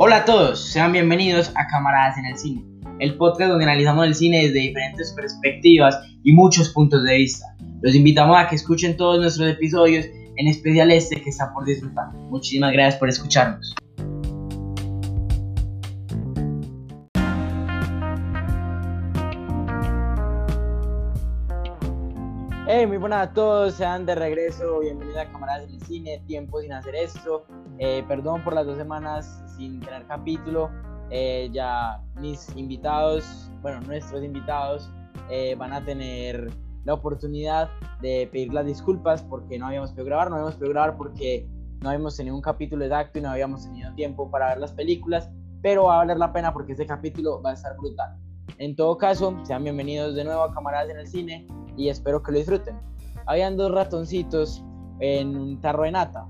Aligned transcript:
Hola 0.00 0.18
a 0.18 0.24
todos, 0.24 0.60
sean 0.60 0.92
bienvenidos 0.92 1.50
a 1.56 1.66
Camaradas 1.66 2.16
en 2.18 2.26
el 2.26 2.38
Cine, 2.38 2.64
el 3.00 3.16
podcast 3.16 3.50
donde 3.50 3.64
analizamos 3.64 4.06
el 4.06 4.14
cine 4.14 4.44
desde 4.44 4.60
diferentes 4.60 5.12
perspectivas 5.12 5.98
y 6.22 6.32
muchos 6.34 6.68
puntos 6.68 7.02
de 7.02 7.16
vista. 7.16 7.46
Los 7.82 7.96
invitamos 7.96 8.38
a 8.38 8.46
que 8.46 8.54
escuchen 8.54 8.96
todos 8.96 9.18
nuestros 9.18 9.50
episodios, 9.50 10.06
en 10.36 10.46
especial 10.46 10.92
este 10.92 11.20
que 11.20 11.30
está 11.30 11.52
por 11.52 11.64
disfrutar. 11.64 12.12
Muchísimas 12.30 12.72
gracias 12.72 12.94
por 13.00 13.08
escucharnos. 13.08 13.74
Hey, 22.68 22.86
muy 22.86 22.98
buenas 22.98 23.26
a 23.26 23.32
todos, 23.32 23.74
sean 23.74 24.06
de 24.06 24.14
regreso, 24.14 24.78
bienvenidos 24.78 25.18
a 25.18 25.32
Camaradas 25.32 25.64
en 25.64 25.74
el 25.74 25.82
Cine, 25.82 26.22
tiempo 26.28 26.60
sin 26.60 26.72
hacer 26.72 26.94
esto, 26.94 27.46
eh, 27.78 28.04
perdón 28.08 28.42
por 28.42 28.54
las 28.54 28.66
dos 28.66 28.76
semanas 28.76 29.42
sin 29.56 29.80
tener 29.80 30.06
capítulo, 30.06 30.70
eh, 31.10 31.48
ya 31.52 32.02
mis 32.20 32.54
invitados, 32.56 33.50
bueno, 33.62 33.80
nuestros 33.82 34.22
invitados 34.22 34.90
eh, 35.30 35.54
van 35.56 35.72
a 35.72 35.84
tener 35.84 36.50
la 36.84 36.94
oportunidad 36.94 37.68
de 38.00 38.28
pedir 38.32 38.52
las 38.52 38.66
disculpas 38.66 39.22
porque 39.22 39.58
no 39.58 39.66
habíamos 39.66 39.90
podido 39.90 40.06
grabar, 40.06 40.30
no 40.30 40.36
habíamos 40.36 40.54
podido 40.54 40.72
grabar 40.72 40.96
porque 40.96 41.46
no 41.80 41.90
habíamos 41.90 42.16
tenido 42.16 42.34
un 42.34 42.42
capítulo 42.42 42.84
exacto 42.84 43.18
y 43.18 43.22
no 43.22 43.30
habíamos 43.30 43.64
tenido 43.64 43.94
tiempo 43.94 44.30
para 44.30 44.48
ver 44.48 44.58
las 44.58 44.72
películas, 44.72 45.30
pero 45.62 45.84
va 45.84 45.94
a 45.94 45.98
valer 45.98 46.18
la 46.18 46.32
pena 46.32 46.52
porque 46.52 46.72
este 46.72 46.86
capítulo 46.86 47.40
va 47.42 47.50
a 47.50 47.54
estar 47.54 47.76
brutal. 47.76 48.16
En 48.58 48.74
todo 48.74 48.98
caso, 48.98 49.36
sean 49.44 49.62
bienvenidos 49.62 50.14
de 50.14 50.24
nuevo 50.24 50.42
a 50.42 50.52
Camaradas 50.52 50.90
en 50.90 50.98
el 50.98 51.06
Cine 51.06 51.46
y 51.76 51.88
espero 51.88 52.22
que 52.22 52.32
lo 52.32 52.38
disfruten. 52.38 52.76
Habían 53.26 53.56
dos 53.56 53.70
ratoncitos 53.70 54.64
en 55.00 55.36
un 55.36 55.60
tarro 55.60 55.84
de 55.84 55.92
nata. 55.92 56.26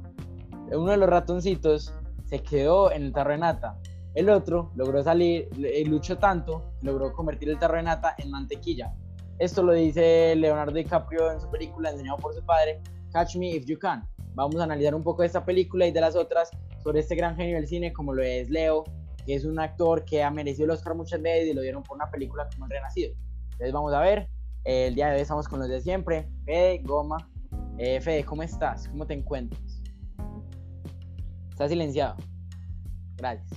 Uno 0.72 0.90
de 0.90 0.96
los 0.96 1.08
ratoncitos 1.08 1.95
se 2.24 2.40
quedó 2.40 2.93
en 2.93 3.04
el 3.04 3.12
tarro 3.12 3.32
de 3.32 3.38
nata. 3.38 3.79
El 4.15 4.29
otro 4.29 4.70
logró 4.74 5.02
salir, 5.02 5.48
luchó 5.87 6.18
tanto, 6.18 6.73
logró 6.82 7.12
convertir 7.12 7.48
el 7.48 7.59
tarro 7.59 7.76
de 7.76 7.84
nata 7.84 8.15
en 8.18 8.30
mantequilla. 8.30 8.93
Esto 9.38 9.62
lo 9.62 9.73
dice 9.73 10.34
Leonardo 10.37 10.73
DiCaprio 10.73 11.30
en 11.30 11.40
su 11.40 11.48
película 11.51 11.90
enseñado 11.90 12.18
por 12.18 12.34
su 12.34 12.45
padre, 12.45 12.82
Catch 13.12 13.37
Me 13.37 13.51
If 13.51 13.66
You 13.66 13.78
Can. 13.78 14.06
Vamos 14.34 14.56
a 14.60 14.65
analizar 14.65 14.95
un 14.95 15.02
poco 15.02 15.23
de 15.23 15.26
esta 15.26 15.45
película 15.45 15.87
y 15.87 15.93
de 15.93 16.01
las 16.01 16.16
otras 16.16 16.51
sobre 16.82 17.00
este 17.00 17.15
gran 17.15 17.37
genio 17.37 17.56
del 17.56 17.66
cine 17.66 17.93
como 17.93 18.12
lo 18.12 18.23
es 18.23 18.50
Leo, 18.50 18.84
que 19.24 19.34
es 19.34 19.45
un 19.45 19.59
actor 19.59 20.04
que 20.04 20.23
ha 20.23 20.30
merecido 20.30 20.65
el 20.65 20.73
Oscar 20.73 20.95
muchas 20.95 21.23
veces 21.23 21.48
y 21.48 21.54
lo 21.54 21.62
dieron 21.62 21.82
por 21.82 21.96
una 21.96 22.10
película 22.10 22.48
como 22.52 22.66
El 22.66 22.73
Renacido. 22.73 23.15
Entonces 23.52 23.73
vamos 23.73 23.95
a 23.95 24.00
ver 24.00 24.28
el 24.65 24.95
día 24.95 25.09
de 25.09 25.15
hoy 25.15 25.21
estamos 25.23 25.48
con 25.48 25.60
los 25.60 25.68
de 25.68 25.80
siempre. 25.80 26.28
Fede, 26.45 26.82
Goma. 26.84 27.30
Eh, 27.78 28.00
Fede, 28.00 28.24
¿cómo 28.24 28.43
estás? 28.43 28.88
¿Cómo 28.88 29.06
te 29.06 29.15
encuentras? 29.15 29.77
Estás 31.59 31.70
silenciado. 31.70 32.14
Gracias. 33.16 33.51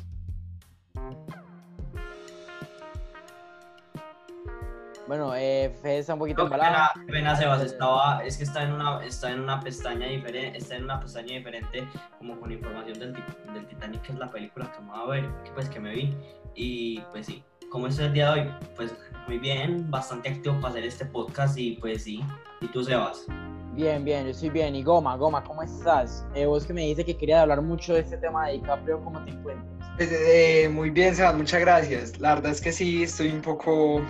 Bueno, 5.08 5.36
eh, 5.36 5.72
Fede 5.84 6.00
está 6.00 6.14
un 6.14 6.20
poquito 6.20 6.40
no, 6.40 6.46
embalado. 6.46 6.90
Pena, 7.06 7.36
Sebas, 7.36 7.62
estaba, 7.62 8.26
es 8.26 8.38
que 8.38 8.44
está 8.46 8.64
en 8.64 8.74
una, 8.74 9.06
está 9.06 9.30
en 9.32 9.42
una 9.42 9.60
pestaña 9.60 10.08
diferente, 10.08 10.58
está 10.58 10.78
en 10.78 10.86
una 10.86 11.00
pestaña 11.00 11.36
diferente, 11.36 11.88
como 12.18 12.40
con 12.40 12.52
información 12.52 12.98
del, 12.98 13.14
del 13.54 13.68
Titanic, 13.68 14.02
que 14.02 14.14
es 14.14 14.18
la 14.18 14.32
película 14.32 14.72
que 14.72 14.80
vamos 14.80 14.98
a 14.98 15.06
ver, 15.06 15.30
que 15.44 15.52
pues 15.52 15.70
que 15.70 15.80
me 15.80 15.94
vi. 15.94 16.18
Y 16.56 17.02
pues 17.12 17.28
sí, 17.28 17.44
¿cómo 17.70 17.86
es 17.86 18.00
el 18.00 18.14
día 18.14 18.34
de 18.34 18.42
hoy? 18.42 18.52
Pues 18.76 18.96
muy 19.28 19.38
bien, 19.38 19.92
bastante 19.92 20.30
activo 20.30 20.56
para 20.56 20.70
hacer 20.70 20.86
este 20.86 21.06
podcast 21.06 21.56
y 21.56 21.74
pues 21.74 22.06
sí. 22.06 22.26
¿Y 22.62 22.68
tú, 22.70 22.84
Sebas? 22.84 23.28
Bien, 23.74 24.04
bien, 24.04 24.26
yo 24.26 24.32
estoy 24.32 24.50
bien. 24.50 24.76
Y 24.76 24.84
Goma, 24.84 25.16
Goma, 25.16 25.44
¿cómo 25.44 25.64
estás? 25.64 26.26
Eh, 26.36 26.46
vos 26.46 26.66
que 26.66 26.74
me 26.74 26.82
dice 26.82 27.06
que 27.06 27.16
quería 27.16 27.42
hablar 27.42 27.62
mucho 27.62 27.94
de 27.94 28.02
este 28.02 28.18
tema 28.18 28.48
de 28.48 28.54
DiCaprio, 28.54 29.02
¿cómo 29.04 29.24
te 29.24 29.32
encuentras? 29.32 29.66
Pues, 29.98 30.10
eh, 30.12 30.70
muy 30.72 30.90
bien, 30.90 31.16
Sebas, 31.16 31.36
muchas 31.36 31.62
gracias. 31.62 32.20
La 32.20 32.36
verdad 32.36 32.52
es 32.52 32.60
que 32.60 32.72
sí, 32.72 33.04
estoy 33.04 33.30
un 33.30 33.42
poco 33.42 34.02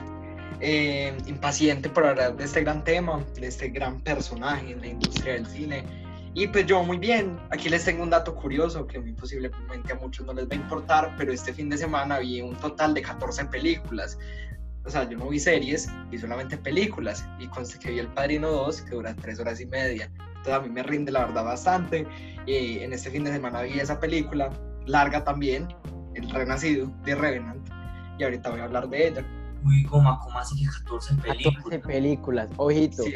eh, 0.60 1.16
impaciente 1.28 1.90
por 1.90 2.06
hablar 2.06 2.36
de 2.38 2.46
este 2.46 2.62
gran 2.62 2.84
tema, 2.84 3.24
de 3.40 3.48
este 3.48 3.70
gran 3.70 4.02
personaje 4.02 4.72
en 4.72 4.82
la 4.82 4.88
industria 4.88 5.34
del 5.34 5.46
cine. 5.46 5.84
Y 6.34 6.48
pues 6.48 6.66
yo 6.66 6.82
muy 6.84 6.98
bien, 6.98 7.38
aquí 7.50 7.68
les 7.68 7.84
tengo 7.84 8.04
un 8.04 8.10
dato 8.10 8.34
curioso 8.34 8.88
que 8.88 9.00
muy 9.00 9.12
posiblemente 9.14 9.92
a 9.92 9.96
muchos 9.98 10.26
no 10.26 10.34
les 10.34 10.46
va 10.46 10.54
a 10.54 10.56
importar, 10.56 11.16
pero 11.18 11.34
este 11.34 11.54
fin 11.54 11.70
de 11.70 11.78
semana 11.78 12.20
vi 12.20 12.42
un 12.42 12.56
total 12.56 12.94
de 12.94 13.02
14 13.02 13.46
películas. 13.46 14.18
O 14.84 14.90
sea, 14.90 15.08
yo 15.08 15.18
no 15.18 15.30
vi 15.30 15.40
series, 15.40 15.90
vi 16.10 16.18
solamente 16.18 16.58
películas 16.58 17.26
y 17.40 17.48
conste 17.48 17.78
que 17.80 17.92
vi 17.92 18.00
El 18.00 18.08
Padrino 18.08 18.50
2 18.50 18.82
que 18.82 18.96
dura 18.96 19.16
3 19.16 19.40
horas 19.40 19.62
y 19.62 19.66
media. 19.68 20.12
Entonces 20.18 20.54
a 20.54 20.60
mí 20.62 20.70
me 20.70 20.82
rinde 20.84 21.12
la 21.12 21.26
verdad 21.26 21.44
bastante. 21.44 22.08
Y 22.48 22.80
en 22.80 22.94
este 22.94 23.12
fin 23.12 23.24
de 23.24 23.32
semana 23.32 23.62
vi 23.62 23.80
esa 23.80 24.00
película, 24.00 24.50
larga 24.88 25.24
también, 25.24 25.68
El 26.16 26.30
Renacido 26.30 26.92
de 27.06 27.16
Revenant. 27.16 27.70
Y 28.18 28.24
ahorita 28.24 28.50
voy 28.50 28.60
a 28.62 28.64
hablar 28.64 28.90
de 28.90 29.08
ella. 29.08 29.26
Uy, 29.64 29.84
¿cómo, 29.84 30.18
cómo 30.20 30.40
así 30.40 30.60
que 30.60 30.66
14 30.66 31.16
películas? 31.16 31.56
14 31.58 31.80
películas, 31.80 32.50
ojito. 32.58 33.04
Sí, 33.04 33.14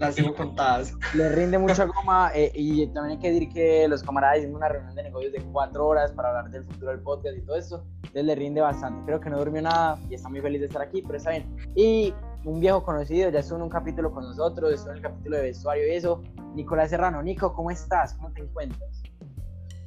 las 0.00 0.16
tengo 0.16 0.34
contadas. 0.34 0.94
Le 1.14 1.28
rinde 1.28 1.58
mucha 1.58 1.84
goma 1.84 2.32
eh, 2.34 2.50
y 2.54 2.86
también 2.88 3.16
hay 3.16 3.18
que 3.18 3.32
decir 3.32 3.48
que 3.50 3.86
los 3.86 4.02
camaradas 4.02 4.38
hicimos 4.38 4.56
una 4.56 4.68
reunión 4.68 4.94
de 4.94 5.02
negocios 5.04 5.32
de 5.32 5.42
cuatro 5.52 5.86
horas 5.86 6.10
para 6.12 6.30
hablar 6.30 6.50
del 6.50 6.64
futuro 6.64 6.90
del 6.90 7.00
podcast 7.00 7.36
y 7.36 7.42
todo 7.42 7.56
eso. 7.56 7.84
Entonces 7.96 8.24
le 8.24 8.34
rinde 8.34 8.60
bastante. 8.60 9.04
Creo 9.04 9.20
que 9.20 9.30
no 9.30 9.38
durmió 9.38 9.62
nada 9.62 9.98
y 10.08 10.14
está 10.14 10.28
muy 10.28 10.40
feliz 10.40 10.60
de 10.60 10.66
estar 10.66 10.82
aquí, 10.82 11.02
pero 11.02 11.16
está 11.16 11.30
bien. 11.30 11.54
Y 11.76 12.14
un 12.44 12.58
viejo 12.58 12.82
conocido, 12.82 13.30
ya 13.30 13.40
estuvo 13.40 13.58
en 13.58 13.64
un 13.64 13.70
capítulo 13.70 14.10
con 14.10 14.24
nosotros, 14.24 14.72
estuvo 14.72 14.92
en 14.92 14.96
el 14.96 15.02
capítulo 15.02 15.36
de 15.36 15.42
vestuario 15.42 15.86
y 15.86 15.96
eso. 15.96 16.22
Nicolás 16.54 16.90
Serrano. 16.90 17.22
Nico, 17.22 17.52
¿cómo 17.52 17.70
estás? 17.70 18.14
¿Cómo 18.14 18.32
te 18.32 18.40
encuentras? 18.40 19.02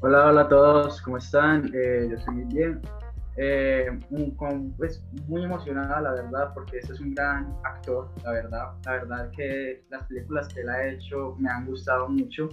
Hola, 0.02 0.28
hola 0.28 0.42
a 0.42 0.50
todos, 0.50 1.02
¿cómo 1.02 1.18
están? 1.18 1.72
Eh, 1.74 2.08
yo 2.10 2.18
estoy 2.18 2.36
muy 2.36 2.54
bien. 2.54 2.82
Eh, 3.36 3.88
pues, 4.78 5.04
muy 5.28 5.44
emocionada, 5.44 6.02
la 6.02 6.12
verdad, 6.12 6.54
porque 6.54 6.78
este 6.78 6.94
es 6.94 7.00
un 7.00 7.16
gran 7.16 7.56
actor, 7.64 8.10
la 8.24 8.32
verdad. 8.32 8.74
La 8.86 8.92
verdad 8.92 9.32
que 9.32 9.84
las 9.90 10.04
películas 10.08 10.48
que 10.50 10.62
él 10.62 10.70
ha 10.70 10.88
hecho 10.88 11.36
me 11.40 11.50
han 11.50 11.66
gustado 11.66 12.10
mucho. 12.10 12.50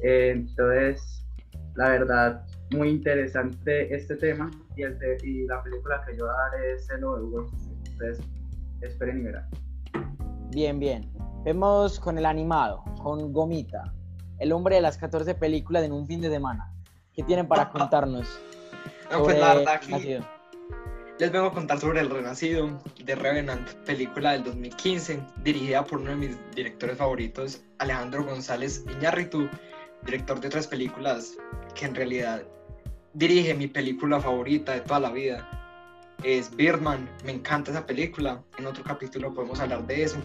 Eh, 0.00 0.30
entonces, 0.34 1.24
la 1.76 1.90
verdad, 1.90 2.44
muy 2.72 2.90
interesante 2.90 3.94
este 3.94 4.16
tema 4.16 4.50
y, 4.76 4.82
el 4.82 4.98
y 5.22 5.46
la 5.46 5.62
película 5.62 6.02
que 6.06 6.16
yo 6.16 6.26
daré 6.26 6.72
es 6.72 6.88
el 6.90 7.00
de 7.00 7.90
Entonces, 7.92 8.26
esperen 8.80 9.20
y 9.20 9.22
verán. 9.22 9.48
Bien, 10.50 10.78
bien. 10.78 11.10
Vemos 11.44 11.98
con 11.98 12.18
el 12.18 12.26
animado, 12.26 12.84
con 13.02 13.32
Gomita, 13.32 13.92
el 14.38 14.52
hombre 14.52 14.76
de 14.76 14.82
las 14.82 14.98
14 14.98 15.34
películas 15.34 15.84
en 15.84 15.92
un 15.92 16.06
fin 16.06 16.20
de 16.20 16.30
semana. 16.30 16.72
¿Qué 17.12 17.22
tienen 17.22 17.46
para 17.46 17.70
contarnos? 17.70 18.40
No, 19.10 19.22
pues 19.24 19.38
la 19.38 19.54
verdad 19.54 19.74
aquí 19.74 20.18
les 21.22 21.30
vengo 21.30 21.46
a 21.46 21.52
contar 21.52 21.78
sobre 21.78 22.00
El 22.00 22.10
Renacido 22.10 22.80
de 23.04 23.14
Revenant, 23.14 23.68
película 23.86 24.32
del 24.32 24.42
2015, 24.42 25.20
dirigida 25.44 25.84
por 25.84 26.00
uno 26.00 26.10
de 26.10 26.16
mis 26.16 26.36
directores 26.56 26.96
favoritos, 26.96 27.62
Alejandro 27.78 28.24
González 28.24 28.84
Iñárritu, 28.90 29.48
director 30.04 30.40
de 30.40 30.48
otras 30.48 30.66
películas 30.66 31.36
que 31.76 31.84
en 31.84 31.94
realidad 31.94 32.42
dirige 33.12 33.54
mi 33.54 33.68
película 33.68 34.20
favorita 34.20 34.72
de 34.72 34.80
toda 34.80 34.98
la 34.98 35.12
vida. 35.12 35.48
Es 36.24 36.54
Birdman, 36.56 37.08
me 37.24 37.30
encanta 37.30 37.70
esa 37.70 37.86
película, 37.86 38.42
en 38.58 38.66
otro 38.66 38.82
capítulo 38.82 39.32
podemos 39.32 39.60
hablar 39.60 39.86
de 39.86 40.02
eso. 40.02 40.18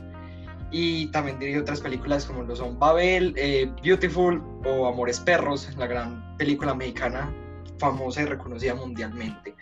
Y 0.71 1.07
también 1.11 1.37
dirige 1.37 1.59
otras 1.59 1.79
películas 1.79 2.25
como 2.25 2.41
lo 2.41 2.55
son 2.55 2.79
Babel, 2.79 3.35
eh, 3.37 3.71
Beautiful 3.83 4.41
o 4.65 4.87
Amores 4.87 5.19
Perros, 5.19 5.69
la 5.77 5.85
gran 5.85 6.35
película 6.37 6.73
mexicana 6.73 7.31
famosa 7.79 8.21
y 8.21 8.25
reconocida 8.25 8.75
mundialmente. 8.75 9.55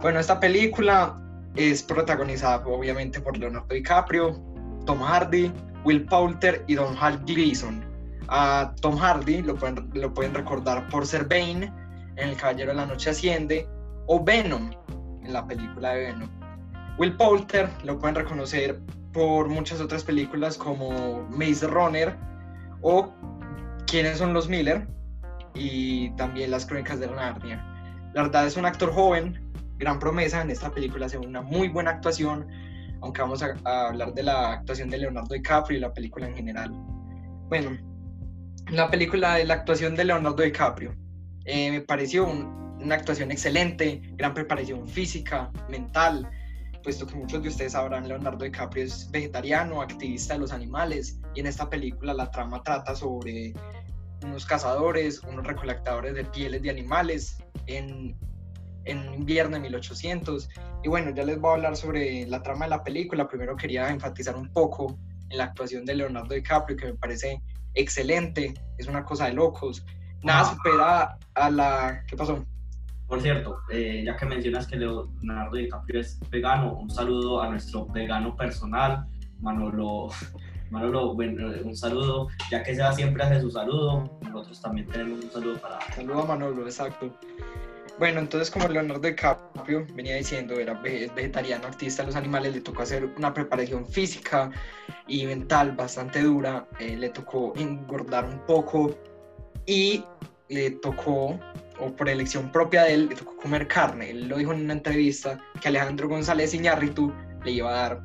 Bueno, 0.00 0.20
esta 0.20 0.38
película 0.38 1.20
es 1.56 1.82
protagonizada 1.82 2.64
obviamente 2.66 3.20
por 3.20 3.36
Leonardo 3.36 3.74
DiCaprio, 3.74 4.40
Tom 4.86 5.00
Hardy, 5.00 5.52
Will 5.84 6.04
Poulter 6.04 6.64
y 6.66 6.74
Don 6.74 6.96
Hal 7.00 7.22
Gleason. 7.26 7.84
A 8.28 8.74
Tom 8.80 8.96
Hardy 8.96 9.42
lo 9.42 9.56
pueden, 9.56 9.90
lo 9.94 10.12
pueden 10.12 10.34
recordar 10.34 10.88
por 10.88 11.06
ser 11.06 11.24
Bane 11.24 11.72
en 12.16 12.28
El 12.28 12.36
Caballero 12.36 12.70
de 12.70 12.76
la 12.76 12.86
Noche 12.86 13.10
Asciende 13.10 13.66
o 14.06 14.22
Venom 14.22 14.70
en 15.24 15.32
la 15.32 15.46
película 15.46 15.94
de 15.94 16.12
Venom. 16.12 16.28
Will 16.98 17.16
Poulter 17.16 17.68
lo 17.84 17.98
pueden 17.98 18.16
reconocer 18.16 18.80
por 19.12 19.48
muchas 19.48 19.80
otras 19.80 20.04
películas 20.04 20.56
como 20.56 21.26
Maze 21.30 21.66
Runner 21.66 22.14
o 22.82 23.12
¿Quiénes 23.88 24.18
son 24.18 24.34
los 24.34 24.50
Miller? 24.50 24.86
Y 25.58 26.10
también 26.16 26.50
Las 26.50 26.64
Crónicas 26.64 27.00
de 27.00 27.08
Narnia. 27.08 27.64
La 28.14 28.22
verdad 28.22 28.46
es 28.46 28.56
un 28.56 28.64
actor 28.64 28.92
joven, 28.92 29.38
gran 29.78 29.98
promesa, 29.98 30.42
en 30.42 30.50
esta 30.50 30.70
película 30.70 31.06
hace 31.06 31.18
una 31.18 31.42
muy 31.42 31.68
buena 31.68 31.90
actuación, 31.90 32.46
aunque 33.02 33.20
vamos 33.20 33.42
a, 33.42 33.54
hablar 33.64 34.14
de 34.14 34.22
la 34.22 34.52
actuación 34.52 34.88
de 34.90 34.98
Leonardo 34.98 35.34
DiCaprio 35.34 35.78
y 35.78 35.80
la 35.80 35.92
película 35.92 36.26
en 36.26 36.34
general. 36.34 36.70
Bueno, 37.48 37.76
la 38.70 38.90
película 38.90 39.34
de 39.34 39.44
la 39.44 39.54
actuación 39.54 39.94
de 39.94 40.04
Leonardo 40.04 40.42
DiCaprio 40.42 40.94
eh, 41.44 41.70
me 41.70 41.80
pareció 41.80 42.26
una 42.26 42.94
actuación 42.94 43.30
excelente, 43.30 44.02
gran 44.14 44.34
preparación 44.34 44.86
física, 44.86 45.50
mental, 45.68 46.28
puesto 46.82 47.06
que 47.06 47.14
muchos 47.14 47.42
de 47.42 47.48
ustedes 47.48 47.72
sabrán, 47.72 48.06
Leonardo 48.06 48.44
DiCaprio 48.44 48.84
es 48.84 49.10
vegetariano, 49.10 49.80
activista 49.80 50.34
de 50.34 50.40
los 50.40 50.52
animales, 50.52 51.20
y 51.34 51.40
en 51.40 51.46
esta 51.46 51.68
película 51.68 52.14
la 52.14 52.30
trama 52.30 52.62
trata 52.62 52.94
sobre 52.94 53.54
unos 54.22 54.46
cazadores, 54.46 55.22
unos 55.22 55.46
recolectadores 55.46 56.14
de 56.14 56.24
pieles 56.24 56.62
de 56.62 56.70
animales 56.70 57.42
en, 57.66 58.16
en 58.84 59.14
invierno 59.14 59.56
de 59.56 59.62
1800. 59.62 60.48
Y 60.82 60.88
bueno, 60.88 61.10
ya 61.10 61.24
les 61.24 61.40
voy 61.40 61.50
a 61.50 61.54
hablar 61.54 61.76
sobre 61.76 62.26
la 62.26 62.42
trama 62.42 62.64
de 62.66 62.70
la 62.70 62.82
película. 62.82 63.28
Primero 63.28 63.56
quería 63.56 63.88
enfatizar 63.90 64.36
un 64.36 64.52
poco 64.52 64.98
en 65.30 65.38
la 65.38 65.44
actuación 65.44 65.84
de 65.84 65.94
Leonardo 65.94 66.34
DiCaprio, 66.34 66.76
que 66.76 66.86
me 66.86 66.94
parece 66.94 67.42
excelente, 67.74 68.54
es 68.76 68.86
una 68.86 69.04
cosa 69.04 69.26
de 69.26 69.34
locos. 69.34 69.84
Nada 70.22 70.40
ah. 70.40 70.44
supera 70.44 71.18
a 71.34 71.50
la... 71.50 72.04
¿Qué 72.06 72.16
pasó? 72.16 72.44
Por 73.06 73.22
cierto, 73.22 73.60
eh, 73.70 74.02
ya 74.04 74.16
que 74.16 74.26
mencionas 74.26 74.66
que 74.66 74.76
Leonardo 74.76 75.56
DiCaprio 75.56 76.00
es 76.00 76.20
vegano, 76.30 76.74
un 76.74 76.90
saludo 76.90 77.40
a 77.40 77.48
nuestro 77.48 77.86
vegano 77.86 78.36
personal, 78.36 79.06
Manolo. 79.40 80.10
Manolo, 80.70 81.14
bueno, 81.14 81.52
un 81.64 81.76
saludo, 81.76 82.28
ya 82.50 82.62
que 82.62 82.74
sea 82.74 82.92
siempre 82.92 83.22
hace 83.22 83.40
su 83.40 83.50
saludo, 83.50 84.18
nosotros 84.22 84.60
también 84.60 84.86
tenemos 84.88 85.24
un 85.24 85.30
saludo 85.30 85.58
para... 85.58 85.80
Saludo 85.94 86.22
a 86.22 86.26
Manolo, 86.26 86.64
exacto. 86.64 87.10
Bueno, 87.98 88.20
entonces 88.20 88.50
como 88.50 88.68
Leonardo 88.68 89.00
DiCaprio 89.00 89.84
venía 89.94 90.14
diciendo, 90.16 90.54
era 90.54 90.74
vegetariano, 90.74 91.66
artista 91.66 92.02
de 92.02 92.06
los 92.06 92.16
animales, 92.16 92.54
le 92.54 92.60
tocó 92.60 92.82
hacer 92.82 93.04
una 93.16 93.34
preparación 93.34 93.86
física 93.86 94.50
y 95.08 95.26
mental 95.26 95.72
bastante 95.72 96.22
dura, 96.22 96.68
eh, 96.78 96.96
le 96.96 97.08
tocó 97.08 97.54
engordar 97.56 98.24
un 98.24 98.38
poco 98.46 98.94
y 99.66 100.04
le 100.48 100.70
tocó, 100.70 101.38
o 101.80 101.90
por 101.96 102.08
elección 102.08 102.52
propia 102.52 102.84
de 102.84 102.94
él, 102.94 103.08
le 103.08 103.16
tocó 103.16 103.36
comer 103.36 103.66
carne. 103.66 104.10
Él 104.10 104.28
lo 104.28 104.36
dijo 104.36 104.52
en 104.52 104.60
una 104.60 104.74
entrevista 104.74 105.38
que 105.60 105.68
Alejandro 105.68 106.08
González 106.08 106.54
Iñárritu 106.54 107.12
le 107.44 107.50
iba 107.50 107.70
a 107.70 107.72
dar 107.72 108.02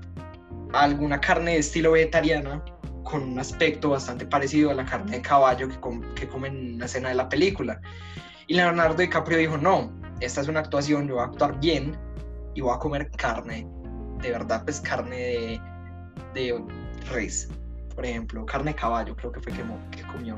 alguna 0.73 1.19
carne 1.19 1.51
de 1.51 1.57
estilo 1.59 1.91
vegetariana 1.91 2.63
con 3.03 3.23
un 3.23 3.39
aspecto 3.39 3.89
bastante 3.89 4.25
parecido 4.25 4.71
a 4.71 4.73
la 4.73 4.85
carne 4.85 5.17
de 5.17 5.21
caballo 5.21 5.67
que, 5.67 5.77
que 6.15 6.27
comen 6.27 6.55
en 6.57 6.75
una 6.75 6.85
escena 6.85 7.09
de 7.09 7.15
la 7.15 7.29
película. 7.29 7.79
Y 8.47 8.55
Leonardo 8.55 8.95
DiCaprio 8.95 9.37
dijo, 9.37 9.57
no, 9.57 9.91
esta 10.19 10.41
es 10.41 10.47
una 10.47 10.61
actuación, 10.61 11.07
yo 11.07 11.15
voy 11.15 11.23
a 11.23 11.27
actuar 11.27 11.59
bien 11.59 11.97
y 12.55 12.61
voy 12.61 12.73
a 12.73 12.79
comer 12.79 13.09
carne, 13.11 13.67
de 14.21 14.31
verdad, 14.31 14.63
pues 14.63 14.79
carne 14.79 15.15
de, 15.15 15.61
de 16.33 16.63
res, 17.11 17.49
por 17.95 18.05
ejemplo, 18.05 18.45
carne 18.45 18.71
de 18.71 18.75
caballo, 18.75 19.15
creo 19.15 19.31
que 19.31 19.39
fue 19.41 19.53
que, 19.53 19.63
que 19.91 20.03
comió. 20.07 20.37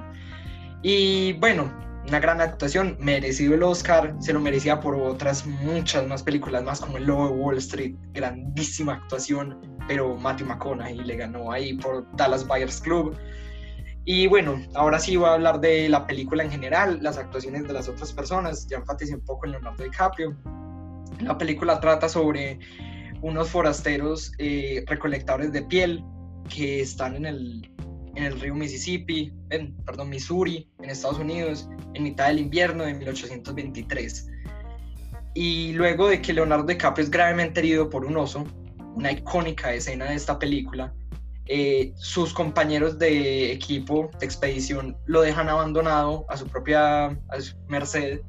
Y 0.82 1.34
bueno, 1.34 1.72
una 2.08 2.20
gran 2.20 2.40
actuación, 2.40 2.98
merecido 3.00 3.56
el 3.56 3.64
Oscar, 3.64 4.16
se 4.20 4.32
lo 4.32 4.40
merecía 4.40 4.80
por 4.80 4.96
otras 4.96 5.46
muchas 5.46 6.06
más 6.08 6.22
películas 6.22 6.64
más 6.64 6.80
como 6.80 6.98
El 6.98 7.06
Lobo 7.06 7.30
de 7.30 7.34
Wall 7.34 7.58
Street, 7.58 7.96
grandísima 8.14 8.94
actuación, 8.94 9.60
pero 9.88 10.16
Matthew 10.16 10.48
McConaughey 10.48 10.98
le 10.98 11.16
ganó 11.16 11.52
ahí 11.52 11.74
por 11.74 12.06
Dallas 12.16 12.48
Buyers 12.48 12.80
Club. 12.80 13.18
Y 14.06 14.28
bueno, 14.28 14.62
ahora 14.76 15.00
sí 15.00 15.16
voy 15.16 15.30
a 15.30 15.34
hablar 15.34 15.60
de 15.60 15.90
la 15.90 16.06
película 16.06 16.44
en 16.44 16.52
general, 16.52 17.00
las 17.02 17.18
actuaciones 17.18 17.68
de 17.68 17.74
las 17.74 17.90
otras 17.90 18.14
personas. 18.14 18.68
Ya 18.68 18.78
enfaticé 18.78 19.16
un 19.16 19.22
poco 19.22 19.48
en 19.48 19.54
Leonardo 19.54 19.84
DiCaprio. 19.84 20.38
La 21.22 21.36
película 21.40 21.80
trata 21.80 22.08
sobre 22.08 22.60
unos 23.24 23.50
forasteros 23.50 24.32
eh, 24.38 24.84
recolectadores 24.86 25.52
de 25.52 25.64
piel 25.64 26.04
que 26.50 26.82
están 26.82 27.16
en 27.16 27.26
el, 27.26 27.72
en 28.16 28.24
el 28.24 28.40
río 28.40 28.56
Mississippi, 28.56 29.34
en, 29.50 29.76
perdón, 29.86 30.10
Missouri, 30.10 30.70
en 30.82 30.90
Estados 30.90 31.20
Unidos, 31.20 31.70
en 31.94 32.04
mitad 32.04 32.28
del 32.28 32.40
invierno 32.40 32.86
de 32.86 32.94
1823. 32.94 34.30
Y 35.34 35.74
luego 35.74 36.08
de 36.08 36.22
que 36.22 36.34
Leonardo 36.34 36.66
DiCaprio 36.66 37.04
es 37.04 37.12
gravemente 37.12 37.60
herido 37.60 37.90
por 37.90 38.06
un 38.06 38.18
oso, 38.18 38.46
una 38.96 39.12
icónica 39.12 39.74
escena 39.74 40.06
de 40.06 40.16
esta 40.16 40.40
película, 40.40 40.94
eh, 41.48 41.94
sus 41.96 42.34
compañeros 42.34 42.98
de 42.98 43.52
equipo 43.52 44.10
de 44.20 44.26
expedición 44.26 44.98
lo 45.06 45.22
dejan 45.22 45.48
abandonado 45.48 46.26
a 46.28 46.38
su 46.38 46.48
propia 46.48 47.20
merced, 47.68 48.22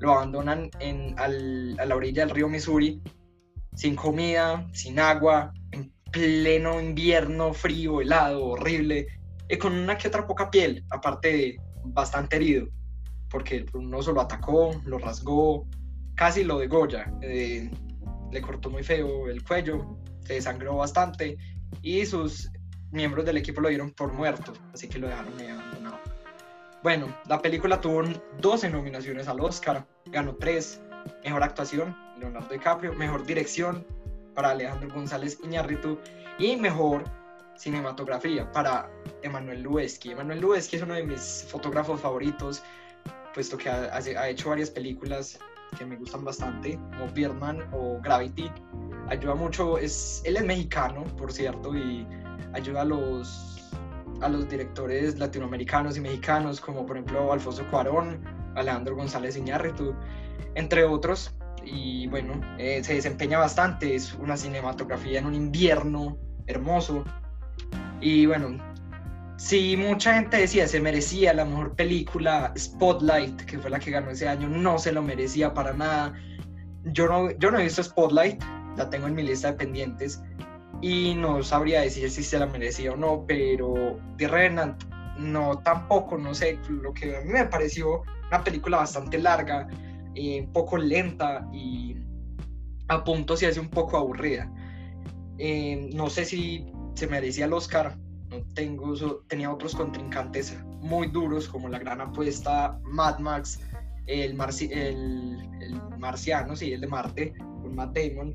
lo 0.00 0.12
abandonan 0.12 0.70
en, 0.80 1.14
a 1.18 1.28
la 1.28 1.94
orilla 1.94 2.24
del 2.24 2.34
río 2.34 2.48
Missouri, 2.48 3.02
sin 3.74 3.94
comida, 3.94 4.66
sin 4.72 4.98
agua, 4.98 5.52
en 5.72 5.92
pleno 6.12 6.80
invierno 6.80 7.52
frío, 7.52 8.00
helado, 8.00 8.42
horrible, 8.46 9.06
y 9.52 9.58
con 9.58 9.74
una 9.74 9.98
que 9.98 10.08
otra 10.08 10.26
poca 10.26 10.50
piel, 10.50 10.82
aparte 10.88 11.28
de 11.28 11.60
bastante 11.84 12.36
herido, 12.36 12.68
porque 13.28 13.66
un 13.74 13.94
oso 13.94 14.12
lo 14.12 14.22
atacó, 14.22 14.80
lo 14.86 14.96
rasgó, 14.96 15.68
casi 16.14 16.42
lo 16.42 16.58
degolla, 16.58 17.12
eh, 17.20 17.70
le 18.30 18.40
cortó 18.40 18.70
muy 18.70 18.82
feo 18.82 19.28
el 19.28 19.44
cuello, 19.44 19.98
se 20.24 20.34
desangró 20.34 20.76
bastante 20.76 21.36
y 21.82 22.06
sus 22.06 22.50
miembros 22.92 23.26
del 23.26 23.36
equipo 23.36 23.60
lo 23.60 23.68
dieron 23.68 23.90
por 23.90 24.14
muerto, 24.14 24.54
así 24.72 24.88
que 24.88 24.98
lo 24.98 25.08
dejaron 25.08 25.38
ahí 25.38 25.48
abandonado. 25.48 26.00
Bueno, 26.82 27.14
la 27.28 27.42
película 27.42 27.78
tuvo 27.78 28.04
12 28.40 28.70
nominaciones 28.70 29.28
al 29.28 29.38
Oscar, 29.40 29.86
ganó 30.06 30.34
3, 30.36 30.80
mejor 31.24 31.42
actuación, 31.42 31.94
Leonardo 32.18 32.48
DiCaprio, 32.48 32.94
mejor 32.94 33.26
dirección 33.26 33.86
para 34.34 34.52
Alejandro 34.52 34.88
González 34.94 35.38
Iñárritu 35.44 35.98
y 36.38 36.56
mejor 36.56 37.04
cinematografía 37.56 38.50
para 38.52 38.90
Emanuel 39.22 39.62
Lubezki. 39.62 40.12
Emanuel 40.12 40.40
Lubezki 40.40 40.76
es 40.76 40.82
uno 40.82 40.94
de 40.94 41.04
mis 41.04 41.46
fotógrafos 41.48 42.00
favoritos, 42.00 42.62
puesto 43.34 43.56
que 43.56 43.68
ha, 43.68 43.94
ha 43.94 44.28
hecho 44.28 44.50
varias 44.50 44.70
películas 44.70 45.38
que 45.78 45.86
me 45.86 45.96
gustan 45.96 46.24
bastante, 46.24 46.78
como 46.92 47.08
Birdman 47.08 47.62
o 47.72 48.00
Gravity. 48.02 48.50
Ayuda 49.08 49.34
mucho, 49.34 49.78
es, 49.78 50.22
él 50.24 50.36
es 50.36 50.44
mexicano, 50.44 51.04
por 51.16 51.32
cierto, 51.32 51.74
y 51.74 52.06
ayuda 52.52 52.82
a 52.82 52.84
los, 52.84 53.70
a 54.20 54.28
los 54.28 54.48
directores 54.48 55.18
latinoamericanos 55.18 55.96
y 55.96 56.00
mexicanos, 56.00 56.60
como 56.60 56.86
por 56.86 56.96
ejemplo 56.96 57.32
Alfonso 57.32 57.64
Cuarón, 57.70 58.22
Alejandro 58.54 58.96
González 58.96 59.36
Iñárritu, 59.36 59.94
entre 60.54 60.84
otros. 60.84 61.34
Y 61.64 62.08
bueno, 62.08 62.40
eh, 62.58 62.82
se 62.82 62.94
desempeña 62.94 63.38
bastante, 63.38 63.94
es 63.94 64.14
una 64.14 64.36
cinematografía 64.36 65.20
en 65.20 65.26
un 65.26 65.34
invierno 65.34 66.18
hermoso. 66.46 67.04
Y 68.02 68.26
bueno, 68.26 68.58
si 69.36 69.76
mucha 69.76 70.14
gente 70.14 70.36
decía 70.36 70.66
se 70.66 70.80
merecía 70.80 71.32
la 71.32 71.44
mejor 71.44 71.74
película, 71.76 72.52
Spotlight, 72.58 73.42
que 73.42 73.58
fue 73.58 73.70
la 73.70 73.78
que 73.78 73.92
ganó 73.92 74.10
ese 74.10 74.28
año, 74.28 74.48
no 74.48 74.78
se 74.78 74.92
lo 74.92 75.02
merecía 75.02 75.54
para 75.54 75.72
nada. 75.72 76.12
Yo 76.84 77.06
no, 77.06 77.30
yo 77.38 77.52
no 77.52 77.60
he 77.60 77.64
visto 77.64 77.82
Spotlight, 77.82 78.42
la 78.76 78.90
tengo 78.90 79.06
en 79.06 79.14
mi 79.14 79.22
lista 79.22 79.52
de 79.52 79.58
pendientes, 79.58 80.20
y 80.80 81.14
no 81.14 81.44
sabría 81.44 81.82
decir 81.82 82.10
si 82.10 82.24
se 82.24 82.40
la 82.40 82.46
merecía 82.46 82.92
o 82.92 82.96
no, 82.96 83.24
pero 83.26 84.00
The 84.18 84.26
Revenant 84.26 84.82
no 85.16 85.58
tampoco, 85.58 86.18
no 86.18 86.34
sé, 86.34 86.58
lo 86.68 86.92
que 86.92 87.16
a 87.16 87.20
mí 87.20 87.32
me 87.32 87.44
pareció 87.44 88.02
una 88.28 88.42
película 88.42 88.78
bastante 88.78 89.18
larga, 89.18 89.68
eh, 90.16 90.40
un 90.40 90.52
poco 90.52 90.76
lenta 90.76 91.48
y 91.52 91.96
a 92.88 93.04
punto 93.04 93.36
se 93.36 93.46
hace 93.46 93.60
un 93.60 93.68
poco 93.68 93.96
aburrida. 93.96 94.50
Eh, 95.38 95.90
no 95.94 96.10
sé 96.10 96.24
si 96.24 96.71
se 96.94 97.06
merecía 97.06 97.46
el 97.46 97.52
Oscar, 97.52 97.96
no 98.28 98.42
tengo, 98.54 98.94
tenía 99.28 99.52
otros 99.52 99.74
contrincantes 99.74 100.56
muy 100.80 101.08
duros 101.08 101.48
como 101.48 101.68
la 101.68 101.78
gran 101.78 102.00
apuesta 102.00 102.78
Mad 102.84 103.18
Max, 103.18 103.60
el, 104.06 104.34
marciano, 105.98 106.56
sí, 106.56 106.72
el 106.72 106.80
de 106.80 106.86
Marte, 106.86 107.34
con 107.38 107.74
Matt 107.74 107.96
Damon, 107.96 108.34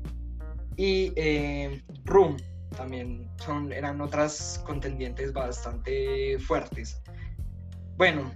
y 0.76 1.12
eh, 1.16 1.82
Room 2.04 2.36
también 2.76 3.28
son, 3.38 3.72
eran 3.72 4.00
otras 4.00 4.62
contendientes 4.64 5.32
bastante 5.32 6.38
fuertes. 6.38 7.00
Bueno, 7.96 8.30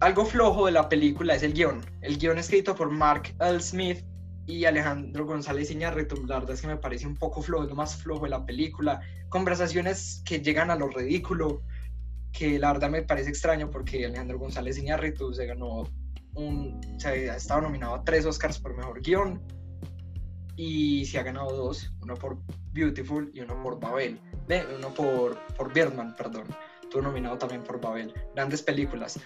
algo 0.00 0.24
flojo 0.24 0.66
de 0.66 0.72
la 0.72 0.88
película 0.88 1.34
es 1.34 1.42
el 1.42 1.52
guion. 1.52 1.80
El 2.00 2.18
guion 2.18 2.38
escrito 2.38 2.74
por 2.74 2.90
Mark 2.90 3.34
L. 3.38 3.60
Smith 3.60 4.04
y 4.46 4.64
Alejandro 4.64 5.24
González 5.24 5.70
Iñárritu, 5.70 6.26
la 6.26 6.40
verdad 6.40 6.54
es 6.54 6.60
que 6.60 6.66
me 6.66 6.76
parece 6.76 7.06
un 7.06 7.16
poco 7.16 7.42
flojo, 7.42 7.64
es 7.64 7.70
lo 7.70 7.76
más 7.76 7.96
flojo 7.96 8.24
de 8.24 8.30
la 8.30 8.44
película. 8.44 9.00
Conversaciones 9.28 10.22
que 10.24 10.40
llegan 10.40 10.70
a 10.70 10.76
lo 10.76 10.88
ridículo, 10.88 11.62
que 12.32 12.58
la 12.58 12.72
verdad 12.72 12.90
me 12.90 13.02
parece 13.02 13.30
extraño 13.30 13.70
porque 13.70 14.04
Alejandro 14.04 14.38
González 14.38 14.78
Iñárritu 14.78 15.32
se 15.32 15.46
ganó 15.46 15.84
un, 16.34 16.80
se 16.98 17.30
ha 17.30 17.36
estado 17.36 17.60
nominado 17.62 17.94
a 17.94 18.04
tres 18.04 18.24
Oscars 18.24 18.58
por 18.58 18.76
mejor 18.76 19.00
guion 19.02 19.40
y 20.56 21.04
se 21.06 21.18
ha 21.18 21.22
ganado 21.22 21.54
dos, 21.56 21.92
uno 22.00 22.14
por 22.14 22.38
Beautiful 22.72 23.30
y 23.34 23.40
uno 23.40 23.62
por 23.62 23.78
Babel, 23.80 24.18
uno 24.76 24.92
por, 24.94 25.38
por 25.56 25.72
Birdman, 25.72 26.14
perdón, 26.16 26.46
estuvo 26.82 27.02
nominado 27.02 27.38
también 27.38 27.62
por 27.62 27.80
Babel, 27.80 28.12
grandes 28.34 28.62
películas, 28.62 29.18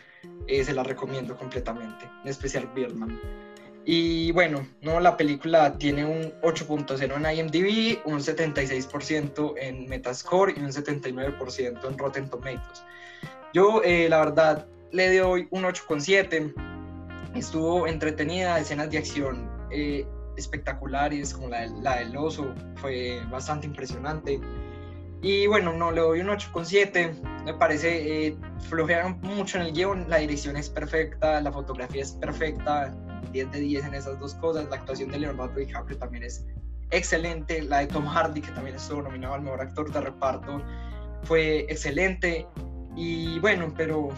eh, 0.47 0.65
se 0.65 0.73
las 0.73 0.87
recomiendo 0.87 1.37
completamente, 1.37 2.09
en 2.23 2.29
especial 2.29 2.71
Birdman. 2.75 3.19
Y 3.89 4.33
bueno, 4.33 4.67
no, 4.83 4.99
la 4.99 5.17
película 5.17 5.79
tiene 5.79 6.05
un 6.05 6.33
8.0 6.43 7.01
en 7.03 7.39
IMDb, 7.39 8.01
un 8.05 8.19
76% 8.19 9.55
en 9.59 9.89
Metascore 9.89 10.55
y 10.57 10.61
un 10.61 10.73
79% 10.73 11.89
en 11.89 11.97
Rotten 11.97 12.29
Tomatoes. 12.29 12.83
Yo, 13.55 13.83
eh, 13.85 14.09
la 14.09 14.19
verdad, 14.19 14.67
le 14.91 15.17
doy 15.17 15.47
un 15.53 15.63
8.7. 15.63 16.53
Estuvo 17.37 17.87
entretenida, 17.87 18.59
escenas 18.59 18.91
de 18.91 18.99
acción 18.99 19.49
eh, 19.71 20.05
espectaculares, 20.37 21.33
como 21.33 21.49
la, 21.49 21.67
la 21.67 21.99
del 21.99 22.17
oso, 22.17 22.53
fue 22.75 23.21
bastante 23.31 23.69
impresionante. 23.69 24.41
Y 25.23 25.47
bueno, 25.47 25.73
no, 25.73 25.93
le 25.93 26.01
doy 26.01 26.21
un 26.23 26.27
8,7. 26.27 27.45
Me 27.45 27.55
parece, 27.55 28.27
eh, 28.27 28.37
flojearon 28.69 29.21
mucho 29.21 29.59
en 29.59 29.67
el 29.67 29.73
guion. 29.73 30.07
La 30.09 30.17
dirección 30.17 30.57
es 30.57 30.69
perfecta, 30.69 31.41
la 31.41 31.53
fotografía 31.53 32.03
es 32.03 32.13
perfecta. 32.13 32.93
10 33.37 33.53
de 33.53 33.61
10 33.61 33.85
en 33.87 33.95
esas 33.95 34.19
dos 34.19 34.35
cosas. 34.35 34.69
La 34.71 34.77
actuación 34.77 35.11
de 35.11 35.19
Leonardo 35.19 35.55
DiCaprio 35.55 35.99
también 35.99 36.25
es 36.25 36.47
excelente. 36.91 37.63
La 37.63 37.79
de 37.79 37.87
Tom 37.89 38.07
Hardy, 38.07 38.41
que 38.41 38.51
también 38.53 38.77
estuvo 38.77 39.03
nominado 39.03 39.35
al 39.35 39.43
mejor 39.43 39.61
actor 39.61 39.93
de 39.93 40.01
reparto, 40.01 40.63
fue 41.23 41.61
excelente. 41.69 42.47
Y 42.97 43.39
bueno, 43.41 43.73
pero 43.77 44.09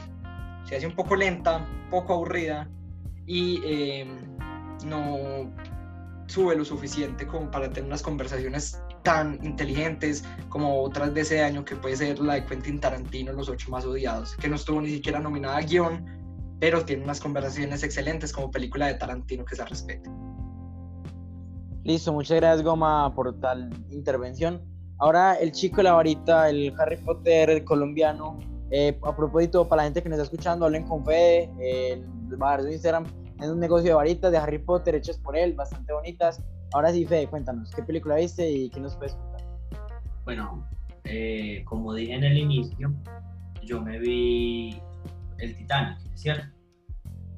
se 0.64 0.76
hace 0.76 0.86
un 0.86 0.94
poco 0.94 1.16
lenta, 1.16 1.66
poco 1.90 2.14
aburrida 2.14 2.68
y 3.26 3.60
eh, 3.64 4.06
no 4.84 5.50
sube 6.26 6.54
lo 6.54 6.64
suficiente 6.64 7.26
como 7.26 7.50
para 7.50 7.68
tener 7.68 7.84
unas 7.84 8.02
conversaciones 8.02 8.80
tan 9.02 9.38
inteligentes 9.42 10.24
como 10.50 10.82
otras 10.82 11.14
de 11.14 11.22
ese 11.22 11.42
año 11.42 11.64
que 11.64 11.74
puede 11.74 11.96
ser 11.96 12.18
la 12.18 12.34
de 12.34 12.44
Quentin 12.44 12.78
Tarantino, 12.78 13.32
Los 13.32 13.48
Ocho 13.48 13.70
Más 13.70 13.84
Odiados, 13.84 14.36
que 14.36 14.48
no 14.48 14.56
estuvo 14.56 14.80
ni 14.80 14.90
siquiera 14.90 15.18
nominada 15.18 15.56
a 15.56 15.62
guion, 15.62 16.04
pero 16.60 16.84
tiene 16.84 17.04
unas 17.04 17.20
conversaciones 17.20 17.82
excelentes 17.82 18.32
como 18.32 18.50
película 18.50 18.86
de 18.86 18.94
Tarantino 18.94 19.44
que 19.44 19.56
se 19.56 19.64
respete. 19.64 20.10
Listo, 21.84 22.12
muchas 22.12 22.36
gracias 22.38 22.62
Goma 22.62 23.14
por 23.14 23.38
tal 23.40 23.70
intervención. 23.90 24.62
Ahora 24.98 25.34
el 25.34 25.52
chico 25.52 25.78
de 25.78 25.84
la 25.84 25.92
varita, 25.92 26.50
el 26.50 26.74
Harry 26.78 26.96
Potter 26.96 27.50
el 27.50 27.64
colombiano, 27.64 28.38
eh, 28.70 28.98
a 29.02 29.16
propósito, 29.16 29.66
para 29.68 29.82
la 29.82 29.84
gente 29.84 30.02
que 30.02 30.08
nos 30.08 30.18
está 30.18 30.24
escuchando, 30.24 30.66
hablen 30.66 30.84
con 30.84 31.04
Fede, 31.04 31.50
eh, 31.60 32.04
va 32.40 32.48
a 32.48 32.56
dar 32.56 32.62
su 32.62 32.68
Instagram, 32.68 33.06
es 33.40 33.48
un 33.48 33.60
negocio 33.60 33.88
de 33.88 33.94
varitas 33.94 34.32
de 34.32 34.38
Harry 34.38 34.58
Potter 34.58 34.96
hechas 34.96 35.16
por 35.18 35.36
él, 35.36 35.54
bastante 35.54 35.92
bonitas. 35.92 36.42
Ahora 36.74 36.92
sí, 36.92 37.06
Fede, 37.06 37.28
cuéntanos, 37.28 37.70
¿qué 37.70 37.82
película 37.82 38.16
viste 38.16 38.50
y 38.50 38.68
qué 38.70 38.80
nos 38.80 38.96
puedes 38.96 39.14
contar? 39.14 39.40
Bueno, 40.24 40.68
eh, 41.04 41.62
como 41.64 41.94
dije 41.94 42.14
en 42.14 42.24
el 42.24 42.36
inicio, 42.36 42.92
yo 43.62 43.80
me 43.80 43.98
vi 43.98 44.82
el 45.38 45.56
Titanic, 45.56 45.98
¿cierto? 46.14 46.46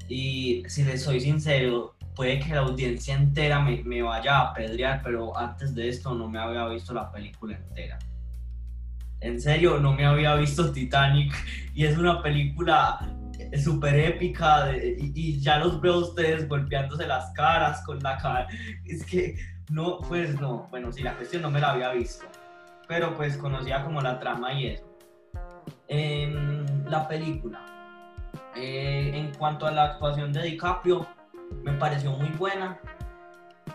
Y 0.08 0.62
si 0.66 0.84
les 0.84 1.02
soy 1.02 1.20
sincero, 1.20 1.96
puede 2.14 2.40
que 2.40 2.54
la 2.54 2.60
audiencia 2.60 3.14
entera 3.14 3.60
me, 3.60 3.82
me 3.84 4.02
vaya 4.02 4.38
a 4.38 4.50
apedrear, 4.50 5.02
pero 5.02 5.36
antes 5.36 5.74
de 5.74 5.88
esto 5.88 6.14
no 6.14 6.28
me 6.28 6.38
había 6.38 6.66
visto 6.66 6.92
la 6.92 7.10
película 7.10 7.56
entera. 7.56 7.98
En 9.20 9.40
serio, 9.40 9.78
no 9.78 9.92
me 9.92 10.06
había 10.06 10.34
visto 10.34 10.72
Titanic 10.72 11.32
y 11.74 11.84
es 11.84 11.96
una 11.96 12.22
película 12.22 12.98
súper 13.62 13.98
épica 13.98 14.72
y, 14.76 15.40
ya 15.40 15.58
los 15.58 15.80
veo 15.80 15.98
ustedes 15.98 16.48
golpeándose 16.48 17.06
las 17.06 17.30
caras 17.32 17.82
con 17.84 17.98
la 18.00 18.16
cara. 18.18 18.46
Es 18.84 19.04
que 19.04 19.36
no, 19.70 19.98
pues 20.00 20.40
no, 20.40 20.68
bueno, 20.70 20.92
sí, 20.92 21.02
la 21.02 21.16
cuestión 21.16 21.42
no 21.42 21.50
me 21.50 21.60
la 21.60 21.72
había 21.72 21.92
visto, 21.92 22.26
pero 22.88 23.16
pues 23.16 23.36
conocía 23.36 23.84
como 23.84 24.00
la 24.00 24.18
trama 24.18 24.52
y 24.54 24.66
eso. 24.66 24.84
la 25.88 27.06
película, 27.08 27.64
eh, 28.56 29.12
en 29.14 29.32
cuanto 29.34 29.66
a 29.66 29.70
la 29.70 29.84
actuación 29.84 30.32
de 30.32 30.42
DiCaprio, 30.42 31.06
me 31.62 31.72
pareció 31.72 32.12
muy 32.12 32.28
buena. 32.30 32.78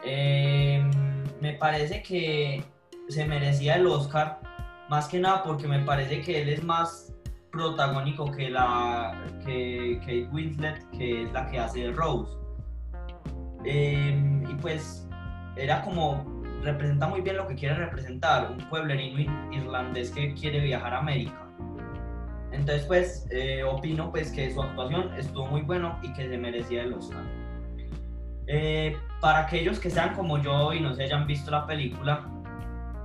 Em, 0.04 0.92
me 1.42 1.54
parece 1.54 2.02
que 2.02 2.64
se 3.10 3.26
merecía 3.26 3.76
el 3.76 3.88
Oscar, 3.88 4.40
más 4.90 5.08
que 5.08 5.20
nada 5.20 5.44
porque 5.44 5.68
me 5.68 5.80
parece 5.80 6.22
que 6.22 6.42
él 6.42 6.50
es 6.50 6.64
más 6.64 7.14
protagónico 7.52 8.32
que 8.32 8.50
la 8.50 9.24
que 9.46 9.98
Kate 10.02 10.28
Winslet, 10.32 10.90
que 10.92 11.24
es 11.24 11.32
la 11.32 11.50
que 11.50 11.60
hace 11.60 11.92
Rose. 11.92 12.32
Em, 13.64 14.50
y 14.50 14.54
pues 14.56 15.08
era 15.56 15.82
como 15.82 16.36
representa 16.62 17.08
muy 17.08 17.22
bien 17.22 17.38
lo 17.38 17.48
que 17.48 17.56
quiere 17.56 17.76
representar, 17.76 18.52
un 18.52 18.58
pueblerino 18.70 19.20
irlandés 19.52 20.12
que 20.12 20.34
quiere 20.34 20.60
viajar 20.60 20.94
a 20.94 21.00
América. 21.00 21.45
Entonces 22.56 22.86
pues 22.88 23.28
eh, 23.32 23.64
opino 23.64 24.12
pues 24.12 24.32
que 24.32 24.54
su 24.54 24.62
actuación 24.62 25.14
estuvo 25.18 25.46
muy 25.48 25.62
bueno 25.62 26.00
y 26.02 26.14
que 26.14 26.28
se 26.28 26.38
merecía 26.38 26.84
el 26.84 26.94
Oscar. 26.94 27.24
Eh, 28.48 28.96
para 29.22 29.40
aquellos 29.40 29.80
que 29.80 29.90
sean 29.90 30.14
como 30.14 30.42
yo 30.42 30.74
y 30.74 30.80
no 30.80 30.94
se 30.94 31.04
hayan 31.04 31.26
visto 31.26 31.52
la 31.52 31.66
película, 31.66 32.28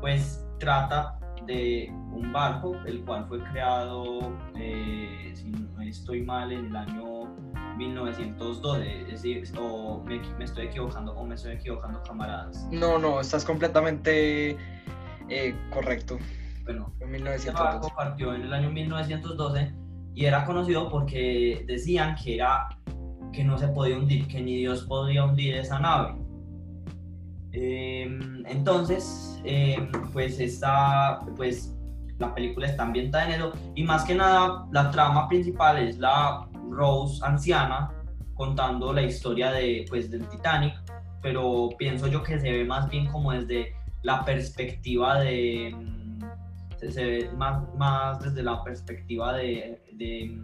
pues 0.00 0.46
trata 0.58 1.18
de 1.46 1.90
un 2.12 2.32
barco, 2.32 2.76
el 2.86 3.02
cual 3.04 3.26
fue 3.26 3.42
creado, 3.44 4.32
eh, 4.56 5.32
si 5.34 5.50
no 5.50 5.80
estoy 5.80 6.22
mal, 6.22 6.52
en 6.52 6.66
el 6.66 6.76
año 6.76 7.34
1912, 7.76 9.02
es 9.02 9.22
decir, 9.22 9.42
o 9.58 10.02
me, 10.04 10.20
estoy 10.44 10.66
equivocando, 10.66 11.12
o 11.12 11.24
me 11.24 11.34
estoy 11.34 11.54
equivocando, 11.54 12.02
camaradas. 12.02 12.68
No, 12.70 12.98
no, 12.98 13.20
estás 13.20 13.44
completamente 13.44 14.56
eh, 15.28 15.54
correcto. 15.70 16.18
Bueno, 16.70 16.92
en 17.00 17.10
1912. 17.10 17.48
Este 17.48 17.50
barco 17.50 17.92
partió 17.96 18.32
en 18.32 18.42
el 18.42 18.52
año 18.52 18.70
1912 18.70 19.74
y 20.14 20.24
era 20.24 20.44
conocido 20.44 20.88
porque 20.88 21.64
decían 21.66 22.14
que 22.14 22.36
era 22.36 22.68
que 23.32 23.42
no 23.42 23.58
se 23.58 23.66
podía 23.66 23.98
hundir, 23.98 24.28
que 24.28 24.40
ni 24.40 24.58
Dios 24.58 24.84
podía 24.84 25.24
hundir 25.24 25.56
esa 25.56 25.80
nave. 25.80 26.14
Em, 27.50 28.46
entonces, 28.46 29.40
em, 29.42 29.90
pues 30.12 30.38
esta, 30.38 31.18
pues 31.36 31.76
la 32.20 32.32
película 32.32 32.68
está 32.68 32.84
ambientada 32.84 33.26
en 33.26 33.32
eso 33.32 33.52
y 33.74 33.82
más 33.82 34.04
que 34.04 34.14
nada 34.14 34.64
la 34.70 34.92
trama 34.92 35.26
principal 35.28 35.76
es 35.76 35.98
la 35.98 36.48
Rose 36.70 37.20
anciana 37.24 37.90
contando 38.34 38.92
la 38.92 39.02
historia 39.02 39.50
de, 39.50 39.86
pues, 39.88 40.08
del 40.08 40.24
Titanic, 40.28 40.74
pero 41.20 41.70
pienso 41.78 42.06
yo 42.06 42.22
que 42.22 42.38
se 42.38 42.52
ve 42.52 42.64
más 42.64 42.88
bien 42.88 43.06
como 43.08 43.32
desde 43.32 43.74
la 44.02 44.24
perspectiva 44.24 45.18
de, 45.18 45.74
se, 46.88 47.04
ve 47.04 47.30
más, 47.36 47.62
más 47.76 48.20
desde 48.20 48.42
la 48.42 48.62
perspectiva 48.62 49.34
de, 49.34 49.82
de, 49.92 50.40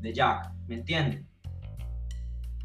de 0.00 0.12
Jack, 0.12 0.52
¿me 0.66 0.76
entienden? 0.76 1.26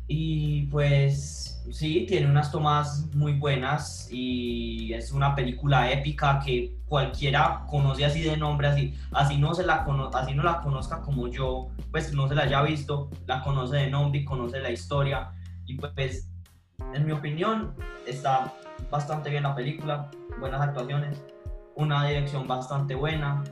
Y 0.08 0.68
pues 0.68 1.64
sí, 1.72 2.06
tiene 2.08 2.28
unas 2.28 2.52
tomas 2.52 3.08
muy 3.16 3.34
buenas 3.34 4.08
y 4.12 4.94
es 4.94 5.12
una 5.12 5.34
película 5.34 5.92
épica 5.92 6.40
que 6.46 6.78
cualquiera 6.86 7.66
conoce 7.68 8.06
así 8.06 8.22
de 8.22 8.38
nombre, 8.38 8.68
así, 8.68 8.94
así, 9.12 9.38
no, 9.38 9.56
se 9.56 9.66
la 9.66 9.86
así 10.14 10.36
no 10.36 10.44
la 10.44 10.62
conozca 10.62 11.02
como 11.02 11.28
yo, 11.28 11.70
pues 11.92 12.14
no 12.14 12.28
se 12.28 12.36
la 12.36 12.44
haya 12.44 12.62
visto, 12.62 13.10
la 13.26 13.42
conoce 13.42 13.78
de 13.78 13.90
nombre 13.90 14.20
y 14.20 14.26
conoce 14.26 14.60
la 14.60 14.72
historia. 14.72 15.32
Y 15.66 15.76
pues, 15.76 16.30
en 16.94 17.06
mi 17.06 17.12
opinión, 17.12 17.74
está 18.06 18.54
bastante 18.92 19.32
bien 19.32 19.44
la 19.44 19.56
película, 19.56 20.12
buenas 20.40 20.62
actuaciones, 20.62 21.24
una 21.76 22.08
dirección 22.08 22.48
bastante 22.48 22.96
buena 22.96 23.44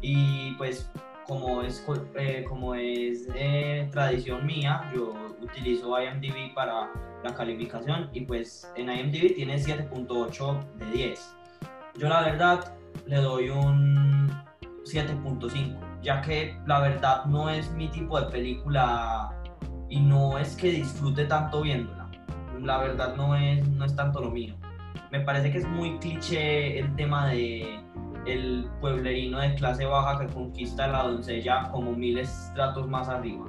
y 0.00 0.52
pues 0.52 0.90
como 1.26 1.62
es, 1.62 1.84
eh, 2.14 2.44
como 2.48 2.74
es 2.74 3.28
eh, 3.34 3.88
tradición 3.92 4.46
mía, 4.46 4.90
yo 4.94 5.12
utilizo 5.42 6.00
IMDb 6.00 6.54
para 6.54 6.90
la 7.22 7.34
calificación 7.34 8.08
y 8.12 8.22
pues 8.22 8.70
en 8.76 8.88
IMDb 8.88 9.34
tiene 9.34 9.56
7.8 9.56 10.74
de 10.76 10.86
10. 10.86 11.36
Yo 11.98 12.08
la 12.08 12.22
verdad 12.22 12.74
le 13.06 13.16
doy 13.16 13.50
un 13.50 14.30
7.5, 14.84 16.00
ya 16.02 16.22
que 16.22 16.58
la 16.66 16.80
verdad 16.80 17.26
no 17.26 17.50
es 17.50 17.70
mi 17.72 17.88
tipo 17.88 18.18
de 18.18 18.30
película 18.30 19.30
y 19.90 20.00
no 20.00 20.38
es 20.38 20.56
que 20.56 20.70
disfrute 20.70 21.26
tanto 21.26 21.60
viéndola. 21.60 22.08
La 22.60 22.78
verdad 22.78 23.14
no 23.16 23.36
es, 23.36 23.66
no 23.68 23.84
es 23.84 23.94
tanto 23.94 24.20
lo 24.20 24.30
mío. 24.30 24.54
Me 25.10 25.20
parece 25.20 25.50
que 25.50 25.58
es 25.58 25.66
muy 25.66 25.98
cliché 25.98 26.78
el 26.78 26.94
tema 26.96 27.28
de 27.28 27.80
el 28.26 28.68
pueblerino 28.80 29.40
de 29.40 29.54
clase 29.54 29.86
baja 29.86 30.18
que 30.20 30.32
conquista 30.32 30.84
a 30.84 30.88
la 30.88 31.02
doncella 31.04 31.70
como 31.70 31.92
mil 31.92 32.18
estratos 32.18 32.86
más 32.86 33.08
arriba. 33.08 33.46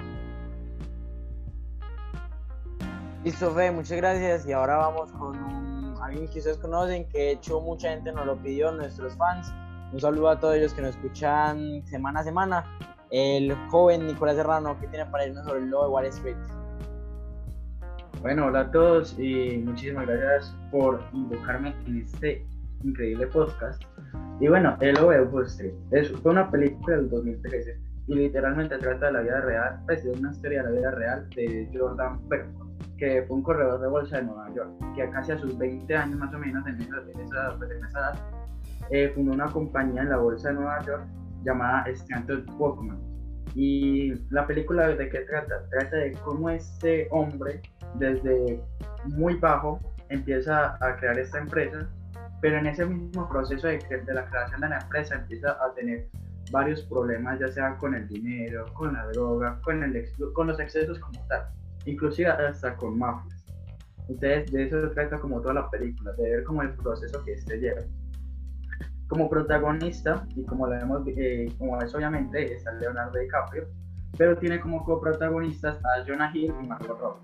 Listo, 3.24 3.50
Fe, 3.50 3.70
muchas 3.70 3.98
gracias. 3.98 4.46
Y 4.46 4.52
ahora 4.52 4.78
vamos 4.78 5.12
con 5.12 5.94
alguien 6.02 6.26
que 6.28 6.38
ustedes 6.38 6.56
conocen, 6.56 7.06
que 7.08 7.18
de 7.18 7.30
hecho 7.32 7.60
mucha 7.60 7.90
gente 7.90 8.12
nos 8.12 8.24
lo 8.24 8.36
pidió, 8.36 8.72
nuestros 8.72 9.14
fans. 9.16 9.52
Un 9.92 10.00
saludo 10.00 10.30
a 10.30 10.40
todos 10.40 10.56
ellos 10.56 10.72
que 10.72 10.82
nos 10.82 10.96
escuchan 10.96 11.84
semana 11.86 12.20
a 12.20 12.24
semana. 12.24 12.78
El 13.10 13.54
joven 13.70 14.06
Nicolás 14.06 14.36
Serrano, 14.36 14.78
que 14.80 14.86
tiene 14.86 15.04
para 15.06 15.26
irnos 15.26 15.44
sobre 15.44 15.60
el 15.60 15.68
lobo 15.68 15.84
de 15.84 15.90
Wall 15.90 16.06
Street? 16.06 16.59
Bueno, 18.22 18.46
hola 18.46 18.60
a 18.60 18.70
todos 18.70 19.18
y 19.18 19.62
muchísimas 19.64 20.06
gracias 20.06 20.54
por 20.70 21.00
invocarme 21.14 21.74
en 21.86 22.02
este 22.02 22.46
increíble 22.84 23.26
podcast. 23.28 23.82
Y 24.40 24.48
bueno, 24.48 24.76
El 24.80 25.02
Wall 25.02 25.46
Street 25.46 25.72
es, 25.92 26.12
una 26.24 26.50
película 26.50 26.96
del 26.96 27.08
2013 27.08 27.78
y 28.08 28.14
literalmente 28.14 28.76
trata 28.76 29.06
de 29.06 29.12
la 29.12 29.20
vida 29.22 29.40
real, 29.40 29.80
pues 29.86 30.04
de 30.04 30.10
una 30.10 30.32
historia 30.32 30.62
de 30.62 30.70
la 30.70 30.78
vida 30.78 30.90
real 30.90 31.30
de 31.30 31.70
Jordan 31.72 32.28
Belfort, 32.28 32.70
que 32.98 33.24
fue 33.26 33.36
un 33.36 33.42
corredor 33.42 33.80
de 33.80 33.88
bolsa 33.88 34.18
de 34.18 34.24
Nueva 34.24 34.54
York, 34.54 34.70
que 34.94 35.08
casi 35.10 35.32
a 35.32 35.38
sus 35.38 35.56
20 35.56 35.96
años 35.96 36.18
más 36.18 36.34
o 36.34 36.38
menos 36.38 36.66
en 36.66 36.80
esa, 36.80 36.96
esa, 36.98 37.56
pues 37.56 37.70
en 37.70 37.84
esa 37.84 37.98
edad, 37.98 38.14
eh, 38.90 39.12
fundó 39.14 39.32
una 39.32 39.46
compañía 39.46 40.02
en 40.02 40.10
la 40.10 40.18
bolsa 40.18 40.48
de 40.48 40.54
Nueva 40.56 40.84
York 40.84 41.06
llamada 41.42 41.84
Stanton 41.86 42.44
Walkman. 42.58 43.09
Y 43.54 44.14
la 44.30 44.46
película 44.46 44.88
de 44.88 45.08
qué 45.08 45.20
trata? 45.20 45.68
Trata 45.70 45.96
de 45.96 46.12
cómo 46.24 46.50
este 46.50 47.08
hombre 47.10 47.60
desde 47.94 48.60
muy 49.06 49.34
bajo 49.34 49.80
empieza 50.08 50.76
a 50.84 50.96
crear 50.96 51.18
esta 51.18 51.38
empresa 51.38 51.88
pero 52.40 52.58
en 52.58 52.66
ese 52.66 52.86
mismo 52.86 53.28
proceso 53.28 53.66
de, 53.66 53.78
la 54.06 54.26
creación 54.26 54.60
de 54.60 54.68
la 54.68 54.78
empresa 54.78 55.16
empieza 55.16 55.52
a 55.52 55.74
tener 55.74 56.08
varios 56.50 56.82
problemas, 56.82 57.38
ya 57.38 57.48
sea 57.48 57.76
con 57.76 57.94
el 57.94 58.08
dinero, 58.08 58.66
con 58.74 58.94
la 58.94 59.06
droga, 59.08 59.60
con, 59.62 59.82
el, 59.82 60.08
con 60.32 60.46
los 60.46 60.58
excesos 60.58 60.98
como 60.98 61.24
tal, 61.28 61.46
inclusive 61.84 62.28
hasta 62.28 62.74
con 62.76 62.98
mafias. 62.98 63.44
Entonces, 64.08 64.50
de 64.50 64.64
eso 64.64 64.88
se 64.88 64.94
trata 64.94 65.20
como 65.20 65.40
toda 65.40 65.54
la 65.54 65.70
película, 65.70 66.12
de 66.12 66.30
ver 66.30 66.44
como 66.44 66.62
el 66.62 66.70
proceso 66.74 67.22
que 67.24 67.34
este 67.34 67.58
lleva. 67.58 67.82
Como 69.10 69.28
protagonista, 69.28 70.24
y 70.36 70.44
como 70.44 70.66
lo 70.66 70.78
vemos, 70.78 71.02
eh, 71.08 71.52
como 71.58 71.78
es 71.82 71.94
obviamente, 71.94 72.54
está 72.54 72.72
Leonardo 72.72 73.18
DiCaprio, 73.18 73.66
pero 74.16 74.38
tiene 74.38 74.60
como 74.60 74.84
coprotagonistas 74.84 75.78
a 75.84 76.04
Jonah 76.06 76.30
Hill 76.32 76.54
y 76.62 76.66
Margot 76.66 76.98
Robbie. 76.98 77.20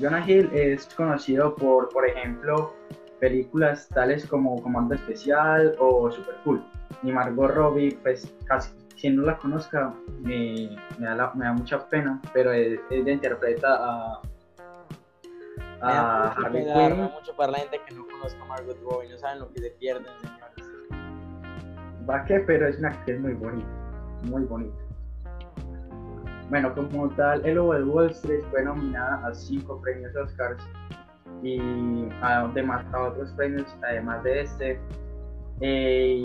Jonah 0.00 0.28
Hill 0.28 0.50
es 0.52 0.86
conocido 0.94 1.54
por, 1.54 1.90
por 1.90 2.08
ejemplo, 2.08 2.74
películas 3.20 3.86
tales 3.88 4.26
como 4.26 4.60
Comando 4.62 4.94
Especial 4.94 5.76
o 5.78 6.10
Super 6.10 6.36
Cool. 6.42 6.64
Y 7.02 7.12
Margot 7.12 7.50
Robbie, 7.50 7.98
pues 8.02 8.32
casi, 8.46 8.72
quien 8.98 9.16
no 9.16 9.22
la 9.22 9.36
conozca, 9.36 9.94
me, 10.20 10.76
me, 10.98 11.06
da, 11.06 11.32
me 11.34 11.44
da, 11.44 11.52
mucha 11.52 11.86
pena, 11.88 12.20
pero 12.32 12.52
ella 12.52 13.12
interpreta 13.12 13.76
a, 13.78 14.22
a 15.82 16.32
Harley 16.32 16.64
Quinn. 16.64 17.10
mucho 17.14 17.34
para 17.36 17.52
la 17.52 17.58
gente 17.58 17.80
que 17.86 17.94
no 17.94 18.06
conozca 18.06 18.42
a 18.42 18.46
Margot 18.46 18.78
Robbie, 18.82 19.08
no 19.10 19.18
saben 19.18 19.40
lo 19.40 19.52
que 19.52 19.60
se 19.60 19.70
pierden. 19.70 20.12
Va 22.08 22.24
que, 22.24 22.40
pero 22.40 22.68
es 22.68 22.78
una 22.78 22.88
actriz 22.88 23.20
muy 23.20 23.34
bonita, 23.34 23.68
muy 24.24 24.44
bonita. 24.44 24.76
Bueno, 26.48 26.74
como 26.74 27.08
tal, 27.10 27.44
El 27.46 27.54
Lobo 27.54 27.74
de 27.74 27.84
Wall 27.84 28.10
Street 28.10 28.42
fue 28.50 28.64
nominada 28.64 29.24
a 29.26 29.34
cinco 29.34 29.80
premios 29.80 30.14
Oscars 30.16 30.60
y 31.42 32.08
además 32.22 32.84
a 32.92 33.02
otros 33.04 33.30
premios 33.32 33.66
además 33.82 34.22
de 34.24 34.40
este. 34.40 34.80
Eh, 35.60 36.24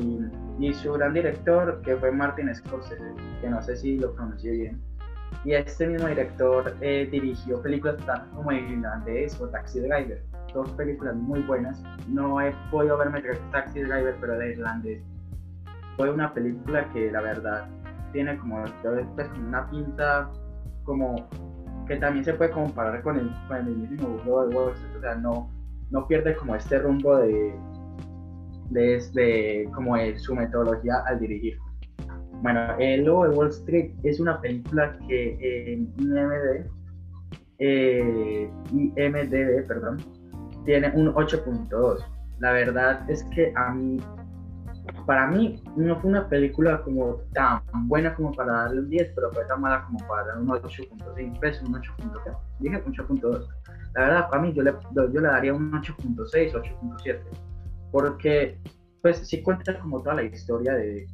y, 0.59 0.73
su 0.73 0.93
gran 0.93 1.13
director, 1.13 1.81
que 1.81 1.95
fue 1.97 2.11
Martin 2.11 2.53
Scorsese, 2.55 3.03
que 3.41 3.49
no 3.49 3.61
sé 3.61 3.75
si 3.75 3.99
lo 3.99 4.15
pronuncié 4.15 4.51
bien. 4.51 4.81
Y 5.43 5.53
este 5.53 5.87
mismo 5.87 6.07
director 6.07 6.73
eh, 6.81 7.07
dirigió 7.11 7.61
películas 7.61 7.97
tanto 8.05 8.33
como 8.35 8.51
Irlandés 8.51 9.39
o 9.41 9.49
Taxi 9.49 9.81
Driver, 9.81 10.23
dos 10.53 10.71
películas 10.71 11.15
muy 11.15 11.41
buenas. 11.41 11.83
No 12.07 12.39
he 12.41 12.51
podido 12.71 12.97
verme 12.97 13.21
Taxi 13.51 13.81
Driver, 13.81 14.15
pero 14.21 14.37
de 14.39 14.53
Irlandés 14.53 15.03
fue 15.95 16.11
una 16.11 16.33
película 16.33 16.89
que 16.91 17.11
la 17.11 17.21
verdad 17.21 17.67
tiene 18.11 18.37
como, 18.37 18.63
pues, 19.15 19.29
una 19.37 19.69
pinta 19.69 20.29
como 20.83 21.27
que 21.87 21.97
también 21.97 22.25
se 22.25 22.33
puede 22.33 22.51
comparar 22.51 23.01
con 23.03 23.17
el, 23.17 23.29
con 23.47 23.57
el 23.57 23.75
mismo 23.75 24.17
juego 24.23 24.47
de 24.47 24.55
Wall 24.55 24.73
Street, 24.73 24.95
o 24.97 25.01
sea, 25.01 25.15
no, 25.15 25.49
no 25.91 26.07
pierde 26.07 26.35
como 26.35 26.55
este 26.55 26.79
rumbo 26.79 27.17
de, 27.17 27.53
de, 28.71 29.69
como 29.73 29.95
de 29.95 30.17
su 30.17 30.35
metodología 30.35 31.03
al 31.05 31.19
dirigir. 31.19 31.57
Bueno, 32.41 32.75
El 32.79 33.05
Lobo 33.05 33.27
de 33.27 33.35
Wall 33.35 33.49
Street 33.49 33.91
es 34.03 34.19
una 34.19 34.39
película 34.41 34.97
que 35.07 35.73
en 35.73 35.93
IMDb, 35.97 36.69
eh, 37.59 38.49
IMDb 38.71 39.67
perdón, 39.67 39.97
tiene 40.65 40.91
un 40.95 41.13
8.2. 41.13 41.99
La 42.39 42.51
verdad 42.51 43.09
es 43.09 43.23
que 43.35 43.53
a 43.55 43.73
mí 43.73 43.97
para 45.05 45.27
mí 45.27 45.61
no 45.75 45.99
fue 45.99 46.09
una 46.09 46.27
película 46.27 46.81
como 46.81 47.17
tan 47.33 47.61
buena 47.87 48.15
como 48.15 48.31
para 48.31 48.53
darle 48.53 48.81
un 48.81 48.89
10, 48.89 49.11
pero 49.15 49.31
fue 49.31 49.45
tan 49.45 49.61
mala 49.61 49.85
como 49.85 49.99
para 50.07 50.27
darle 50.27 50.43
un 50.43 50.49
8.5 50.49 51.39
pesos, 51.39 51.67
un 51.67 51.75
8.2. 51.75 52.37
Dije 52.59 52.83
8.2. 52.83 53.47
La 53.93 54.01
verdad, 54.01 54.29
para 54.29 54.41
mí 54.41 54.53
yo 54.53 54.63
le, 54.63 54.73
yo 54.93 55.07
le 55.07 55.27
daría 55.27 55.53
un 55.53 55.71
8.6, 55.71 56.53
8.7. 56.53 57.19
Porque, 57.91 58.59
pues, 59.01 59.17
sí 59.27 59.41
cuenta 59.41 59.79
como 59.79 60.01
toda 60.01 60.15
la 60.15 60.23
historia 60.23 60.73
de, 60.73 61.07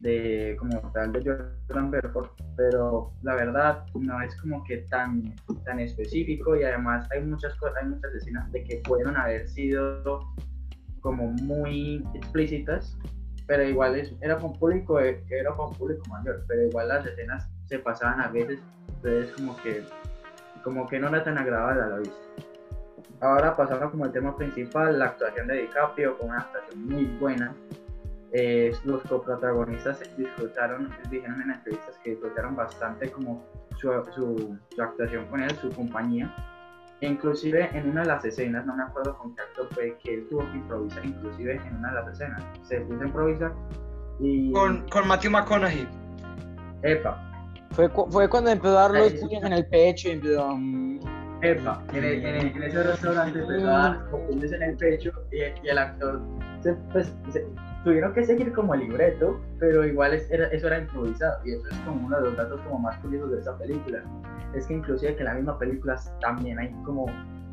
de 0.00 0.56
como 0.58 0.80
tal 0.92 1.12
de 1.12 1.22
Jordan 1.68 1.90
Belfort, 1.90 2.32
pero 2.56 3.12
la 3.22 3.34
verdad 3.34 3.86
no 3.94 4.20
es 4.20 4.34
como 4.40 4.64
que 4.64 4.78
tan, 4.90 5.34
tan 5.64 5.80
específico 5.80 6.56
y 6.56 6.62
además 6.62 7.08
hay 7.10 7.22
muchas 7.24 7.54
cosas, 7.56 7.76
hay 7.82 7.88
muchas 7.88 8.14
escenas 8.14 8.50
de 8.52 8.64
que 8.64 8.82
pueden 8.84 9.16
haber 9.16 9.48
sido 9.48 10.20
como 11.00 11.30
muy 11.32 12.04
explícitas 12.14 12.96
pero 13.46 13.62
igual 13.62 13.94
era 14.20 14.38
con 14.38 14.58
público 14.58 15.00
eh, 15.00 15.22
era 15.28 15.52
con 15.52 15.72
público 15.74 16.02
mayor 16.08 16.44
pero 16.48 16.62
igual 16.62 16.88
las 16.88 17.06
escenas 17.06 17.48
se 17.66 17.78
pasaban 17.78 18.20
a 18.20 18.28
veces 18.28 18.60
entonces 18.88 19.32
como 19.32 19.56
que 19.62 19.84
como 20.62 20.88
que 20.88 20.98
no 20.98 21.08
era 21.08 21.22
tan 21.22 21.36
agradable 21.36 21.82
a 21.82 21.86
la 21.88 21.98
vista. 21.98 22.16
Ahora 23.20 23.54
pasando 23.54 23.90
como 23.90 24.06
el 24.06 24.12
tema 24.12 24.34
principal 24.34 24.98
la 24.98 25.06
actuación 25.06 25.46
de 25.46 25.62
DiCaprio 25.62 26.16
con 26.18 26.30
una 26.30 26.38
actuación 26.38 26.86
muy 26.86 27.04
buena 27.04 27.54
eh, 28.32 28.72
los 28.84 29.02
coprotagonistas 29.02 30.00
disfrutaron 30.16 30.90
dijeron 31.10 31.40
en 31.42 31.50
entrevistas 31.52 31.96
que 32.02 32.10
disfrutaron 32.10 32.56
bastante 32.56 33.10
como 33.10 33.44
su, 33.76 33.88
su, 34.14 34.58
su 34.74 34.82
actuación 34.82 35.26
con 35.26 35.42
él 35.42 35.50
su 35.56 35.70
compañía 35.70 36.34
inclusive 37.00 37.70
en 37.76 37.90
una 37.90 38.02
de 38.02 38.08
las 38.08 38.24
escenas, 38.24 38.64
no 38.66 38.76
me 38.76 38.82
acuerdo 38.82 39.16
con 39.18 39.34
qué 39.34 39.42
acto 39.42 39.68
fue 39.72 39.96
que 40.02 40.14
él 40.14 40.26
tuvo 40.28 40.40
que 40.50 40.56
improvisar, 40.56 41.04
inclusive 41.04 41.56
en 41.56 41.76
una 41.76 41.88
de 41.88 41.94
las 41.94 42.12
escenas, 42.12 42.42
se 42.62 42.80
puso 42.82 43.02
a 43.02 43.06
improvisar 43.06 43.52
y... 44.20 44.52
Con, 44.52 44.88
con 44.88 45.08
Matthew 45.08 45.30
McConaughey. 45.32 45.88
Epa. 46.82 47.30
Fue, 47.72 47.88
fue 47.88 48.28
cuando 48.28 48.50
empezó 48.50 48.78
a 48.78 48.88
dar 48.88 48.90
los 48.92 49.14
puños 49.14 49.42
en 49.42 49.52
el 49.52 49.66
pecho 49.66 50.08
y 50.08 50.12
empezó 50.12 50.44
a... 50.44 50.54
Mm, 50.54 51.00
Epa, 51.42 51.82
en, 51.92 52.04
en, 52.04 52.62
ese 52.62 52.82
restaurante 52.82 53.38
empezó 53.38 53.68
a 53.68 53.72
dar 53.72 54.10
puños 54.10 54.52
en 54.52 54.62
el 54.62 54.76
pecho 54.76 55.12
y, 55.30 55.38
y 55.66 55.68
el 55.68 55.78
actor 55.78 56.22
se, 56.60 56.72
pues, 56.92 57.12
se, 57.30 57.46
tuvieron 57.84 58.14
que 58.14 58.24
seguir 58.24 58.52
como 58.52 58.74
el 58.74 58.80
libreto, 58.80 59.38
pero 59.60 59.84
igual 59.84 60.14
era, 60.30 60.46
eso 60.48 60.66
era 60.66 60.78
improvisado 60.78 61.38
y 61.44 61.52
eso 61.52 61.68
es 61.70 61.78
como 61.80 62.06
uno 62.06 62.16
de 62.16 62.22
los 62.22 62.36
datos 62.36 62.60
como 62.62 62.78
más 62.78 62.98
curiosos 62.98 63.30
de 63.30 63.40
esa 63.40 63.56
película. 63.58 64.02
Es 64.54 64.66
que 64.66 64.74
inclusive 64.74 65.14
que 65.14 65.20
en 65.20 65.26
la 65.26 65.34
misma 65.34 65.58
película 65.58 66.00
también 66.20 66.58
hay 66.58 66.72
como 66.84 67.06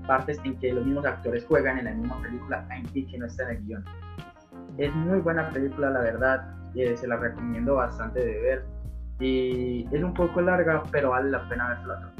partes 0.07 0.39
en 0.45 0.57
que 0.57 0.71
los 0.73 0.85
mismos 0.85 1.05
actores 1.05 1.45
juegan 1.45 1.79
en 1.79 1.85
la 1.85 1.93
misma 1.93 2.21
película 2.21 2.65
y 2.93 3.05
que 3.05 3.17
no 3.17 3.25
está 3.25 3.43
en 3.43 3.57
el 3.57 3.65
guion. 3.65 3.85
Es 4.77 4.95
muy 4.95 5.19
buena 5.19 5.49
película, 5.49 5.89
la 5.89 5.99
verdad, 5.99 6.55
y 6.73 6.95
se 6.95 7.07
la 7.07 7.17
recomiendo 7.17 7.75
bastante 7.75 8.25
de 8.25 8.41
ver. 8.41 8.65
Y 9.19 9.85
es 9.93 10.01
un 10.03 10.13
poco 10.13 10.41
larga, 10.41 10.81
pero 10.91 11.09
vale 11.09 11.29
la 11.29 11.47
pena 11.47 11.69
verla. 11.69 12.13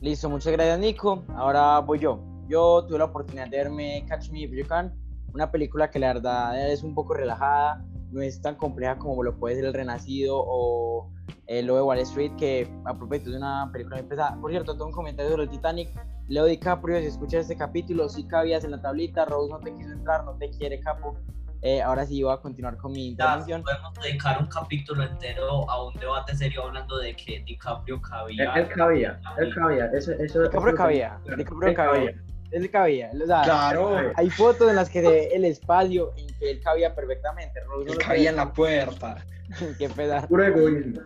Listo, 0.00 0.30
muchas 0.30 0.54
gracias 0.54 0.78
Nico. 0.78 1.24
Ahora 1.36 1.80
voy 1.80 1.98
yo. 1.98 2.24
Yo 2.48 2.84
tuve 2.86 2.98
la 2.98 3.04
oportunidad 3.04 3.48
de 3.48 3.58
verme 3.58 4.06
Catch 4.08 4.30
Me 4.30 4.40
If 4.40 4.52
You 4.52 4.66
Can 4.66 5.07
una 5.32 5.50
película 5.50 5.90
que 5.90 5.98
la 5.98 6.08
verdad 6.14 6.70
es 6.70 6.82
un 6.82 6.94
poco 6.94 7.14
relajada, 7.14 7.84
no 8.10 8.22
es 8.22 8.40
tan 8.40 8.56
compleja 8.56 8.96
como 8.98 9.22
lo 9.22 9.38
puede 9.38 9.56
ser 9.56 9.64
El 9.66 9.74
Renacido 9.74 10.36
o 10.38 11.10
el 11.46 11.66
Lo 11.66 11.76
de 11.76 11.82
Wall 11.82 11.98
Street, 11.98 12.32
que 12.36 12.70
a 12.84 12.94
propósito 12.94 13.30
es 13.30 13.36
una 13.36 13.70
película 13.72 13.96
muy 13.96 14.06
pesada. 14.06 14.36
Por 14.40 14.50
cierto, 14.50 14.72
tengo 14.72 14.86
un 14.86 14.92
comentario 14.92 15.30
sobre 15.30 15.44
el 15.44 15.50
Titanic. 15.50 15.88
Leo 16.28 16.44
DiCaprio, 16.44 16.98
si 17.00 17.06
escuchas 17.06 17.42
este 17.42 17.56
capítulo, 17.56 18.08
si 18.08 18.26
cabías 18.26 18.62
en 18.64 18.72
la 18.72 18.82
tablita, 18.82 19.24
Rose 19.24 19.50
no 19.50 19.58
te 19.60 19.74
quiso 19.74 19.90
entrar, 19.90 20.24
no 20.24 20.34
te 20.34 20.50
quiere, 20.50 20.78
capo. 20.80 21.16
Eh, 21.62 21.82
ahora 21.82 22.06
sí 22.06 22.22
voy 22.22 22.32
a 22.32 22.36
continuar 22.36 22.76
con 22.76 22.92
mi 22.92 23.08
intervención. 23.08 23.62
podemos 23.62 23.92
dedicar 23.94 24.40
un 24.40 24.46
capítulo 24.46 25.02
entero 25.02 25.68
a 25.68 25.86
un 25.86 25.94
debate 25.94 26.36
serio 26.36 26.64
hablando 26.64 26.98
de 26.98 27.16
que 27.16 27.42
DiCaprio 27.46 28.00
cabía. 28.00 28.52
Él, 28.54 28.68
cabía, 28.68 29.20
él 29.38 29.54
cabía. 29.54 29.86
Eso, 29.86 30.12
eso, 30.12 30.42
DiCaprio 30.42 30.74
cabía. 30.74 31.18
DiCaprio 31.36 31.74
cabía 31.74 32.14
él 32.50 32.70
cabía. 32.70 33.10
O 33.12 33.26
sea, 33.26 33.42
claro. 33.42 34.12
Hay 34.16 34.30
fotos 34.30 34.68
en 34.70 34.76
las 34.76 34.88
que 34.88 35.02
se 35.02 35.08
ve 35.08 35.28
el 35.32 35.44
espacio 35.44 36.12
en 36.16 36.26
que 36.38 36.50
él 36.50 36.60
cabía 36.60 36.94
perfectamente. 36.94 37.60
él 37.86 37.98
cabía 37.98 38.30
en 38.30 38.36
la 38.36 38.52
puerta. 38.52 39.24
Qué 39.78 39.88
pedazo. 39.88 40.28
Puro 40.28 40.44
egoísmo. 40.44 41.00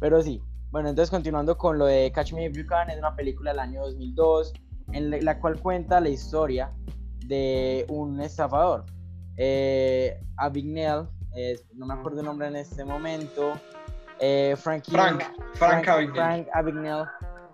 Pero 0.00 0.22
sí. 0.22 0.42
Bueno, 0.70 0.88
entonces 0.88 1.10
continuando 1.10 1.56
con 1.56 1.78
lo 1.78 1.86
de 1.86 2.10
Catch 2.12 2.32
Me 2.32 2.46
If 2.46 2.56
You 2.56 2.66
Can, 2.66 2.90
es 2.90 2.98
una 2.98 3.14
película 3.14 3.52
del 3.52 3.60
año 3.60 3.82
2002 3.82 4.52
en 4.92 5.24
la 5.24 5.38
cual 5.38 5.60
cuenta 5.60 6.00
la 6.00 6.08
historia 6.08 6.72
de 7.26 7.86
un 7.88 8.20
estafador. 8.20 8.84
Eh, 9.36 10.20
Abignell, 10.36 11.08
no 11.74 11.86
me 11.86 11.94
acuerdo 11.94 12.20
el 12.20 12.26
nombre 12.26 12.48
en 12.48 12.56
este 12.56 12.84
momento. 12.84 13.52
Eh, 14.20 14.54
Frank, 14.56 14.84
Frank, 14.88 15.22
Frank, 15.54 15.84
Frank 16.14 16.48
Abignell 16.52 17.04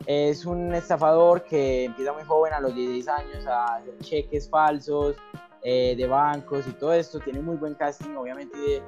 es 0.06 0.46
un 0.46 0.74
estafador 0.74 1.44
que 1.44 1.84
empieza 1.84 2.12
muy 2.12 2.24
joven, 2.24 2.52
a 2.52 2.60
los 2.60 2.74
16 2.74 3.08
años, 3.08 3.46
a 3.46 3.76
hacer 3.76 3.98
cheques 3.98 4.48
falsos 4.48 5.16
eh, 5.62 5.94
de 5.96 6.06
bancos 6.06 6.66
y 6.66 6.72
todo 6.72 6.92
esto. 6.92 7.20
Tiene 7.20 7.40
muy 7.40 7.56
buen 7.56 7.74
casting, 7.74 8.16
obviamente 8.16 8.82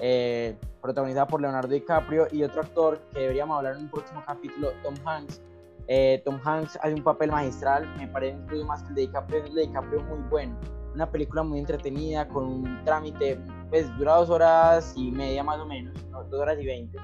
eh, 0.00 0.56
protagonizada 0.80 1.26
por 1.26 1.40
Leonardo 1.40 1.68
DiCaprio 1.68 2.28
y 2.30 2.42
otro 2.44 2.60
actor 2.60 3.00
que 3.12 3.20
deberíamos 3.20 3.56
hablar 3.56 3.76
en 3.76 3.82
un 3.82 3.90
próximo 3.90 4.22
capítulo, 4.26 4.70
Tom 4.82 4.94
Hanks. 5.04 5.40
Eh, 5.88 6.22
Tom 6.24 6.38
Hanks 6.44 6.78
hace 6.80 6.94
un 6.94 7.02
papel 7.02 7.32
magistral, 7.32 7.92
me 7.96 8.06
parece 8.06 8.36
incluso 8.36 8.64
más 8.64 8.82
que 8.84 8.88
el 8.90 8.94
de 8.94 9.00
DiCaprio, 9.02 9.44
el 9.44 9.54
de 9.54 9.60
DiCaprio 9.62 10.02
muy 10.02 10.20
bueno. 10.30 10.56
Una 10.94 11.10
película 11.10 11.42
muy 11.42 11.58
entretenida, 11.58 12.28
con 12.28 12.44
un 12.44 12.84
trámite, 12.84 13.40
pues 13.70 13.88
dura 13.96 14.16
dos 14.16 14.30
horas 14.30 14.92
y 14.96 15.10
media 15.10 15.42
más 15.42 15.58
o 15.58 15.66
menos, 15.66 15.94
dos 16.10 16.40
horas 16.40 16.56
y 16.60 16.66
veinte 16.66 16.98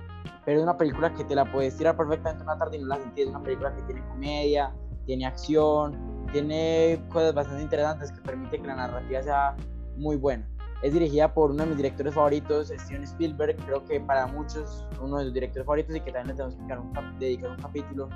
pero 0.49 0.61
es 0.61 0.63
una 0.63 0.79
película 0.79 1.13
que 1.13 1.25
te 1.25 1.35
la 1.35 1.45
puedes 1.45 1.77
tirar 1.77 1.95
perfectamente 1.95 2.43
una 2.43 2.57
tarde 2.57 2.79
y 2.79 2.81
no 2.81 2.87
la 2.87 2.97
sentís. 2.97 3.25
Es 3.25 3.29
una 3.29 3.43
película 3.43 3.71
que 3.75 3.83
tiene 3.83 4.03
comedia, 4.09 4.73
tiene 5.05 5.27
acción, 5.27 6.27
tiene 6.33 7.05
cosas 7.11 7.35
bastante 7.35 7.65
interesantes 7.65 8.11
que 8.11 8.23
permite 8.23 8.59
que 8.59 8.67
la 8.67 8.77
narrativa 8.77 9.23
sea 9.23 9.57
muy 9.99 10.17
buena. 10.17 10.49
Es 10.81 10.95
dirigida 10.95 11.35
por 11.35 11.51
uno 11.51 11.65
de 11.65 11.69
mis 11.69 11.77
directores 11.77 12.15
favoritos, 12.15 12.73
Steven 12.75 13.03
Spielberg, 13.03 13.57
creo 13.67 13.85
que 13.85 14.01
para 14.01 14.27
muchos 14.27 14.87
uno 15.03 15.19
de 15.19 15.25
los 15.25 15.35
directores 15.35 15.67
favoritos 15.67 15.95
y 15.97 16.01
que 16.01 16.13
también 16.13 16.29
le 16.29 16.33
tenemos 16.33 16.55
que 16.55 17.27
dedicar 17.27 17.51
un, 17.51 17.59
capítulo. 17.59 18.09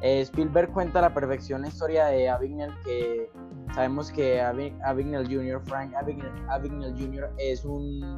Eh, 0.00 0.20
Spielberg 0.20 0.72
cuenta 0.72 1.00
a 1.00 1.02
la 1.02 1.12
perfección 1.12 1.62
la 1.62 1.68
historia 1.68 2.06
de 2.06 2.28
Abignel, 2.28 2.70
que 2.84 3.28
sabemos 3.74 4.12
que 4.12 4.40
Abignel 4.40 5.26
Jr., 5.26 5.60
Frank 5.64 5.92
Abignel 5.96 6.94
Jr. 6.96 7.32
es 7.36 7.64
un, 7.64 8.16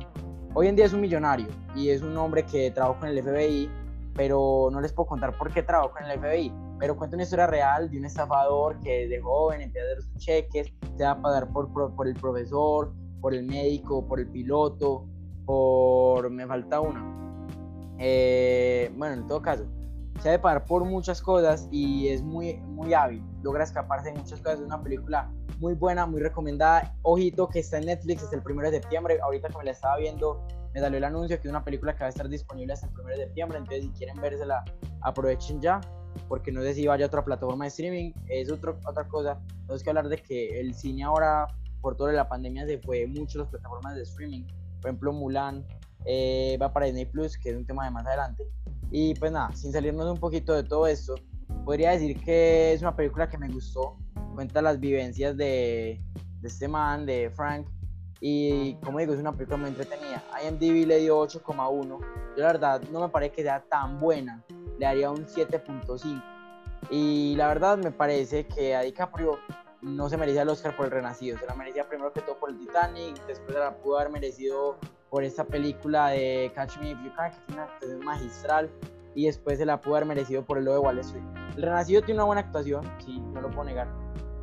hoy 0.54 0.68
en 0.68 0.76
día 0.76 0.86
es 0.86 0.92
un 0.92 1.00
millonario 1.00 1.48
y 1.74 1.90
es 1.90 2.02
un 2.02 2.16
hombre 2.16 2.44
que 2.44 2.70
trabajó 2.70 3.00
con 3.00 3.08
el 3.08 3.22
FBI, 3.22 3.70
pero 4.14 4.68
no 4.70 4.80
les 4.80 4.92
puedo 4.92 5.06
contar 5.06 5.36
por 5.36 5.52
qué 5.52 5.62
trabajó 5.62 5.92
con 5.92 6.04
el 6.04 6.18
FBI, 6.18 6.52
pero 6.78 6.96
cuenta 6.96 7.16
una 7.16 7.22
historia 7.22 7.46
real 7.46 7.90
de 7.90 7.98
un 7.98 8.04
estafador 8.04 8.78
que 8.80 9.08
de 9.08 9.20
joven 9.20 9.62
empieza 9.62 9.86
a 9.86 9.90
dar 9.90 10.02
sus 10.02 10.16
cheques, 10.18 10.72
se 10.96 11.04
va 11.04 11.12
a 11.12 11.22
pagar 11.22 11.48
por, 11.52 11.72
por 11.72 12.06
el 12.06 12.14
profesor, 12.14 12.92
por 13.20 13.34
el 13.34 13.44
médico, 13.44 14.06
por 14.06 14.20
el 14.20 14.28
piloto, 14.28 15.06
por... 15.46 16.28
me 16.30 16.46
falta 16.46 16.80
una. 16.80 17.02
Eh, 17.98 18.92
bueno, 18.96 19.14
en 19.14 19.26
todo 19.26 19.40
caso, 19.40 19.64
se 20.22 20.28
debe 20.28 20.40
pagar 20.40 20.64
por 20.66 20.85
muchas 20.85 21.20
cosas 21.20 21.66
y 21.72 22.06
es 22.06 22.22
muy, 22.22 22.54
muy 22.58 22.94
hábil. 22.94 23.24
Logra 23.42 23.64
escaparse 23.64 24.12
de 24.12 24.18
muchas 24.20 24.40
cosas. 24.40 24.61
Es 24.61 24.66
una 24.66 24.80
película 24.80 25.28
muy 25.58 25.74
buena, 25.74 26.06
muy 26.06 26.20
recomendada. 26.20 26.94
Ojito 27.02 27.48
que 27.48 27.58
está 27.58 27.78
en 27.78 27.87
Netflix 27.87 28.22
desde 28.22 28.37
el 28.37 28.42
1 28.48 28.70
de 28.70 28.80
septiembre. 28.80 29.18
Ahorita 29.20 29.48
que 29.48 29.58
me 29.58 29.64
la 29.64 29.72
estaba 29.72 29.96
viendo, 29.96 30.46
me 30.72 30.80
salió 30.80 30.98
el 30.98 31.04
anuncio 31.04 31.40
que 31.40 31.48
es 31.48 31.50
una 31.50 31.64
película 31.64 31.94
que 31.94 32.04
va 32.04 32.06
a 32.06 32.11
estar 32.11 32.28
disponible 32.28 32.72
hasta 32.72 32.87
el 32.87 32.92
1 33.00 33.08
de 33.08 33.16
septiembre. 33.16 33.58
Entonces, 33.58 33.82
si 33.82 33.90
quieren 33.90 34.20
vérsela, 34.20 34.64
aprovechen 35.00 35.61
ya. 35.61 35.80
Porque 36.28 36.52
no 36.52 36.62
sé 36.62 36.74
si 36.74 36.87
vaya 36.87 37.06
a 37.06 37.08
otra 37.08 37.24
plataforma 37.24 37.64
de 37.64 37.68
streaming. 37.70 38.12
Es 38.28 38.48
otro, 38.48 38.78
otra 38.87 39.08
cosa. 39.08 39.40
Tenemos 39.62 39.82
que 39.82 39.90
hablar 39.90 40.08
de 40.08 40.18
que 40.18 40.61
el 40.61 40.72
cine 40.72 41.02
ahora 41.02 41.48
por 41.80 41.96
toda 41.96 42.12
la 42.12 42.28
pandemia 42.28 42.64
se 42.64 42.78
fue 42.78 43.08
mucho 43.08 43.40
las 43.40 43.48
plataformas 43.48 43.96
de 43.96 44.02
streaming. 44.02 44.44
Por 44.80 44.90
ejemplo, 44.90 45.12
Mulan 45.12 45.66
eh, 46.04 46.56
va 46.62 46.72
para 46.72 46.87
Disney 46.87 47.06
Plus, 47.06 47.37
que 47.37 47.50
es 47.50 47.56
un 47.56 47.66
tema 47.66 47.85
de 47.87 47.90
más 47.90 48.06
adelante. 48.06 48.44
Y 48.92 49.14
pues 49.14 49.33
nada, 49.33 49.50
sin 49.55 49.72
salirnos 49.72 50.07
un 50.07 50.18
poquito 50.18 50.52
de 50.52 50.62
todo 50.62 50.87
esto, 50.87 51.14
podría 51.64 51.92
decir 51.92 52.22
que 52.22 52.74
es 52.74 52.83
una 52.83 52.94
película 52.94 53.28
que 53.28 53.38
me 53.38 53.48
gustó. 53.48 53.96
Cuenta 54.35 54.61
las 54.61 54.78
vivencias 54.78 55.35
de, 55.37 56.00
de 56.40 56.48
este 56.48 56.68
man, 56.68 57.07
de 57.07 57.31
Frank. 57.35 57.66
Y 58.20 58.74
como 58.76 58.98
digo, 58.98 59.14
es 59.14 59.18
una 59.20 59.33
película 59.33 59.57
muy 59.57 59.68
entretenida. 59.68 60.22
IMDb 60.46 60.87
le 60.87 60.98
dio 60.98 61.18
8,1. 61.22 61.87
Yo 61.88 62.05
la 62.37 62.46
verdad 62.46 62.83
no 62.92 63.00
me 63.00 63.09
parece 63.09 63.33
que 63.33 63.42
sea 63.42 63.64
tan 63.64 63.98
buena. 63.98 64.44
Le 64.78 64.85
daría 64.85 65.11
un 65.11 65.26
7.5. 65.26 66.22
Y 66.90 67.35
la 67.37 67.48
verdad 67.48 67.78
me 67.78 67.92
parece 67.92 68.46
que 68.46 68.76
a 68.76 68.83
DiCaprio 68.83 69.38
no 69.81 70.09
se 70.09 70.16
merecía 70.16 70.42
el 70.42 70.48
Oscar 70.48 70.76
por 70.76 70.87
el 70.87 70.92
Renacido, 70.92 71.38
se 71.38 71.46
la 71.46 71.55
merecía 71.55 71.88
primero 71.88 72.12
que 72.12 72.20
todo 72.20 72.38
por 72.38 72.50
el 72.50 72.59
Titanic, 72.59 73.26
después 73.26 73.57
la 73.57 73.76
pudo 73.76 73.98
haber 73.98 74.12
merecido 74.12 74.78
por 75.12 75.25
esta 75.25 75.44
película 75.44 76.09
de 76.09 76.51
Catch 76.55 76.79
Me 76.79 76.92
If 76.92 76.98
You 77.05 77.12
Can, 77.14 77.31
que 77.31 77.37
tiene 77.46 77.61
una 77.61 77.70
actuación 77.70 78.01
magistral, 78.03 78.70
y 79.14 79.27
después 79.27 79.59
se 79.59 79.66
la 79.66 79.79
pudo 79.79 79.96
haber 79.96 80.09
merecido 80.09 80.42
por 80.42 80.57
el 80.57 80.64
lo 80.64 80.72
de 80.72 80.79
Wall 80.79 80.98
Street. 81.01 81.22
El 81.55 81.64
Renacido 81.64 82.01
tiene 82.01 82.14
una 82.18 82.25
buena 82.25 82.40
actuación, 82.40 82.90
sí, 83.05 83.20
no 83.35 83.42
lo 83.42 83.51
puedo 83.51 83.64
negar, 83.64 83.88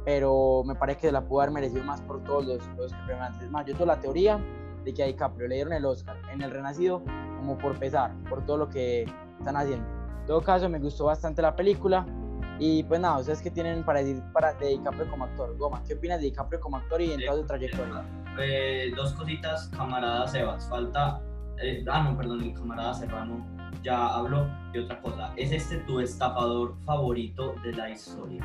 pero 0.05 0.61
me 0.67 0.75
parece 0.75 0.99
que 0.99 1.07
se 1.07 1.11
la 1.11 1.21
pudo 1.27 1.41
haber 1.41 1.55
merecido 1.55 1.83
más 1.83 2.01
por 2.01 2.23
todos 2.23 2.45
los, 2.45 2.67
los 2.77 2.93
que 2.93 3.43
Es 3.43 3.49
más, 3.49 3.65
yo 3.65 3.73
tengo 3.73 3.87
la 3.87 3.99
teoría 3.99 4.39
de 4.85 4.93
que 4.93 5.01
a 5.01 5.07
DiCaprio 5.07 5.47
le 5.47 5.55
dieron 5.55 5.73
el 5.73 5.83
Oscar 5.85 6.17
en 6.31 6.43
el 6.43 6.51
Renacido 6.51 7.01
como 7.39 7.57
por 7.57 7.79
pesar, 7.79 8.13
por 8.29 8.45
todo 8.45 8.57
lo 8.57 8.69
que 8.69 9.11
están 9.39 9.57
haciendo. 9.57 9.87
En 10.19 10.25
todo 10.27 10.41
caso, 10.41 10.69
me 10.69 10.77
gustó 10.77 11.05
bastante 11.05 11.41
la 11.41 11.55
película, 11.55 12.05
y 12.59 12.83
pues 12.83 12.99
nada, 12.99 13.19
¿ustedes 13.19 13.41
qué 13.41 13.49
tienen 13.49 13.83
para 13.83 13.99
decir 13.99 14.21
para, 14.33 14.53
de 14.53 14.67
DiCaprio 14.67 15.09
como 15.09 15.23
actor? 15.23 15.57
Goma, 15.57 15.81
¿qué 15.87 15.93
opinas 15.93 16.19
de 16.19 16.25
DiCaprio 16.25 16.59
como 16.59 16.77
actor 16.77 17.01
y 17.01 17.13
en 17.13 17.25
toda 17.25 17.37
su 17.37 17.47
trayectoria? 17.47 18.03
Eh, 18.37 18.91
dos 18.95 19.13
cositas, 19.13 19.69
camarada 19.75 20.27
Sebas. 20.27 20.67
Falta. 20.67 21.21
Eh, 21.61 21.85
ah, 21.89 22.03
no, 22.03 22.17
perdón, 22.17 22.41
el 22.41 22.53
camarada 22.53 22.93
Serrano 22.93 23.45
ya 23.81 24.07
habló. 24.07 24.47
Y 24.73 24.79
otra 24.79 25.01
cosa, 25.01 25.33
¿es 25.37 25.51
este 25.53 25.77
tu 25.79 26.01
estafador 26.01 26.75
favorito 26.85 27.55
de 27.63 27.73
la 27.73 27.89
historia? 27.89 28.43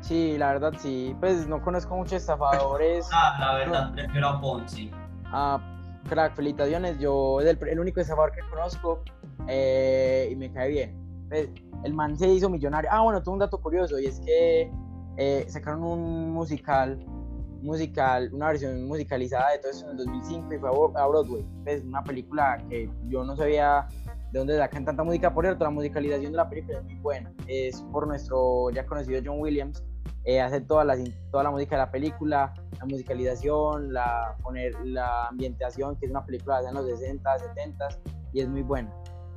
Sí, 0.00 0.36
la 0.36 0.52
verdad 0.52 0.74
sí. 0.76 1.16
Pues 1.18 1.46
no 1.46 1.62
conozco 1.62 1.96
muchos 1.96 2.14
estafadores. 2.14 3.08
ah, 3.12 3.36
la 3.40 3.54
verdad, 3.54 3.92
prefiero 3.94 4.28
a 4.28 4.40
Ponzi. 4.40 4.90
Ah, 5.26 5.58
crack, 6.10 6.34
felicitaciones. 6.34 6.98
Yo 6.98 7.40
es 7.40 7.46
el, 7.46 7.68
el 7.68 7.80
único 7.80 8.00
estafador 8.00 8.32
que 8.32 8.40
conozco 8.50 9.02
eh, 9.48 10.28
y 10.30 10.36
me 10.36 10.52
cae 10.52 10.68
bien. 10.68 11.01
Pues, 11.32 11.48
el 11.84 11.94
man 11.94 12.18
se 12.18 12.28
hizo 12.28 12.50
millonario. 12.50 12.90
Ah, 12.92 13.00
bueno, 13.00 13.22
tuvo 13.22 13.32
un 13.32 13.40
dato 13.40 13.58
curioso 13.58 13.98
y 13.98 14.04
es 14.04 14.20
que 14.20 14.70
eh, 15.16 15.46
sacaron 15.48 15.82
un 15.82 16.30
musical, 16.30 17.02
musical, 17.62 18.28
una 18.34 18.48
versión 18.48 18.86
musicalizada 18.86 19.52
de 19.52 19.58
todo 19.60 19.70
eso 19.70 19.86
en 19.86 19.92
el 19.92 19.96
2005 19.96 20.52
y 20.52 20.58
fue 20.58 20.68
a 20.68 21.06
Broadway. 21.06 21.40
Es 21.40 21.46
pues, 21.64 21.84
una 21.84 22.04
película 22.04 22.62
que 22.68 22.90
yo 23.08 23.24
no 23.24 23.34
sabía 23.34 23.88
de 24.30 24.40
dónde 24.40 24.58
sacan 24.58 24.84
tanta 24.84 25.02
música. 25.02 25.32
Por 25.32 25.46
cierto, 25.46 25.64
la 25.64 25.70
musicalización 25.70 26.32
de 26.32 26.36
la 26.36 26.50
película 26.50 26.80
es 26.80 26.84
muy 26.84 26.96
buena. 26.96 27.32
Es 27.46 27.80
por 27.92 28.06
nuestro 28.06 28.68
ya 28.68 28.84
conocido 28.84 29.22
John 29.24 29.40
Williams. 29.40 29.82
Eh, 30.24 30.38
hace 30.38 30.60
toda 30.60 30.84
la, 30.84 30.98
toda 31.30 31.44
la 31.44 31.50
música 31.50 31.76
de 31.76 31.82
la 31.82 31.90
película, 31.90 32.52
la 32.78 32.84
musicalización, 32.84 33.90
la, 33.90 34.36
poner, 34.42 34.74
la 34.84 35.28
ambientación, 35.28 35.96
que 35.96 36.04
es 36.04 36.10
una 36.10 36.26
película 36.26 36.60
de 36.60 36.72
los 36.74 36.84
60, 36.84 37.38
70 37.38 37.88
y 38.34 38.42
es 38.42 38.48
muy 38.50 38.60
buena. 38.60 38.92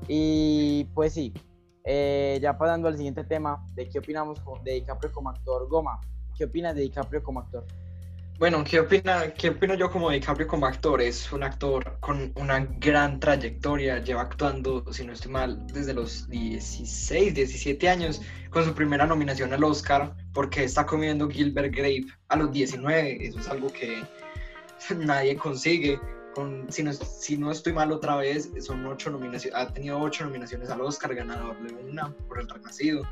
Y 0.10 0.84
pues 0.93 1.13
sí, 1.13 1.34
eh, 1.86 2.39
ya 2.41 2.58
pasando 2.58 2.88
al 2.88 2.98
siguiente 2.98 3.24
tema, 3.24 3.63
de 3.76 3.88
qué 3.88 4.00
opinamos 4.00 4.41
de 4.63 4.74
DiCaprio 4.74 5.12
como 5.12 5.30
actor. 5.30 5.67
Goma, 5.69 6.02
¿qué 6.36 6.45
opinas 6.45 6.76
de 6.76 6.82
DiCaprio 6.82 7.21
como 7.21 7.39
actor? 7.39 7.63
Bueno, 8.38 8.65
¿qué, 8.65 8.82
opina, 8.82 9.34
¿qué 9.34 9.50
opino 9.50 9.76
yo 9.76 9.89
como 9.89 10.10
DiCaprio 10.10 10.45
como 10.45 10.65
actor? 10.65 11.02
Es 11.02 11.32
un 11.32 11.43
actor 11.43 11.98
con 12.02 12.34
una 12.36 12.60
gran 12.80 13.17
trayectoria, 13.17 14.00
lleva 14.00 14.24
actuando, 14.24 14.91
si 14.91 15.06
no 15.06 15.13
estoy 15.13 15.32
mal, 15.32 15.65
desde 15.67 15.93
los 15.93 16.28
16, 16.28 17.34
17 17.34 17.88
años, 17.88 18.21
con 18.50 18.65
su 18.65 18.74
primera 18.74 19.06
nominación 19.06 19.54
al 19.54 19.63
Oscar, 19.63 20.13
porque 20.34 20.65
está 20.65 20.86
comiendo 20.86 21.30
Gilbert 21.30 21.74
Grape 21.74 22.08
a 22.28 22.36
los 22.36 22.52
19, 22.52 23.26
eso 23.26 23.39
es 23.39 23.48
algo 23.48 23.69
que 23.69 24.04
nadie 24.98 25.38
consigue 25.38 25.98
si, 26.69 26.84
no, 26.84 26.93
si 26.93 27.38
no 27.38 27.52
estoy 27.52 27.74
mal 27.74 27.91
otra 27.91 28.17
vez, 28.17 28.50
son 28.60 28.86
ocho 28.86 29.10
nominaciones, 29.10 29.58
ha 29.58 29.71
tenido 29.74 30.00
ocho 30.00 30.26
nominaciones 30.26 30.69
al 30.69 30.82
Oscar, 30.82 31.15
ganador 31.15 31.58
de 31.62 31.74
una 31.74 32.13
por 32.28 32.39
El 32.39 32.50
Renacido. 32.50 33.04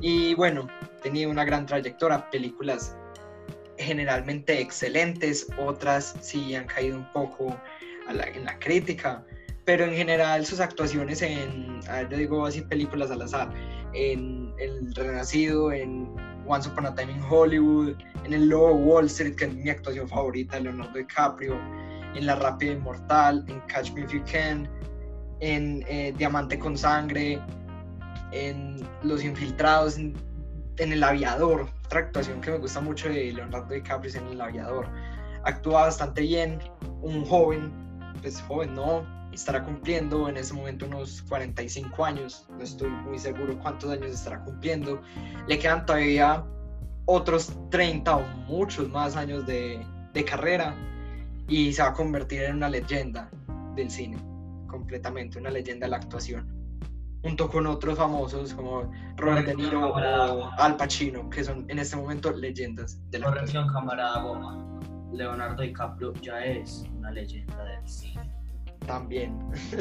Y 0.00 0.34
bueno, 0.34 0.68
tenía 1.02 1.28
una 1.28 1.44
gran 1.44 1.66
trayectoria, 1.66 2.30
películas 2.30 2.96
generalmente 3.76 4.60
excelentes, 4.60 5.46
otras 5.58 6.16
sí 6.20 6.54
han 6.54 6.66
caído 6.66 6.98
un 6.98 7.12
poco 7.12 7.56
en 8.08 8.44
la 8.44 8.58
crítica, 8.58 9.24
pero 9.68 9.84
en 9.84 9.94
general 9.94 10.46
sus 10.46 10.60
actuaciones 10.60 11.20
en, 11.20 11.80
a 11.90 11.96
ver, 11.96 12.08
yo 12.08 12.16
digo 12.16 12.46
así 12.46 12.62
películas 12.62 13.10
al 13.10 13.20
azar, 13.20 13.52
en 13.92 14.50
El 14.58 14.94
Renacido, 14.94 15.72
en 15.72 16.08
Once 16.46 16.68
Upon 16.70 16.86
a 16.86 16.94
Time 16.94 17.12
in 17.12 17.22
Hollywood, 17.28 17.94
en 18.24 18.32
El 18.32 18.48
Lobo 18.48 18.72
Wall 18.72 19.06
Street, 19.06 19.36
que 19.36 19.44
es 19.44 19.54
mi 19.54 19.68
actuación 19.68 20.08
favorita, 20.08 20.58
Leonardo 20.58 20.98
DiCaprio, 20.98 21.58
en 22.14 22.26
La 22.26 22.36
Rápida 22.36 22.72
Inmortal, 22.72 23.44
en 23.48 23.60
Catch 23.60 23.92
Me 23.92 24.02
If 24.02 24.12
You 24.12 24.22
Can, 24.30 24.68
en 25.40 25.84
eh, 25.88 26.12
Diamante 26.16 26.58
con 26.58 26.76
Sangre, 26.76 27.40
en 28.32 28.86
Los 29.02 29.24
Infiltrados, 29.24 29.98
en, 29.98 30.14
El 30.78 31.02
Aviador, 31.02 31.68
otra 31.86 32.00
actuación 32.00 32.40
que 32.40 32.50
me 32.50 32.58
gusta 32.58 32.80
mucho 32.80 33.08
de 33.08 33.32
Leonardo 33.32 33.74
DiCaprio 33.74 34.10
es 34.10 34.16
en 34.16 34.26
El 34.28 34.40
Aviador. 34.40 34.88
Actúa 35.44 35.82
bastante 35.82 36.22
bien, 36.22 36.58
un 37.02 37.24
joven, 37.24 37.72
pues 38.20 38.40
joven 38.42 38.74
no, 38.74 39.04
estará 39.32 39.62
cumpliendo 39.62 40.28
en 40.28 40.36
ese 40.36 40.54
momento 40.54 40.86
unos 40.86 41.22
45 41.22 42.04
años, 42.04 42.46
no 42.50 42.62
estoy 42.62 42.90
muy 42.90 43.18
seguro 43.18 43.58
cuántos 43.60 43.90
años 43.90 44.10
estará 44.10 44.42
cumpliendo. 44.44 45.00
Le 45.46 45.58
quedan 45.58 45.86
todavía 45.86 46.44
otros 47.06 47.52
30 47.70 48.16
o 48.16 48.22
muchos 48.46 48.88
más 48.90 49.16
años 49.16 49.46
de 49.46 49.84
carrera 50.26 50.74
y 51.48 51.72
se 51.72 51.82
va 51.82 51.88
a 51.88 51.94
convertir 51.94 52.42
en 52.42 52.56
una 52.56 52.68
leyenda 52.68 53.30
del 53.74 53.90
cine, 53.90 54.18
completamente, 54.66 55.38
una 55.38 55.50
leyenda 55.50 55.86
de 55.86 55.90
la 55.90 55.96
actuación, 55.96 56.46
junto 57.22 57.48
con 57.48 57.66
otros 57.66 57.96
famosos 57.96 58.52
como 58.52 58.90
Robert 59.16 59.46
De 59.46 59.54
Niro 59.54 59.88
o 59.88 60.50
Al 60.58 60.76
Pacino, 60.76 61.28
que 61.30 61.42
son 61.42 61.64
en 61.68 61.78
este 61.78 61.96
momento 61.96 62.30
leyendas 62.30 63.00
de 63.10 63.18
la 63.18 63.26
Corrección, 63.26 63.66
camarada 63.72 64.22
Goma. 64.22 64.64
Leonardo 65.10 65.62
DiCaprio 65.62 66.12
ya 66.20 66.44
es 66.44 66.84
una 66.94 67.10
leyenda 67.10 67.64
del 67.64 67.88
cine. 67.88 68.30
También. 68.86 69.38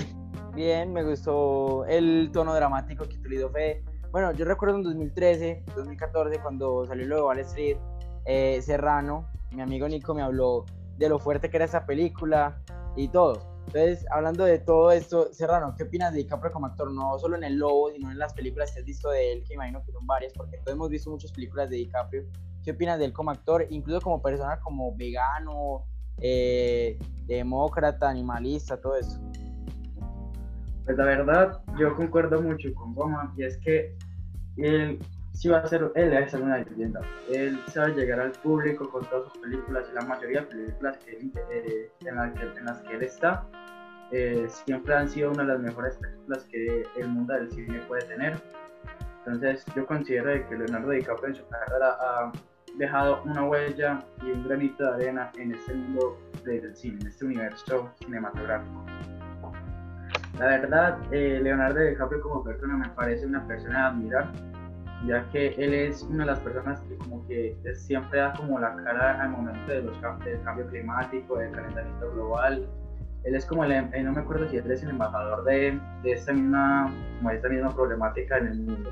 Bien, 0.55 0.91
me 0.93 1.03
gustó 1.03 1.85
el 1.85 2.29
tono 2.31 2.53
dramático 2.55 3.07
que 3.07 3.17
utilizó 3.17 3.49
Fe. 3.49 3.83
Bueno, 4.11 4.31
yo 4.31 4.45
recuerdo 4.45 4.77
en 4.77 4.83
2013, 4.83 5.65
2014, 5.75 6.39
cuando 6.39 6.85
salió 6.85 7.05
lo 7.07 7.15
de 7.17 7.21
Wall 7.21 7.39
Street, 7.39 7.77
eh, 8.25 8.61
Serrano, 8.61 9.27
mi 9.51 9.61
amigo 9.61 9.87
Nico 9.87 10.15
me 10.15 10.21
habló 10.21 10.65
de 10.97 11.09
lo 11.09 11.19
fuerte 11.19 11.49
que 11.49 11.57
era 11.57 11.65
esa 11.65 11.85
película 11.85 12.61
y 12.95 13.07
todo. 13.07 13.57
Entonces, 13.67 14.05
hablando 14.11 14.45
de 14.45 14.59
todo 14.59 14.91
esto, 14.91 15.33
Serrano, 15.33 15.75
¿qué 15.77 15.83
opinas 15.83 16.13
de 16.13 16.19
DiCaprio 16.19 16.51
como 16.51 16.67
actor? 16.67 16.89
No 16.91 17.19
solo 17.19 17.35
en 17.35 17.43
El 17.43 17.57
Lobo, 17.57 17.91
sino 17.91 18.09
en 18.09 18.17
las 18.17 18.33
películas 18.33 18.71
que 18.71 18.79
has 18.79 18.85
visto 18.85 19.09
de 19.09 19.33
él, 19.33 19.43
que 19.45 19.55
imagino 19.55 19.83
que 19.83 19.91
son 19.91 20.07
varias, 20.07 20.31
porque 20.33 20.57
todos 20.59 20.75
hemos 20.75 20.89
visto 20.89 21.09
muchas 21.09 21.31
películas 21.33 21.69
de 21.69 21.75
DiCaprio. 21.75 22.23
¿Qué 22.63 22.71
opinas 22.71 22.97
de 22.97 23.05
él 23.05 23.13
como 23.13 23.31
actor, 23.31 23.67
incluso 23.69 23.99
como 24.01 24.21
persona, 24.21 24.59
como 24.61 24.95
vegano, 24.95 25.85
eh, 26.19 26.97
demócrata, 27.25 28.09
animalista, 28.09 28.79
todo 28.79 28.95
eso? 28.95 29.19
Pues 30.85 30.97
la 30.97 31.03
verdad, 31.03 31.61
yo 31.77 31.93
concuerdo 31.93 32.41
mucho 32.41 32.73
con 32.73 32.95
Goma, 32.95 33.33
y 33.37 33.43
es 33.43 33.57
que 33.57 33.97
él 34.55 34.97
sí 35.37 35.49
va 35.49 35.59
a 35.59 35.67
ser, 35.67 35.91
él 35.93 36.29
ser 36.29 36.41
una 36.41 36.57
leyenda. 36.57 36.99
Él 37.31 37.59
sabe 37.67 37.93
llegar 37.93 38.19
al 38.19 38.31
público 38.31 38.89
con 38.89 39.05
todas 39.05 39.31
sus 39.31 39.41
películas 39.41 39.85
y 39.91 39.95
la 39.95 40.01
mayoría 40.01 40.41
de 40.41 40.47
películas 40.47 40.97
que, 40.97 41.11
eh, 41.11 41.91
en, 42.05 42.15
las 42.15 42.33
que, 42.33 42.43
en, 42.43 42.65
las 42.65 42.81
que, 42.81 42.95
él 42.95 43.03
está 43.03 43.45
eh, 44.11 44.47
siempre 44.49 44.95
han 44.95 45.07
sido 45.07 45.31
una 45.31 45.43
de 45.43 45.49
las 45.49 45.59
mejores 45.59 45.95
películas 45.97 46.43
que 46.45 46.83
el 46.95 47.07
mundo 47.09 47.35
del 47.35 47.51
cine 47.51 47.79
puede 47.87 48.03
tener. 48.05 48.41
Entonces 49.25 49.63
yo 49.75 49.85
considero 49.85 50.49
que 50.49 50.55
Leonardo 50.57 50.89
DiCaprio 50.89 51.27
en 51.27 51.35
su 51.35 51.47
carrera 51.49 51.97
ha 51.99 52.31
dejado 52.77 53.21
una 53.23 53.43
huella 53.43 53.99
y 54.23 54.31
un 54.31 54.47
granito 54.47 54.83
de 54.85 54.95
arena 54.95 55.31
en 55.37 55.53
este 55.53 55.73
mundo 55.73 56.17
del 56.45 56.75
cine, 56.75 56.97
en 57.01 57.07
este 57.07 57.25
universo 57.25 57.91
cinematográfico. 57.99 58.85
La 60.39 60.45
verdad, 60.45 60.99
eh, 61.11 61.39
Leonardo 61.43 61.79
DiCaprio 61.79 62.21
como 62.21 62.43
persona 62.43 62.75
me 62.75 62.89
parece 62.89 63.25
una 63.25 63.45
persona 63.45 63.85
a 63.85 63.89
admirar, 63.89 64.31
ya 65.05 65.29
que 65.29 65.49
él 65.57 65.73
es 65.73 66.01
una 66.03 66.25
de 66.25 66.31
las 66.31 66.39
personas 66.39 66.81
que 66.81 66.95
como 66.97 67.25
que 67.27 67.55
siempre 67.75 68.19
da 68.19 68.33
como 68.33 68.59
la 68.59 68.75
cara 68.83 69.21
al 69.21 69.29
momento 69.29 69.71
de 69.71 69.83
los, 69.83 70.01
del 70.23 70.41
cambio 70.43 70.67
climático, 70.67 71.37
del 71.37 71.51
calentamiento 71.51 72.11
global. 72.13 72.67
Él 73.23 73.35
es 73.35 73.45
como 73.45 73.63
el, 73.65 73.71
eh, 73.71 74.03
no 74.03 74.13
me 74.13 74.21
acuerdo 74.21 74.47
si 74.49 74.57
él 74.57 74.71
es 74.71 74.83
el 74.83 74.91
embajador 74.91 75.43
de, 75.43 75.79
de 76.03 76.11
esta 76.11 76.33
misma, 76.33 76.91
como 77.17 77.31
esta 77.31 77.49
misma 77.49 77.75
problemática 77.75 78.37
en 78.37 78.47
el 78.47 78.59
mundo 78.59 78.89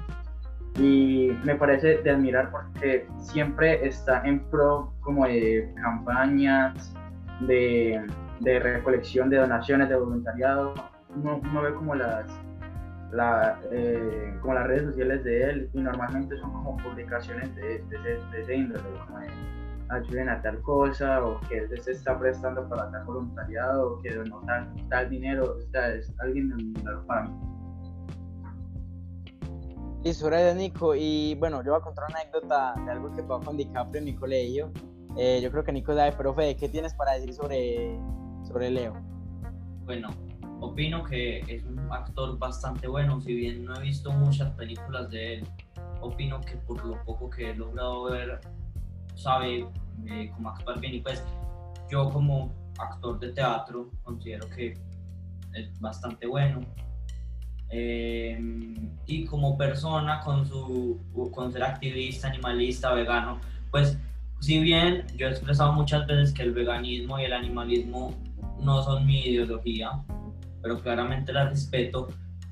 y 0.79 1.31
me 1.43 1.55
parece 1.55 1.97
de 1.99 2.11
admirar 2.11 2.51
porque 2.51 3.07
siempre 3.17 3.85
está 3.87 4.21
en 4.25 4.41
pro 4.49 4.93
como 5.01 5.25
de 5.25 5.71
campañas, 5.81 6.93
de, 7.41 8.05
de 8.41 8.59
recolección 8.59 9.29
de 9.29 9.37
donaciones, 9.37 9.89
de 9.89 9.95
voluntariado. 9.95 10.73
Uno, 11.15 11.61
ve 11.61 11.73
como 11.75 11.95
las, 11.95 12.25
la, 13.11 13.59
eh, 13.71 14.37
como 14.41 14.53
las 14.55 14.67
redes 14.67 14.83
sociales 14.85 15.23
de 15.23 15.43
él 15.49 15.69
y 15.73 15.79
normalmente 15.79 16.37
son 16.37 16.51
como 16.51 16.77
publicaciones 16.77 17.55
de, 17.55 17.83
de, 17.89 18.41
ese 18.41 18.55
índole, 18.55 18.83
como 19.05 19.19
de 19.19 19.27
ayuden 19.89 20.29
a 20.29 20.41
tal 20.41 20.61
cosa 20.61 21.23
o 21.23 21.39
que 21.41 21.59
él 21.59 21.81
se 21.81 21.91
está 21.91 22.17
prestando 22.17 22.67
para 22.67 22.89
tal 22.91 23.05
voluntariado 23.05 23.93
o 23.93 24.01
que 24.01 24.15
donó 24.15 24.41
tal, 24.45 24.73
tal 24.89 25.09
dinero, 25.09 25.57
o 25.57 25.71
sea, 25.71 25.93
es 25.93 26.11
alguien 26.19 26.73
para 27.07 27.23
mí. 27.23 27.55
Listo, 30.03 30.27
gracias 30.27 30.55
Nico. 30.55 30.93
Y 30.95 31.35
bueno, 31.35 31.63
yo 31.63 31.71
voy 31.71 31.79
a 31.81 31.83
contar 31.83 32.05
una 32.09 32.19
anécdota 32.19 32.75
de 32.85 32.91
algo 32.91 33.11
que 33.15 33.23
pasó 33.23 33.43
con 33.43 33.57
DiCaprio 33.57 33.99
en 33.99 34.05
mi 34.05 34.15
colegio. 34.15 34.71
Eh, 35.17 35.39
yo 35.41 35.49
creo 35.49 35.63
que 35.63 35.71
Nico 35.71 35.95
sabe, 35.95 36.11
profe, 36.11 36.55
¿qué 36.55 36.69
tienes 36.69 36.93
para 36.93 37.13
decir 37.13 37.33
sobre, 37.33 37.97
sobre 38.43 38.69
Leo? 38.69 38.93
Bueno, 39.85 40.09
opino 40.59 41.03
que 41.03 41.39
es 41.47 41.63
un 41.63 41.79
actor 41.91 42.37
bastante 42.37 42.87
bueno, 42.87 43.19
si 43.21 43.33
bien 43.33 43.65
no 43.65 43.75
he 43.75 43.81
visto 43.81 44.11
muchas 44.11 44.51
películas 44.53 45.09
de 45.09 45.35
él, 45.35 45.47
opino 46.01 46.41
que 46.41 46.55
por 46.57 46.83
lo 46.85 47.03
poco 47.03 47.29
que 47.29 47.51
he 47.51 47.55
logrado 47.55 48.05
ver, 48.05 48.39
sabe 49.15 49.67
eh, 50.07 50.31
cómo 50.33 50.49
actuar 50.49 50.79
bien. 50.79 50.95
Y 50.95 51.01
pues 51.01 51.23
yo 51.89 52.09
como 52.09 52.53
actor 52.77 53.19
de 53.19 53.31
teatro 53.31 53.89
considero 54.03 54.47
que 54.49 54.77
es 55.53 55.79
bastante 55.79 56.27
bueno. 56.27 56.61
Eh, 57.69 58.39
y 59.07 59.25
como 59.25 59.57
persona 59.57 60.19
con 60.19 60.45
su 60.45 60.99
con 61.31 61.51
ser 61.51 61.63
activista, 61.63 62.27
animalista, 62.27 62.93
vegano, 62.93 63.39
pues 63.71 63.97
si 64.39 64.59
bien 64.59 65.05
yo 65.15 65.27
he 65.27 65.31
expresado 65.31 65.73
muchas 65.73 66.05
veces 66.05 66.31
que 66.31 66.43
el 66.43 66.53
veganismo 66.53 67.19
y 67.19 67.23
el 67.23 67.33
animalismo 67.33 68.13
no 68.61 68.83
son 68.83 69.05
mi 69.05 69.21
ideología, 69.21 70.03
pero 70.65 70.81
claramente 70.81 71.31
la 71.31 71.47
respeto, 71.47 72.07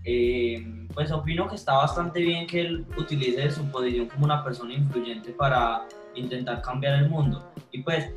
eh, 0.06 0.86
pues 0.94 1.12
opino 1.12 1.48
que 1.48 1.56
está 1.56 1.74
bastante 1.74 2.20
bien 2.20 2.46
que 2.46 2.62
él 2.62 2.86
utilice 2.96 3.50
su 3.50 3.66
posición 3.72 4.08
como 4.08 4.26
una 4.26 4.44
persona 4.44 4.72
influyente 4.72 5.32
para 5.32 5.88
intentar 6.14 6.62
cambiar 6.62 7.02
el 7.02 7.10
mundo. 7.10 7.52
Y 7.72 7.82
pues 7.82 8.12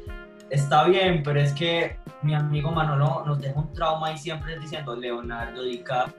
está 0.51 0.87
bien, 0.87 1.23
pero 1.23 1.41
es 1.41 1.55
que 1.55 1.97
mi 2.21 2.35
amigo 2.35 2.71
Manolo 2.71 3.25
nos 3.25 3.41
deja 3.41 3.59
un 3.59 3.73
trauma 3.73 4.13
y 4.13 4.19
siempre 4.19 4.59
diciendo 4.59 4.95
Leonardo 4.95 5.63
DiCaprio 5.63 6.15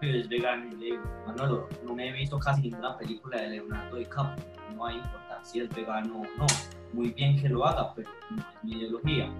es 0.00 0.28
vegano 0.28 0.66
y 0.66 0.76
le 0.76 0.86
digo, 0.92 1.02
Manolo, 1.26 1.68
no 1.84 1.96
me 1.96 2.10
he 2.10 2.12
visto 2.12 2.38
casi 2.38 2.62
ninguna 2.62 2.96
película 2.96 3.40
de 3.40 3.48
Leonardo 3.48 3.96
DiCaprio, 3.96 4.46
no 4.76 4.86
hay 4.86 4.98
importancia 4.98 5.24
si 5.42 5.58
es 5.58 5.68
vegano 5.70 6.20
o 6.20 6.24
no, 6.38 6.46
muy 6.92 7.10
bien 7.10 7.42
que 7.42 7.48
lo 7.48 7.66
haga, 7.66 7.92
pero 7.92 8.08
no 8.30 8.40
es 8.40 8.62
mi 8.62 8.74
ideología. 8.74 9.32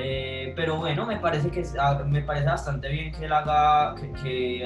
Eh, 0.00 0.52
pero 0.54 0.76
bueno, 0.76 1.04
me 1.06 1.16
parece 1.16 1.50
que 1.50 1.64
ah, 1.80 2.04
me 2.06 2.22
parece 2.22 2.46
bastante 2.46 2.88
bien 2.88 3.10
que 3.10 3.24
él 3.24 3.32
haga, 3.32 3.96
que, 3.96 4.64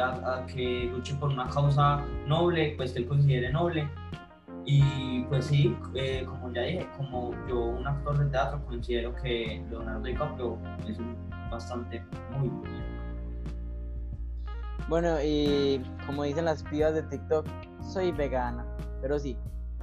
que, 0.52 0.90
luche 0.92 1.14
por 1.14 1.30
una 1.30 1.48
causa 1.48 2.04
noble, 2.26 2.74
pues 2.76 2.92
que 2.92 2.98
él 2.98 3.06
considere 3.06 3.50
noble. 3.50 3.88
Y 4.66 5.22
pues 5.24 5.46
sí, 5.46 5.74
eh, 5.94 6.24
como 6.26 6.52
ya 6.52 6.62
dije, 6.62 6.86
como 6.98 7.32
yo, 7.48 7.60
un 7.64 7.86
actor 7.86 8.18
de 8.18 8.26
teatro, 8.26 8.62
considero 8.66 9.14
que 9.16 9.64
Leonardo 9.70 10.02
DiCaprio 10.02 10.58
es 10.86 10.98
bastante 11.50 12.04
muy 12.36 12.50
bien. 12.68 12.84
Bueno, 14.88 15.16
y 15.24 15.82
como 16.04 16.24
dicen 16.24 16.44
las 16.44 16.62
pibas 16.64 16.92
de 16.92 17.04
TikTok, 17.04 17.46
soy 17.80 18.12
vegana. 18.12 18.66
Pero 19.00 19.18
sí, 19.18 19.38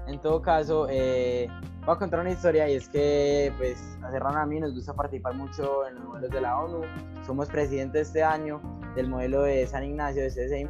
en 0.10 0.20
todo 0.20 0.42
caso, 0.42 0.88
eh, 0.90 1.48
voy 1.86 1.96
a 1.96 1.98
contar 1.98 2.20
una 2.20 2.32
historia 2.32 2.68
y 2.68 2.76
es 2.76 2.90
que, 2.90 3.54
pues, 3.58 3.98
a 4.02 4.12
Serrano 4.12 4.40
a 4.40 4.46
mí 4.46 4.60
nos 4.60 4.74
gusta 4.74 4.94
participar 4.94 5.36
mucho 5.36 5.88
en 5.88 5.96
los 5.96 6.04
modelos 6.06 6.32
de 6.32 6.42
la 6.42 6.60
ONU. 6.60 6.82
Somos 7.26 7.48
presidente 7.48 8.02
este 8.02 8.24
año 8.24 8.60
del 8.96 9.08
modelo 9.08 9.44
de 9.44 9.68
San 9.68 9.84
Ignacio 9.84 10.24
de 10.24 10.30
CSI 10.30 10.68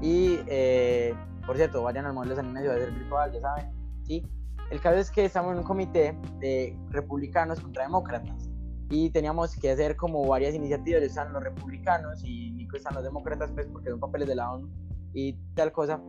Y, 0.00 0.40
eh, 0.46 1.14
por 1.46 1.56
cierto, 1.56 1.82
vayan 1.82 2.06
al 2.06 2.14
modelo 2.14 2.30
de 2.30 2.42
San 2.42 2.46
Ignacio, 2.46 2.70
va 2.70 2.76
a 2.76 2.78
ser 2.78 2.92
virtual, 2.92 3.32
ya 3.32 3.40
saben. 3.40 3.72
¿sí? 4.04 4.24
El 4.70 4.80
caso 4.80 4.98
es 4.98 5.10
que 5.10 5.24
estamos 5.24 5.52
en 5.52 5.58
un 5.58 5.64
comité 5.64 6.16
de 6.38 6.78
republicanos 6.90 7.60
contra 7.60 7.82
demócratas 7.82 8.48
y 8.88 9.10
teníamos 9.10 9.54
que 9.56 9.70
hacer 9.70 9.96
como 9.96 10.26
varias 10.26 10.54
iniciativas, 10.54 11.02
están 11.02 11.32
los 11.32 11.42
republicanos 11.42 12.24
y 12.24 12.50
Nico 12.52 12.76
están 12.76 12.94
los 12.94 13.04
demócratas, 13.04 13.50
pues 13.52 13.66
porque 13.66 13.90
son 13.90 14.00
papeles 14.00 14.28
de 14.28 14.34
la 14.34 14.52
ONU 14.52 14.68
y 15.12 15.34
tal 15.54 15.72
cosa. 15.72 16.00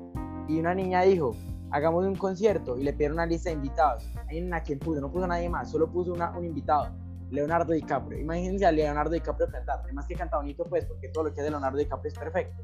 Y 0.48 0.60
una 0.60 0.74
niña 0.74 1.02
dijo, 1.02 1.36
hagamos 1.72 2.06
un 2.06 2.16
concierto 2.16 2.78
y 2.78 2.84
le 2.84 2.94
pidieron 2.94 3.18
una 3.18 3.26
lista 3.26 3.50
de 3.50 3.56
invitados. 3.56 4.10
Hay 4.30 4.42
una 4.42 4.62
quien 4.62 4.80
puso, 4.80 5.02
no 5.02 5.12
puso 5.12 5.28
nadie 5.28 5.50
más, 5.50 5.72
solo 5.72 5.88
puso 5.88 6.14
una, 6.14 6.32
un 6.32 6.46
invitado, 6.46 6.90
Leonardo 7.30 7.74
DiCaprio. 7.74 8.20
Imagínense 8.20 8.66
a 8.66 8.72
Leonardo 8.72 9.12
DiCaprio 9.12 9.48
cantar, 9.50 9.80
además 9.84 10.06
que 10.08 10.16
canta 10.16 10.38
bonito 10.38 10.66
pues 10.66 10.86
porque 10.86 11.10
todo 11.10 11.26
lo 11.26 11.34
que 11.34 11.42
es 11.42 11.46
de 11.46 11.52
Leonardo 11.52 11.78
DiCaprio 11.78 12.12
es 12.12 12.20
perfecto. 12.20 12.62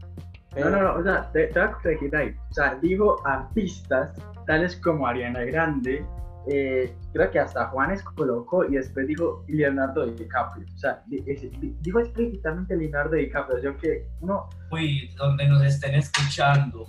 No, 0.56 0.70
no, 0.70 0.82
no, 0.82 0.96
o 0.96 1.04
sea, 1.04 1.32
te, 1.32 1.48
te 1.48 1.60
voy 1.60 1.70
a 1.70 1.72
corregir 1.74 2.16
ahí. 2.16 2.36
O 2.50 2.54
sea, 2.54 2.76
dijo 2.82 3.18
artistas 3.26 4.14
tales 4.46 4.76
como 4.78 5.06
Ariana 5.06 5.42
Grande, 5.42 6.04
eh, 6.50 6.96
creo 7.12 7.30
que 7.30 7.40
hasta 7.40 7.68
Juanes 7.68 8.02
colocó 8.04 8.64
y 8.64 8.76
después 8.76 9.06
dijo 9.08 9.44
Leonardo 9.48 10.06
DiCaprio. 10.06 10.66
O 10.74 10.78
sea, 10.78 11.04
dijo 11.06 12.00
explícitamente 12.00 12.76
Leonardo 12.76 13.16
DiCaprio. 13.16 13.60
Yo 13.62 13.78
que 13.78 14.08
uno. 14.22 14.50
Uy, 14.72 15.14
donde 15.18 15.48
nos 15.48 15.64
estén 15.64 15.96
escuchando. 15.96 16.88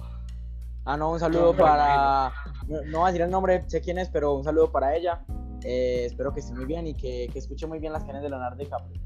Ah, 0.90 0.96
no, 0.96 1.10
un 1.10 1.20
saludo 1.20 1.54
para. 1.54 2.32
No, 2.66 3.00
voy 3.00 3.02
a 3.02 3.06
decir 3.08 3.20
el 3.20 3.30
nombre, 3.30 3.62
sé 3.66 3.82
quién 3.82 3.98
es, 3.98 4.08
pero 4.08 4.32
un 4.32 4.42
saludo 4.42 4.72
para 4.72 4.96
ella. 4.96 5.22
Eh, 5.62 6.04
espero 6.06 6.32
que 6.32 6.40
esté 6.40 6.54
muy 6.54 6.64
bien 6.64 6.86
y 6.86 6.94
que, 6.94 7.28
que, 7.30 7.38
escuche 7.38 7.66
muy 7.66 7.78
bien 7.78 7.92
las 7.92 8.04
canciones 8.04 8.22
de 8.22 8.30
Leonardo 8.30 8.56
DiCaprio. 8.56 8.98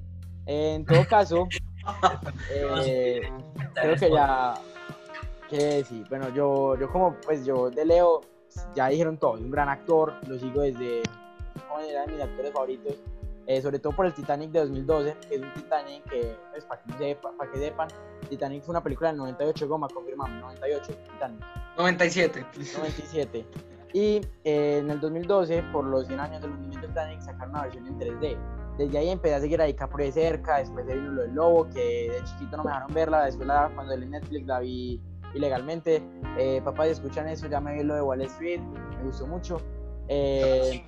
en 0.47 0.85
todo 0.85 1.05
caso, 1.09 1.49
eh, 2.55 3.23
creo 3.75 3.97
que 3.97 4.11
ya. 4.13 4.55
Que 5.51 5.83
sí, 5.83 6.05
bueno, 6.09 6.29
yo, 6.29 6.79
yo 6.79 6.89
como, 6.89 7.17
pues 7.17 7.45
yo 7.45 7.69
de 7.69 7.85
Leo 7.85 8.21
ya 8.77 8.87
dijeron 8.87 9.19
todo, 9.19 9.37
es 9.37 9.43
un 9.43 9.51
gran 9.51 9.69
actor, 9.69 10.15
lo 10.29 10.39
sigo 10.39 10.61
desde 10.61 11.03
era 11.89 12.07
de 12.07 12.13
mis 12.13 12.23
actores 12.23 12.53
favoritos, 12.53 13.03
eh, 13.49 13.61
sobre 13.61 13.81
todo 13.81 13.93
por 13.93 14.07
el 14.07 14.15
Titanic 14.15 14.53
de 14.53 14.61
2012, 14.61 15.17
que 15.29 15.35
es 15.35 15.43
un 15.43 15.53
Titanic 15.55 16.05
que, 16.09 16.37
pues, 16.53 16.65
para 16.65 16.81
que, 16.81 17.17
para 17.17 17.51
que 17.51 17.59
sepan, 17.59 17.89
Titanic 18.33 18.63
fue 18.63 18.73
una 18.73 18.83
película 18.83 19.11
del 19.11 19.19
98, 19.19 19.69
Goma, 19.69 19.89
confirmamos, 19.89 20.41
98, 20.41 20.95
Titanic. 21.13 21.45
97. 21.77 22.47
97. 22.79 23.47
Y 23.93 24.21
eh, 24.45 24.79
en 24.79 24.91
el 24.91 25.01
2012, 25.01 25.63
por 25.65 25.85
los 25.85 26.07
100 26.07 26.19
años 26.19 26.41
del 26.41 26.53
hundimiento 26.53 26.81
de 26.81 26.89
Titanic, 26.89 27.21
sacaron 27.21 27.51
una 27.51 27.63
versión 27.65 27.87
en 27.87 27.99
3D. 27.99 28.39
Desde 28.79 28.99
ahí 28.99 29.11
empecé 29.11 29.35
a 29.35 29.41
seguir 29.41 29.61
a 29.61 29.65
DiCaprio 29.65 30.07
de 30.07 30.13
cerca, 30.13 30.57
después 30.57 30.87
de 30.87 30.95
vino 30.95 31.13
lo 31.13 31.23
del 31.23 31.35
Lobo, 31.35 31.69
que 31.69 32.11
de 32.11 32.25
chiquito 32.25 32.57
no 32.57 32.65
me 32.65 32.71
dejaron 32.71 32.95
verla, 32.95 33.27
después 33.27 33.47
la, 33.47 33.71
cuando 33.75 33.93
en 33.93 34.11
Netflix 34.11 34.47
la 34.47 34.61
vi 34.61 34.99
ilegalmente. 35.35 36.03
Eh, 36.39 36.63
papá, 36.65 36.85
si 36.85 36.93
escuchan 36.93 37.29
eso, 37.29 37.49
ya 37.49 37.61
me 37.61 37.75
vi 37.75 37.83
lo 37.83 37.95
de 37.95 38.01
Wall 38.01 38.23
Street, 38.23 38.61
me 38.61 39.05
gustó 39.05 39.27
mucho. 39.27 39.61
Eh, 40.09 40.83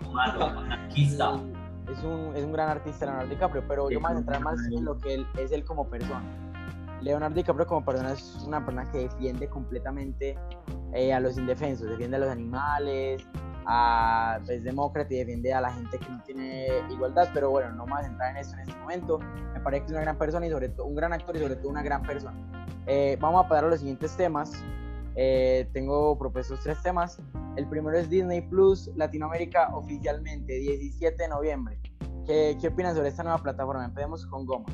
es, 1.90 2.02
un, 2.02 2.34
es 2.34 2.42
un 2.42 2.52
gran 2.52 2.70
artista 2.70 3.04
Leonardo 3.04 3.28
DiCaprio, 3.28 3.64
pero 3.68 3.90
yo 3.90 4.00
más 4.00 4.16
entrar 4.16 4.40
más 4.40 4.58
en 4.64 4.82
lo 4.82 4.96
que 4.96 5.12
él, 5.12 5.26
es 5.38 5.52
él 5.52 5.62
como 5.62 5.86
persona. 5.90 6.43
Leonardo 7.00 7.36
DiCaprio 7.36 7.66
como 7.66 7.84
persona 7.84 8.12
es 8.12 8.44
una 8.46 8.64
persona 8.64 8.90
que 8.90 8.98
defiende 8.98 9.48
completamente 9.48 10.36
eh, 10.92 11.12
a 11.12 11.20
los 11.20 11.36
indefensos, 11.36 11.88
defiende 11.88 12.16
a 12.16 12.20
los 12.20 12.30
animales, 12.30 13.26
a, 13.66 14.38
es 14.48 14.64
demócrata 14.64 15.12
y 15.14 15.18
defiende 15.18 15.52
a 15.52 15.60
la 15.60 15.72
gente 15.72 15.98
que 15.98 16.08
no 16.08 16.22
tiene 16.24 16.68
igualdad, 16.90 17.28
pero 17.34 17.50
bueno, 17.50 17.72
no 17.72 17.86
más 17.86 18.06
entrar 18.06 18.30
en 18.30 18.36
eso 18.38 18.54
en 18.54 18.60
este 18.60 18.74
momento. 18.76 19.18
Me 19.52 19.60
parece 19.60 19.82
que 19.82 19.86
es 19.86 19.92
una 19.92 20.02
gran 20.02 20.18
persona 20.18 20.46
y 20.46 20.50
sobre 20.50 20.68
todo 20.68 20.86
un 20.86 20.94
gran 20.94 21.12
actor 21.12 21.36
y 21.36 21.40
sobre 21.40 21.56
todo 21.56 21.68
una 21.68 21.82
gran 21.82 22.02
persona. 22.02 22.36
Eh, 22.86 23.16
vamos 23.20 23.44
a 23.44 23.48
pasar 23.48 23.64
a 23.64 23.68
los 23.68 23.80
siguientes 23.80 24.16
temas. 24.16 24.52
eh, 25.16 25.68
tengo 25.72 26.18
propuestos 26.18 26.60
tres 26.62 26.80
temas. 26.82 27.20
El 27.56 27.68
primero 27.68 27.96
es 27.96 28.10
Disney 28.10 28.40
Plus 28.42 28.90
Latinoamérica 28.96 29.74
oficialmente, 29.74 30.54
17 30.54 31.22
de 31.22 31.28
noviembre. 31.28 31.78
¿Qué, 32.26 32.56
qué 32.60 32.70
sobre 32.70 33.08
esta 33.08 33.22
nueva 33.22 33.38
plataforma? 33.38 33.84
Empecemos 33.84 34.26
con 34.26 34.46
Goma. 34.46 34.66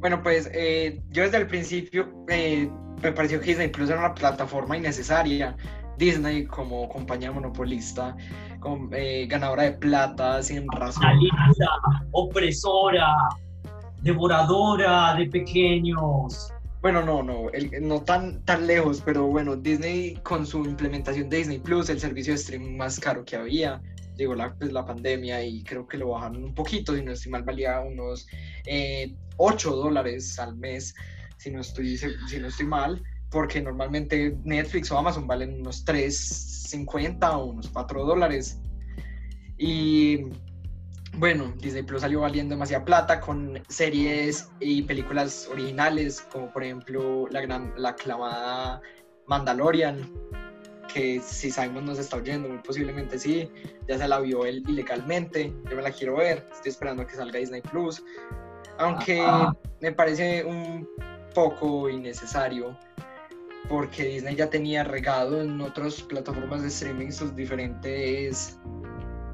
Bueno, 0.00 0.22
pues 0.22 0.50
eh, 0.52 1.00
yo 1.10 1.22
desde 1.22 1.38
el 1.38 1.46
principio 1.46 2.08
eh, 2.28 2.68
me 3.02 3.12
pareció 3.12 3.40
que 3.40 3.46
Disney 3.46 3.68
Plus 3.68 3.90
era 3.90 3.98
una 3.98 4.14
plataforma 4.14 4.76
innecesaria. 4.76 5.56
Disney 5.96 6.44
como 6.44 6.88
compañía 6.88 7.30
monopolista, 7.30 8.16
con, 8.58 8.90
ganadora 9.28 9.62
de 9.62 9.72
plata, 9.72 10.42
sin 10.42 10.66
razón. 10.72 11.04
opresora, 12.10 13.14
devoradora 14.02 15.14
de 15.14 15.26
pequeños. 15.26 16.52
Bueno, 16.82 17.02
no, 17.02 17.22
no, 17.22 17.46
no 17.80 18.02
tan, 18.02 18.44
tan 18.44 18.66
lejos, 18.66 19.00
pero 19.02 19.26
bueno, 19.26 19.56
Disney 19.56 20.16
con 20.16 20.44
su 20.46 20.66
implementación 20.66 21.30
de 21.30 21.38
Disney 21.38 21.58
Plus, 21.58 21.88
el 21.88 21.98
servicio 21.98 22.34
de 22.34 22.40
streaming 22.40 22.76
más 22.76 23.00
caro 23.00 23.24
que 23.24 23.36
había, 23.36 23.80
llegó 24.16 24.34
la, 24.34 24.54
pues, 24.54 24.70
la 24.70 24.84
pandemia 24.84 25.42
y 25.42 25.62
creo 25.64 25.88
que 25.88 25.96
lo 25.96 26.10
bajaron 26.10 26.44
un 26.44 26.54
poquito, 26.54 26.94
si 26.94 27.02
no 27.02 27.12
estoy 27.12 27.32
mal, 27.32 27.42
valía 27.42 27.80
unos 27.80 28.26
8 29.36 29.68
eh, 29.68 29.72
dólares 29.72 30.38
al 30.38 30.56
mes, 30.56 30.94
si 31.36 31.50
no, 31.50 31.60
estoy, 31.60 31.96
si 31.96 32.38
no 32.38 32.48
estoy 32.48 32.66
mal, 32.66 33.02
porque 33.30 33.60
normalmente 33.60 34.36
Netflix 34.44 34.90
o 34.90 34.98
Amazon 34.98 35.26
valen 35.26 35.60
unos 35.60 35.84
3.50 35.84 37.34
o 37.34 37.44
unos 37.46 37.68
4 37.68 38.04
dólares. 38.04 38.60
Y 39.58 40.24
bueno, 41.18 41.54
Disney 41.58 41.82
Plus 41.82 42.00
salió 42.00 42.20
valiendo 42.20 42.54
demasiada 42.54 42.84
plata 42.84 43.20
con 43.20 43.62
series 43.68 44.48
y 44.60 44.82
películas 44.82 45.48
originales, 45.50 46.20
como 46.32 46.52
por 46.52 46.64
ejemplo 46.64 47.28
la, 47.30 47.40
gran, 47.40 47.72
la 47.76 47.90
aclamada 47.90 48.82
Mandalorian, 49.26 50.12
que 50.92 51.20
si 51.20 51.50
Simon 51.50 51.86
nos 51.86 51.98
está 51.98 52.16
oyendo, 52.16 52.48
muy 52.48 52.58
posiblemente 52.58 53.18
sí, 53.18 53.48
ya 53.88 53.98
se 53.98 54.08
la 54.08 54.20
vio 54.20 54.44
él 54.44 54.64
ilegalmente, 54.66 55.52
yo 55.68 55.76
me 55.76 55.82
la 55.82 55.90
quiero 55.92 56.16
ver, 56.16 56.46
estoy 56.52 56.70
esperando 56.70 57.02
a 57.02 57.06
que 57.06 57.14
salga 57.14 57.38
Disney 57.38 57.62
Plus, 57.62 58.02
aunque 58.78 59.26
me 59.80 59.92
parece 59.92 60.44
un 60.44 60.88
poco 61.34 61.88
innecesario, 61.88 62.76
porque 63.68 64.04
Disney 64.04 64.36
ya 64.36 64.48
tenía 64.50 64.84
regado 64.84 65.40
en 65.40 65.60
otras 65.60 66.02
plataformas 66.02 66.62
de 66.62 66.68
streaming 66.68 67.10
sus 67.10 67.34
diferentes 67.34 68.58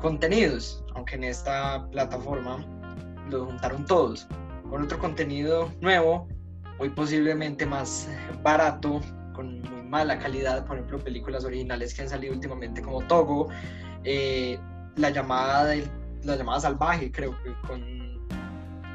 contenidos, 0.01 0.83
aunque 0.95 1.17
en 1.17 1.25
esta 1.25 1.87
plataforma 1.91 2.65
lo 3.29 3.47
juntaron 3.47 3.85
todos, 3.87 4.27
con 4.69 4.83
otro 4.83 4.99
contenido 4.99 5.71
nuevo, 5.81 6.27
muy 6.79 6.89
posiblemente 6.91 7.67
más 7.67 8.09
barato, 8.43 9.01
con 9.35 9.61
muy 9.61 9.83
mala 9.83 10.19
calidad, 10.19 10.65
por 10.67 10.77
ejemplo, 10.77 10.99
películas 10.99 11.45
originales 11.45 11.95
que 11.95 12.03
han 12.03 12.09
salido 12.09 12.33
últimamente 12.35 12.81
como 12.81 13.03
Togo, 13.03 13.49
eh, 14.05 14.59
la, 14.97 15.11
llamada 15.11 15.67
del, 15.67 15.91
la 16.23 16.37
llamada 16.37 16.61
salvaje, 16.61 17.13
creo 17.13 17.37
que 17.43 17.53
con, 17.67 18.10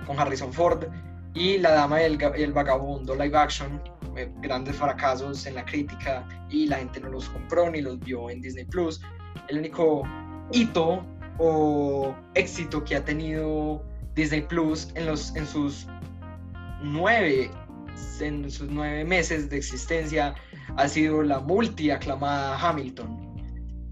con 0.06 0.20
Harrison 0.20 0.52
Ford, 0.52 0.86
y 1.34 1.58
La 1.58 1.72
Dama 1.72 2.02
y 2.02 2.06
el, 2.06 2.54
Vagabundo 2.54 3.14
live 3.16 3.38
action, 3.38 3.82
eh, 4.16 4.32
grandes 4.42 4.78
fracasos 4.78 5.46
en 5.46 5.56
la 5.56 5.66
crítica 5.66 6.26
y 6.50 6.68
la 6.68 6.78
gente 6.78 7.02
no 7.02 7.10
los 7.10 7.28
compró 7.30 7.70
ni 7.70 7.82
los 7.82 8.00
vio 8.00 8.30
en 8.30 8.42
Disney 8.42 8.64
Plus. 8.66 9.02
El 9.50 9.60
único 9.60 10.04
hito 10.52 11.06
o 11.38 12.16
éxito 12.36 12.84
que 12.86 12.96
ha 12.96 13.04
tenido 13.04 13.84
Disney 14.16 14.42
Plus 14.42 14.90
en, 14.96 15.08
los, 15.08 15.36
en 15.36 15.46
sus 15.46 15.88
nueve 16.82 17.52
en 18.20 18.50
sus 18.50 18.70
nueve 18.70 19.04
meses 19.04 19.50
de 19.50 19.58
existencia 19.58 20.36
ha 20.78 20.88
sido 20.88 21.22
la 21.22 21.40
multi 21.40 21.92
aclamada 21.92 22.58
Hamilton. 22.58 23.26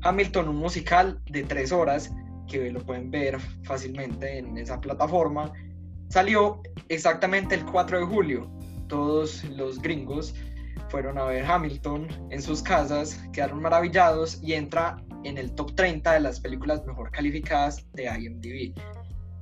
Hamilton, 0.02 0.50
un 0.50 0.58
musical 0.58 1.22
de 1.30 1.44
tres 1.44 1.72
horas 1.72 2.12
que 2.50 2.72
lo 2.72 2.82
pueden 2.82 3.10
ver 3.10 3.40
fácilmente 3.64 4.38
en 4.38 4.58
esa 4.58 4.80
plataforma, 4.80 5.52
salió 6.10 6.62
exactamente 6.90 7.56
el 7.56 7.66
4 7.66 8.00
de 8.00 8.06
julio. 8.06 8.52
Todos 8.88 9.44
los 9.46 9.82
gringos 9.82 10.36
fueron 10.90 11.18
a 11.18 11.26
ver 11.26 11.46
Hamilton 11.46 12.08
en 12.30 12.42
sus 12.42 12.62
casas, 12.62 13.20
quedaron 13.32 13.62
maravillados 13.62 14.42
y 14.44 14.54
entra 14.54 14.98
en 15.24 15.38
el 15.38 15.54
top 15.56 15.74
30 15.76 16.14
de 16.14 16.20
las 16.20 16.40
películas 16.40 16.86
mejor 16.86 17.12
calificadas 17.12 17.86
de 17.94 18.06
IMDb. 18.06 18.74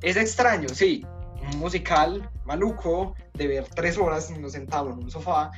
Es 0.02 0.16
extraño, 0.16 0.70
sí, 0.70 1.06
un 1.42 1.60
musical 1.60 2.30
maluco 2.46 3.16
de 3.34 3.48
ver 3.48 3.66
tres 3.76 3.98
horas 3.98 4.32
nos 4.40 4.54
sentado 4.54 4.92
en 4.92 5.00
un 5.00 5.12
sofá, 5.12 5.52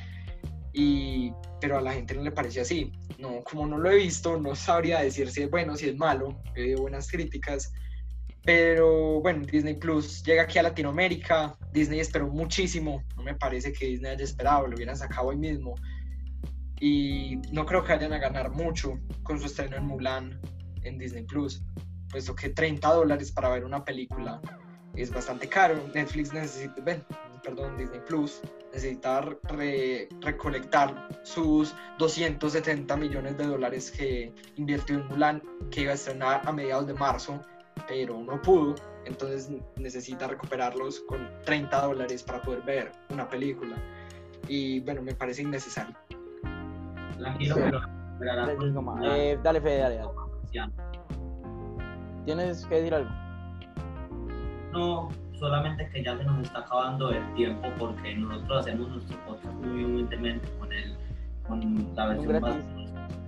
y, 0.73 1.31
pero 1.61 1.77
a 1.77 1.81
la 1.81 1.93
gente 1.93 2.15
no 2.15 2.23
le 2.23 2.31
parece 2.31 2.61
así. 2.61 2.91
No, 3.19 3.43
como 3.43 3.67
no 3.67 3.77
lo 3.77 3.91
he 3.91 3.97
visto, 3.97 4.39
no 4.39 4.55
sabría 4.55 4.99
decir 4.99 5.29
si 5.29 5.43
es 5.43 5.49
bueno, 5.49 5.75
si 5.75 5.89
es 5.89 5.95
malo, 5.95 6.41
he 6.55 6.63
oído 6.63 6.81
buenas 6.81 7.07
críticas. 7.09 7.71
Pero 8.45 9.21
bueno, 9.21 9.45
Disney 9.45 9.75
Plus 9.75 10.23
llega 10.23 10.43
aquí 10.43 10.59
a 10.59 10.63
Latinoamérica. 10.63 11.57
Disney 11.71 11.99
esperó 11.99 12.27
muchísimo. 12.27 13.03
No 13.15 13.23
me 13.23 13.35
parece 13.35 13.71
que 13.71 13.85
Disney 13.85 14.11
haya 14.11 14.23
esperado, 14.23 14.67
lo 14.67 14.75
hubieran 14.75 14.97
sacado 14.97 15.27
hoy 15.27 15.37
mismo 15.37 15.75
y 16.85 17.37
no 17.53 17.65
creo 17.65 17.81
que 17.81 17.93
vayan 17.93 18.11
a 18.11 18.17
ganar 18.17 18.51
mucho 18.51 18.99
con 19.23 19.39
su 19.39 19.45
estreno 19.45 19.77
en 19.77 19.85
Mulan 19.85 20.37
en 20.83 20.97
Disney 20.97 21.23
Plus, 21.23 21.63
puesto 22.09 22.35
que 22.35 22.49
30 22.49 22.85
dólares 22.89 23.31
para 23.31 23.47
ver 23.47 23.63
una 23.63 23.85
película 23.85 24.41
es 24.93 25.09
bastante 25.09 25.47
caro. 25.47 25.75
Netflix 25.95 26.33
necesita, 26.33 26.83
perdón, 27.41 27.77
Disney 27.77 28.01
Plus 28.05 28.41
necesita 28.73 29.21
recolectar 30.19 31.07
sus 31.23 31.73
270 31.99 32.97
millones 32.97 33.37
de 33.37 33.45
dólares 33.45 33.89
que 33.89 34.33
invirtió 34.57 34.97
en 34.97 35.07
Mulan, 35.07 35.41
que 35.71 35.83
iba 35.83 35.91
a 35.91 35.95
estrenar 35.95 36.41
a 36.43 36.51
mediados 36.51 36.85
de 36.85 36.95
marzo, 36.95 37.39
pero 37.87 38.19
no 38.19 38.41
pudo. 38.41 38.75
Entonces 39.05 39.51
necesita 39.77 40.27
recuperarlos 40.27 41.01
con 41.01 41.27
30 41.45 41.85
dólares 41.85 42.23
para 42.23 42.41
poder 42.41 42.61
ver 42.61 42.91
una 43.09 43.27
película. 43.27 43.75
Y 44.47 44.79
bueno, 44.81 45.01
me 45.01 45.13
parece 45.13 45.41
innecesario. 45.41 45.95
Tranquilo, 47.17 47.55
pero, 47.55 47.79
eh, 49.03 49.39
dale, 49.43 49.61
Fede, 49.61 49.79
dale, 49.79 49.95
dale. 49.95 50.71
¿Tienes 52.25 52.65
que 52.65 52.75
decir 52.75 52.93
algo? 52.93 53.09
No, 54.71 55.09
solamente 55.37 55.89
que 55.89 56.03
ya 56.03 56.17
se 56.17 56.23
nos 56.23 56.43
está 56.43 56.59
acabando 56.59 57.11
el 57.11 57.33
tiempo 57.35 57.67
porque 57.77 58.15
nosotros 58.15 58.61
hacemos 58.61 58.89
nuestro 58.89 59.17
podcast 59.25 59.53
muy 59.55 59.83
humildemente 59.83 60.47
con, 60.57 60.71
el, 60.71 60.95
con 61.47 61.95
la 61.95 62.05
versión 62.07 62.41
más... 62.41 62.55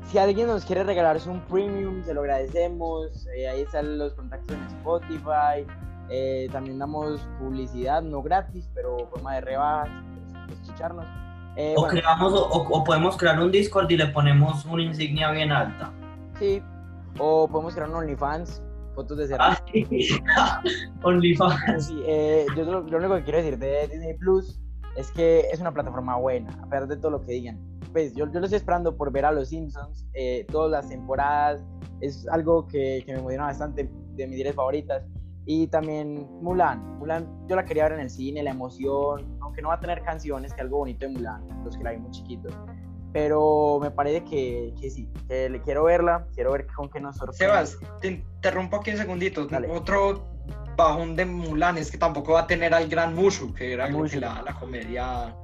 Si 0.05 0.17
alguien 0.17 0.47
nos 0.47 0.65
quiere 0.65 0.83
regalarse 0.83 1.29
un 1.29 1.41
premium, 1.41 2.03
se 2.03 2.13
lo 2.13 2.21
agradecemos. 2.21 3.27
Eh, 3.35 3.47
ahí 3.47 3.61
están 3.61 3.97
los 3.97 4.13
contactos 4.13 4.55
en 4.55 4.63
Spotify. 4.77 5.65
Eh, 6.09 6.47
también 6.51 6.77
damos 6.77 7.19
publicidad, 7.39 8.01
no 8.01 8.21
gratis, 8.21 8.69
pero 8.73 8.97
forma 9.09 9.35
de 9.35 9.41
rebajas, 9.41 9.89
pues, 10.47 10.59
escucharnos. 10.61 11.05
Eh, 11.55 11.73
o, 11.77 11.87
creamos, 11.87 12.33
o, 12.33 12.83
podemos 12.83 13.17
crear 13.17 13.39
un 13.39 13.51
Discord 13.51 13.89
y 13.89 13.97
le 13.97 14.07
ponemos 14.07 14.65
una 14.65 14.83
insignia 14.83 15.31
bien 15.31 15.51
alta. 15.51 15.91
Sí, 16.37 16.61
o 17.17 17.47
podemos 17.47 17.73
crear 17.73 17.89
un 17.89 17.95
OnlyFans, 17.95 18.61
fotos 18.93 19.17
de 19.17 19.27
cerveza. 19.27 19.63
Ah, 20.37 20.61
OnlyFans. 21.03 21.87
Sí, 21.87 22.03
eh, 22.05 22.45
yo 22.55 22.65
lo, 22.65 22.79
único 22.81 23.15
que 23.15 23.23
quiero 23.23 23.37
decir 23.37 23.57
de 23.57 23.87
Disney 23.87 24.13
Plus 24.17 24.59
es 24.97 25.11
que 25.11 25.41
es 25.51 25.59
una 25.61 25.71
plataforma 25.71 26.17
buena, 26.17 26.51
a 26.61 26.69
pesar 26.69 26.87
de 26.87 26.97
todo 26.97 27.11
lo 27.11 27.21
que 27.21 27.31
digan. 27.31 27.57
Pues 27.95 28.13
yo, 28.13 28.29
yo 28.29 28.41
lo 28.41 28.45
estoy 28.45 28.58
esperando 28.58 28.97
por 28.97 29.10
ver 29.10 29.23
a 29.23 29.31
los 29.31 29.47
Simpsons, 29.47 30.05
eh, 30.15 30.45
todas 30.51 30.69
las 30.69 30.89
temporadas, 30.89 31.63
es 32.01 32.27
algo 32.27 32.67
que, 32.67 33.01
que 33.05 33.13
me 33.13 33.19
emociona 33.19 33.45
bastante, 33.45 33.89
de 34.15 34.27
mis 34.27 34.36
series 34.36 34.53
favoritas. 34.53 35.05
Y 35.45 35.67
también 35.67 36.28
Mulan. 36.41 36.99
Mulan, 36.99 37.26
yo 37.47 37.55
la 37.55 37.63
quería 37.63 37.84
ver 37.84 37.93
en 37.93 37.99
el 38.01 38.09
cine, 38.09 38.43
la 38.43 38.51
emoción, 38.51 39.38
aunque 39.39 39.61
no 39.61 39.69
va 39.69 39.76
a 39.76 39.80
tener 39.80 40.03
canciones, 40.03 40.53
que 40.53 40.59
algo 40.59 40.80
bonito 40.80 41.05
de 41.05 41.13
Mulan, 41.13 41.47
los 41.63 41.78
que 41.78 41.86
la 41.86 41.91
vi 41.91 41.99
muy 41.99 42.11
chiquitos. 42.11 42.53
Pero 43.13 43.80
me 43.82 43.91
parece 43.91 44.26
que, 44.26 44.74
que 44.78 44.89
sí, 44.89 45.09
que 45.30 45.49
le 45.49 45.61
quiero 45.61 45.86
verla, 45.86 46.28
quiero 46.36 46.51
ver 46.51 46.67
con 46.76 46.89
qué 46.89 46.99
nos 46.99 47.15
sorprende. 47.15 47.45
Sebas, 47.45 47.80
te 48.01 48.09
interrumpo 48.09 48.76
aquí 48.76 48.91
un 48.91 48.97
segundito. 48.97 49.47
Otro 49.69 50.28
bajón 50.76 51.15
de 51.15 51.26
Mulan 51.26 51.78
es 51.78 51.91
que 51.91 51.97
tampoco 51.97 52.34
va 52.34 52.41
a 52.41 52.47
tener 52.47 52.73
al 52.73 52.88
gran 52.88 53.15
Mushu, 53.15 53.53
que 53.53 53.73
era 53.73 53.89
la, 53.89 54.41
la, 54.43 54.53
comedia. 54.59 55.36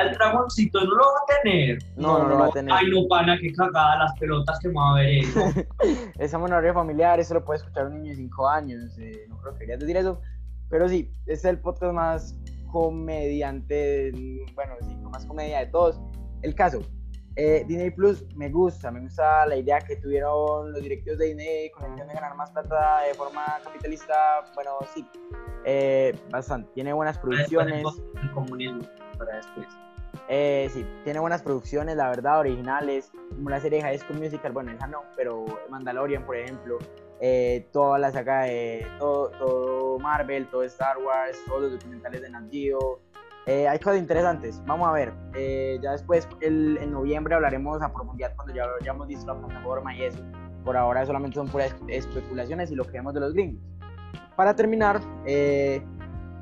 el 0.00 0.12
dragoncito 0.14 0.80
no 0.80 0.94
lo 0.94 1.04
va 1.04 1.20
a 1.22 1.42
tener. 1.42 1.78
No, 1.96 2.18
no, 2.18 2.28
lo 2.28 2.38
va 2.38 2.46
a 2.46 2.50
tener. 2.50 2.74
Ay, 2.74 2.90
no, 2.90 3.06
pana, 3.08 3.36
qué 3.40 3.52
cagada 3.52 3.98
las 3.98 4.18
pelotas 4.18 4.58
que 4.60 4.68
me 4.68 4.74
va 4.74 4.92
a 4.92 4.94
ver 4.94 5.08
eso. 5.18 5.40
Esa 6.18 6.38
monoría 6.38 6.74
familiar, 6.74 7.20
eso 7.20 7.34
lo 7.34 7.44
puede 7.44 7.58
escuchar 7.58 7.86
un 7.86 8.02
niño 8.02 8.10
de 8.10 8.16
5 8.16 8.48
años. 8.48 8.98
Eh, 8.98 9.26
no 9.28 9.38
creo 9.38 9.52
que 9.54 9.60
querías 9.60 9.80
decir 9.80 9.96
eso. 9.96 10.20
Pero 10.68 10.88
sí, 10.88 11.10
es 11.26 11.44
el 11.44 11.58
podcast 11.58 11.92
más 11.92 12.36
comediante, 12.70 14.12
bueno, 14.54 14.74
sí, 14.80 14.94
más 15.10 15.26
comedia 15.26 15.58
de 15.58 15.66
todos. 15.66 16.00
El 16.42 16.54
caso, 16.54 16.80
eh, 17.40 17.64
Disney 17.66 17.90
Plus 17.90 18.22
me 18.36 18.50
gusta, 18.50 18.90
me 18.90 19.00
gusta 19.00 19.46
la 19.46 19.56
idea 19.56 19.78
que 19.78 19.96
tuvieron 19.96 20.72
los 20.72 20.82
directivos 20.82 21.18
de 21.18 21.28
Disney 21.28 21.70
con 21.70 21.98
el 21.98 22.06
de 22.06 22.12
ganar 22.12 22.36
más 22.36 22.50
plata 22.50 23.00
de 23.08 23.14
forma 23.14 23.58
capitalista. 23.64 24.14
Bueno, 24.54 24.72
sí, 24.92 25.06
eh, 25.64 26.14
bastante. 26.30 26.70
Tiene 26.74 26.92
buenas 26.92 27.18
producciones. 27.18 27.82
El 28.22 28.30
comunismo 28.32 28.82
para 29.16 29.36
después. 29.36 29.66
Eh, 30.28 30.68
sí, 30.72 30.86
tiene 31.02 31.18
buenas 31.18 31.40
producciones, 31.40 31.96
la 31.96 32.10
verdad, 32.10 32.40
originales, 32.40 33.10
como 33.30 33.48
la 33.48 33.58
serie 33.58 33.80
High 33.80 33.98
School 33.98 34.18
Musical, 34.18 34.52
bueno, 34.52 34.72
esa 34.72 34.86
no, 34.86 35.02
pero 35.16 35.44
Mandalorian, 35.70 36.26
por 36.26 36.36
ejemplo, 36.36 36.78
eh, 37.20 37.66
toda 37.72 37.98
la 37.98 38.12
saga 38.12 38.42
de 38.42 38.86
todo, 38.98 39.30
todo, 39.30 39.98
Marvel, 39.98 40.46
todo 40.48 40.62
Star 40.64 40.98
Wars, 40.98 41.38
todos 41.46 41.62
los 41.62 41.72
documentales 41.72 42.20
de 42.20 42.30
Nat 42.30 42.44
eh, 43.46 43.68
hay 43.68 43.78
cosas 43.78 43.98
interesantes, 43.98 44.62
vamos 44.66 44.88
a 44.88 44.92
ver, 44.92 45.12
ya 45.80 45.92
después 45.92 46.28
el, 46.40 46.78
en 46.78 46.92
noviembre 46.92 47.34
hablaremos 47.34 47.82
a 47.82 47.92
profundidad 47.92 48.34
cuando 48.36 48.54
ya 48.54 48.64
hayamos 48.80 49.06
visto 49.08 49.26
la 49.26 49.40
plataforma 49.40 49.94
y 49.96 50.04
eso, 50.04 50.18
por 50.64 50.76
ahora 50.76 51.04
solamente 51.06 51.36
son 51.36 51.48
puras 51.48 51.74
especulaciones 51.88 52.70
y 52.70 52.74
lo 52.74 52.84
que 52.84 52.92
vemos 52.92 53.14
de 53.14 53.20
los 53.20 53.32
gringos. 53.32 53.62
Para 54.36 54.54
terminar, 54.54 55.00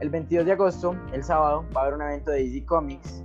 el 0.00 0.10
22 0.10 0.46
de 0.46 0.52
agosto, 0.52 0.96
el 1.12 1.24
sábado, 1.24 1.64
va 1.76 1.80
a 1.80 1.84
haber 1.84 1.94
un 1.94 2.02
evento 2.02 2.30
de 2.30 2.44
DC 2.44 2.64
Comics 2.66 3.24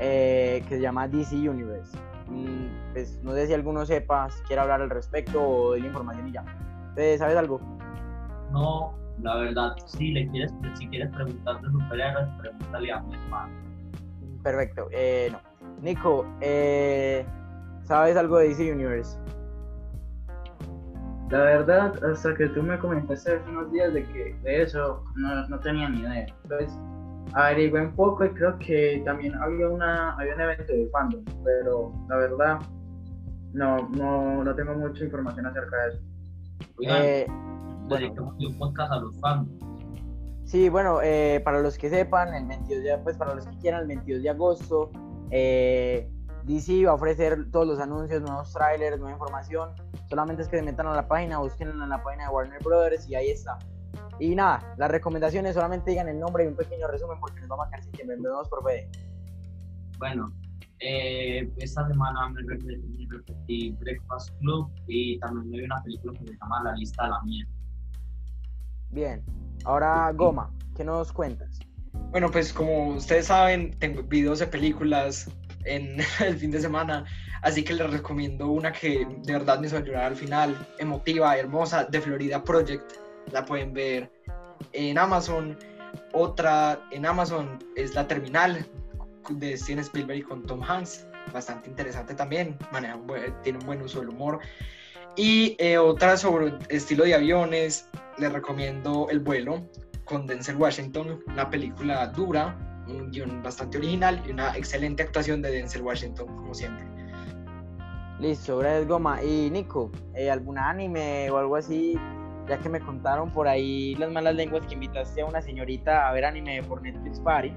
eh, 0.00 0.62
que 0.68 0.76
se 0.76 0.80
llama 0.80 1.08
DC 1.08 1.36
Universe. 1.48 1.96
Mm, 2.28 2.92
pues, 2.92 3.18
no 3.22 3.32
sé 3.32 3.46
si 3.46 3.54
alguno 3.54 3.84
sepa, 3.86 4.30
si 4.30 4.42
quiere 4.44 4.62
hablar 4.62 4.82
al 4.82 4.90
respecto 4.90 5.42
o 5.42 5.72
de 5.72 5.80
la 5.80 5.86
información 5.86 6.28
y 6.28 6.32
ya. 6.32 6.44
¿Sabes 7.18 7.36
algo? 7.36 7.60
No, 8.52 8.94
la 9.22 9.36
verdad, 9.36 9.72
si 9.86 10.12
le 10.12 10.28
quieres, 10.28 10.52
si 10.74 10.88
quieres 10.88 11.10
preguntar 11.14 11.60
de 11.60 11.70
superhéroes, 11.70 12.28
pregúntale 12.40 12.92
a 12.92 13.00
mi 13.00 13.14
hermano. 13.14 13.54
Perfecto. 14.42 14.88
Eh, 14.92 15.30
no. 15.32 15.38
Nico, 15.82 16.26
eh, 16.40 17.24
¿sabes 17.84 18.16
algo 18.16 18.38
de 18.38 18.48
DC 18.48 18.72
Universe? 18.72 19.18
La 21.30 21.42
verdad, 21.42 22.04
hasta 22.04 22.34
que 22.34 22.48
tú 22.48 22.62
me 22.62 22.78
comentaste 22.78 23.36
hace 23.36 23.50
unos 23.50 23.70
días 23.70 23.94
de 23.94 24.04
que 24.04 24.34
de 24.42 24.62
eso 24.62 25.04
no, 25.16 25.48
no 25.48 25.58
tenía 25.60 25.88
ni 25.88 26.00
idea. 26.00 26.26
Entonces, 26.42 26.76
averigué 27.34 27.80
un 27.80 27.94
poco 27.94 28.24
y 28.24 28.30
creo 28.30 28.58
que 28.58 29.02
también 29.04 29.34
había, 29.36 29.68
una, 29.68 30.14
había 30.16 30.34
un 30.34 30.40
evento 30.40 30.72
de 30.72 30.88
fandom, 30.90 31.24
pero 31.44 31.92
la 32.08 32.16
verdad 32.16 32.58
no, 33.52 33.88
no, 33.90 34.42
no 34.42 34.54
tengo 34.54 34.74
mucha 34.74 35.04
información 35.04 35.46
acerca 35.46 35.76
de 35.76 35.88
eso. 35.90 36.00
eh, 36.82 37.26
bueno, 37.90 38.36
un 38.38 38.58
podcast 38.58 38.92
a 38.92 39.00
los 39.00 39.20
fans. 39.20 39.48
Sí, 40.44 40.68
bueno, 40.68 41.00
eh, 41.02 41.40
para 41.44 41.60
los 41.60 41.76
que 41.76 41.90
sepan, 41.90 42.32
el 42.34 42.46
22 42.46 42.82
de, 42.82 42.98
pues 42.98 43.16
para 43.16 43.34
los 43.34 43.46
que 43.46 43.56
quieran, 43.58 43.82
el 43.82 43.88
22 43.88 44.22
de 44.22 44.30
agosto, 44.30 44.90
eh, 45.30 46.08
DC 46.44 46.84
va 46.86 46.92
a 46.92 46.94
ofrecer 46.94 47.50
todos 47.50 47.66
los 47.66 47.80
anuncios, 47.80 48.22
nuevos 48.22 48.52
trailers, 48.52 48.98
nueva 48.98 49.12
información. 49.12 49.70
Solamente 50.08 50.42
es 50.42 50.48
que 50.48 50.56
se 50.56 50.62
metan 50.62 50.86
a 50.86 50.94
la 50.94 51.06
página, 51.06 51.38
busquen 51.38 51.68
en 51.68 51.88
la 51.88 52.02
página 52.02 52.28
de 52.28 52.30
Warner 52.30 52.62
Brothers 52.62 53.08
y 53.08 53.14
ahí 53.14 53.30
está. 53.30 53.58
Y 54.18 54.34
nada, 54.34 54.74
las 54.76 54.90
recomendaciones 54.90 55.54
solamente 55.54 55.90
digan 55.90 56.08
el 56.08 56.18
nombre 56.18 56.44
y 56.44 56.46
un 56.46 56.54
pequeño 56.54 56.86
resumen 56.88 57.18
porque 57.20 57.40
nos 57.40 57.48
vamos 57.48 57.66
a 57.66 57.70
quedar 57.70 57.82
sin 57.82 57.92
tiempo. 57.92 58.14
Nos 58.18 58.48
por 58.48 58.64
Fede. 58.64 58.88
Bueno, 59.98 60.32
eh, 60.80 61.50
esta 61.56 61.86
semana 61.86 62.28
me 62.30 62.40
repetí, 62.42 63.72
Breakfast 63.72 64.30
Club 64.38 64.70
y 64.86 65.18
también 65.18 65.50
me 65.50 65.58
vi 65.58 65.64
una 65.64 65.82
película 65.82 66.18
que 66.18 66.26
se 66.26 66.38
llama 66.38 66.62
La 66.64 66.72
lista 66.74 67.04
de 67.04 67.10
la 67.10 67.22
miel. 67.22 67.48
Bien, 68.90 69.22
ahora 69.64 70.10
Goma, 70.12 70.52
¿qué 70.76 70.84
nos 70.84 71.12
cuentas? 71.12 71.60
Bueno, 72.10 72.30
pues 72.30 72.52
como 72.52 72.88
ustedes 72.88 73.26
saben, 73.26 73.72
tengo 73.78 74.02
videos 74.02 74.40
de 74.40 74.46
películas 74.46 75.30
en 75.64 75.98
el 76.20 76.36
fin 76.36 76.50
de 76.50 76.60
semana, 76.60 77.04
así 77.42 77.62
que 77.62 77.74
les 77.74 77.90
recomiendo 77.90 78.48
una 78.48 78.72
que 78.72 79.06
de 79.22 79.32
verdad 79.32 79.60
me 79.60 79.68
hizo 79.68 79.76
al 79.76 80.16
final, 80.16 80.56
emotiva, 80.78 81.36
hermosa, 81.36 81.84
de 81.84 82.00
Florida 82.00 82.42
Project 82.42 82.92
la 83.32 83.44
pueden 83.44 83.72
ver 83.72 84.10
en 84.72 84.98
Amazon. 84.98 85.56
Otra 86.12 86.80
en 86.90 87.06
Amazon 87.06 87.58
es 87.76 87.94
La 87.94 88.06
Terminal 88.06 88.66
de 89.28 89.56
Steven 89.56 89.80
Spielberg 89.80 90.24
con 90.24 90.44
Tom 90.46 90.62
Hanks, 90.62 91.06
bastante 91.32 91.68
interesante 91.68 92.14
también, 92.14 92.56
tiene 93.42 93.58
un 93.58 93.66
buen 93.66 93.82
uso 93.82 94.00
del 94.00 94.08
humor. 94.08 94.40
Y 95.16 95.56
eh, 95.58 95.78
otra 95.78 96.16
sobre 96.16 96.54
estilo 96.68 97.04
de 97.04 97.14
aviones, 97.14 97.88
les 98.18 98.32
recomiendo 98.32 99.08
El 99.10 99.20
vuelo 99.20 99.62
con 100.04 100.26
Denzel 100.26 100.56
Washington, 100.56 101.20
una 101.26 101.48
película 101.50 102.06
dura, 102.08 102.56
un 102.88 103.10
guion 103.10 103.42
bastante 103.42 103.78
original 103.78 104.22
y 104.26 104.30
una 104.32 104.56
excelente 104.56 105.02
actuación 105.02 105.42
de 105.42 105.52
Denzel 105.52 105.82
Washington, 105.82 106.26
como 106.26 106.54
siempre. 106.54 106.86
Listo, 108.18 108.58
gracias 108.58 108.86
Goma. 108.86 109.22
Y 109.22 109.50
Nico, 109.50 109.90
eh, 110.14 110.30
¿algún 110.30 110.58
anime 110.58 111.30
o 111.30 111.38
algo 111.38 111.56
así 111.56 111.98
ya 112.50 112.58
que 112.58 112.68
me 112.68 112.80
contaron 112.80 113.30
por 113.30 113.46
ahí 113.46 113.94
las 113.94 114.10
malas 114.10 114.34
lenguas 114.34 114.66
que 114.66 114.74
invitaste 114.74 115.22
a 115.22 115.26
una 115.26 115.40
señorita 115.40 116.08
a 116.08 116.12
ver 116.12 116.24
anime 116.24 116.62
por 116.64 116.82
Netflix 116.82 117.20
Party. 117.20 117.54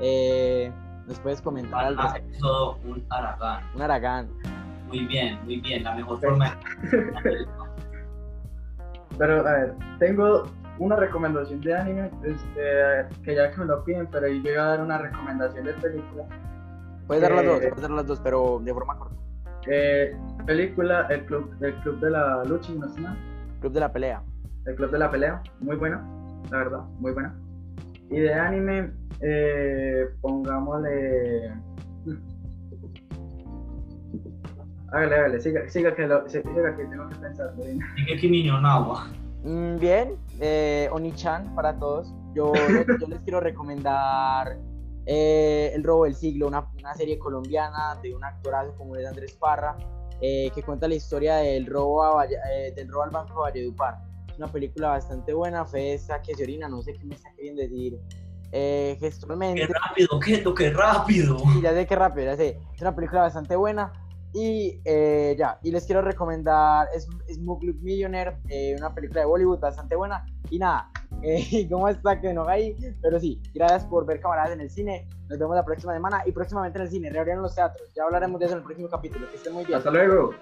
Eh, 0.00 0.72
¿Nos 1.06 1.20
puedes 1.20 1.40
comentar 1.40 1.84
algo? 1.84 2.02
Todo 2.40 2.78
un 2.84 3.06
aragán. 3.10 3.64
Un 3.74 3.82
aragán. 3.82 4.28
Muy 4.86 5.06
bien, 5.06 5.38
muy 5.44 5.60
bien, 5.60 5.82
la 5.82 5.94
mejor 5.94 6.20
forma. 6.20 6.58
pero 9.18 9.46
a 9.46 9.52
ver, 9.52 9.74
tengo 9.98 10.44
una 10.78 10.96
recomendación 10.96 11.60
de 11.60 11.74
anime, 11.74 12.10
este, 12.24 13.22
que 13.22 13.34
ya 13.34 13.50
que 13.50 13.58
me 13.58 13.66
lo 13.66 13.84
piden, 13.84 14.06
pero 14.08 14.26
yo 14.28 14.42
voy 14.42 14.52
a 14.52 14.64
dar 14.64 14.80
una 14.80 14.98
recomendación 14.98 15.64
de 15.64 15.72
película. 15.74 16.24
Puedes 17.06 17.22
dar 17.22 17.32
las 17.32 17.44
dos, 17.44 17.58
puedes 17.60 17.80
dar 17.82 17.90
las 17.90 18.06
dos, 18.06 18.20
pero 18.20 18.60
de 18.62 18.72
forma 18.72 18.98
corta. 18.98 19.16
Eh, 19.66 20.16
película, 20.46 21.06
el 21.10 21.24
club, 21.24 21.54
el 21.60 21.74
club 21.76 22.00
de 22.00 22.10
la 22.10 22.44
lucha, 22.44 22.72
¿no 22.72 22.86
Club 23.60 23.72
de 23.72 23.80
la 23.80 23.92
Pelea. 23.92 24.22
El 24.66 24.74
Club 24.76 24.90
de 24.90 24.98
la 24.98 25.10
Pelea, 25.10 25.42
muy 25.60 25.76
buena, 25.76 26.02
la 26.50 26.58
verdad, 26.58 26.80
muy 26.98 27.12
buena. 27.12 27.34
Y 28.10 28.20
de 28.20 28.34
anime, 28.34 28.92
eh, 29.20 30.08
pongámosle. 30.20 31.52
Hágale, 34.94 35.16
hágale, 35.16 35.40
siga, 35.40 35.68
siga 35.68 35.92
que, 35.92 36.06
lo, 36.06 36.28
siga 36.28 36.76
que 36.76 36.84
tengo 36.84 37.08
que 37.08 37.16
pensar. 37.16 37.52
Kimi 38.20 38.44
no 38.44 38.60
Nawa. 38.60 39.08
Mm, 39.42 39.78
bien, 39.80 40.16
eh, 40.38 40.88
Oni-chan 40.92 41.52
para 41.56 41.76
todos. 41.76 42.14
Yo, 42.32 42.52
yo 43.00 43.08
les 43.08 43.20
quiero 43.22 43.40
recomendar 43.40 44.56
eh, 45.06 45.72
El 45.74 45.82
robo 45.82 46.04
del 46.04 46.14
siglo, 46.14 46.46
una, 46.46 46.70
una, 46.78 46.94
serie 46.94 47.18
colombiana 47.18 47.98
de 48.02 48.14
un 48.14 48.22
actorazo 48.22 48.72
como 48.76 48.94
es 48.94 49.04
Andrés 49.04 49.32
Parra, 49.32 49.76
eh, 50.20 50.52
que 50.54 50.62
cuenta 50.62 50.86
la 50.86 50.94
historia 50.94 51.36
del 51.38 51.66
robo, 51.66 52.22
eh, 52.22 52.72
del 52.76 52.88
robo 52.88 53.02
al 53.02 53.10
Banco 53.10 53.40
Valledupar. 53.40 53.96
Es 54.28 54.38
una 54.38 54.46
película 54.46 54.90
bastante 54.90 55.34
buena, 55.34 55.64
fe 55.64 56.00
que 56.24 56.34
se 56.36 56.42
orina, 56.44 56.68
no 56.68 56.82
sé 56.82 56.92
qué 56.92 57.04
me 57.04 57.16
está 57.16 57.32
queriendo 57.34 57.62
decir 57.62 57.98
eh, 58.52 58.96
gestualmente. 59.00 59.66
¡Qué 59.66 59.72
rápido, 59.72 60.20
qué, 60.20 60.54
qué 60.56 60.70
rápido! 60.70 61.38
Sí, 61.38 61.62
ya 61.62 61.72
sé 61.72 61.84
qué 61.84 61.96
rápido, 61.96 62.26
ya 62.26 62.36
sé. 62.36 62.60
Es 62.72 62.80
una 62.80 62.94
película 62.94 63.22
bastante 63.22 63.56
buena. 63.56 63.92
Y 64.34 64.80
eh, 64.84 65.36
ya, 65.38 65.58
y 65.62 65.70
les 65.70 65.86
quiero 65.86 66.02
recomendar 66.02 66.88
es, 66.92 67.08
Smoke 67.32 67.64
Millionaire, 67.80 68.36
una 68.76 68.92
película 68.92 69.20
de 69.20 69.26
Bollywood 69.26 69.60
bastante 69.60 69.94
buena. 69.94 70.26
Y 70.50 70.58
nada, 70.58 70.90
eh, 71.24 71.66
¿Cómo 71.70 71.88
está 71.88 72.20
que 72.20 72.32
no 72.32 72.46
hay? 72.46 72.76
Pero 73.00 73.18
sí, 73.18 73.40
gracias 73.54 73.84
por 73.84 74.04
ver 74.06 74.20
camaradas 74.20 74.52
en 74.52 74.60
el 74.60 74.70
cine. 74.70 75.08
Nos 75.28 75.38
vemos 75.38 75.56
la 75.56 75.64
próxima 75.64 75.94
semana 75.94 76.22
y 76.26 76.32
próximamente 76.32 76.78
en 76.78 76.84
el 76.84 76.90
cine. 76.90 77.10
Reabrieron 77.10 77.42
los 77.42 77.54
teatros. 77.54 77.88
Ya 77.94 78.04
hablaremos 78.04 78.38
de 78.38 78.46
eso 78.46 78.54
en 78.54 78.60
el 78.60 78.64
próximo 78.64 78.88
capítulo. 78.88 79.28
Que 79.30 79.36
estén 79.36 79.54
muy 79.54 79.64
bien. 79.64 79.78
Hasta 79.78 79.90
luego. 79.90 80.34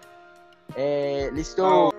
Eh, 0.76 1.30
listo. 1.32 1.92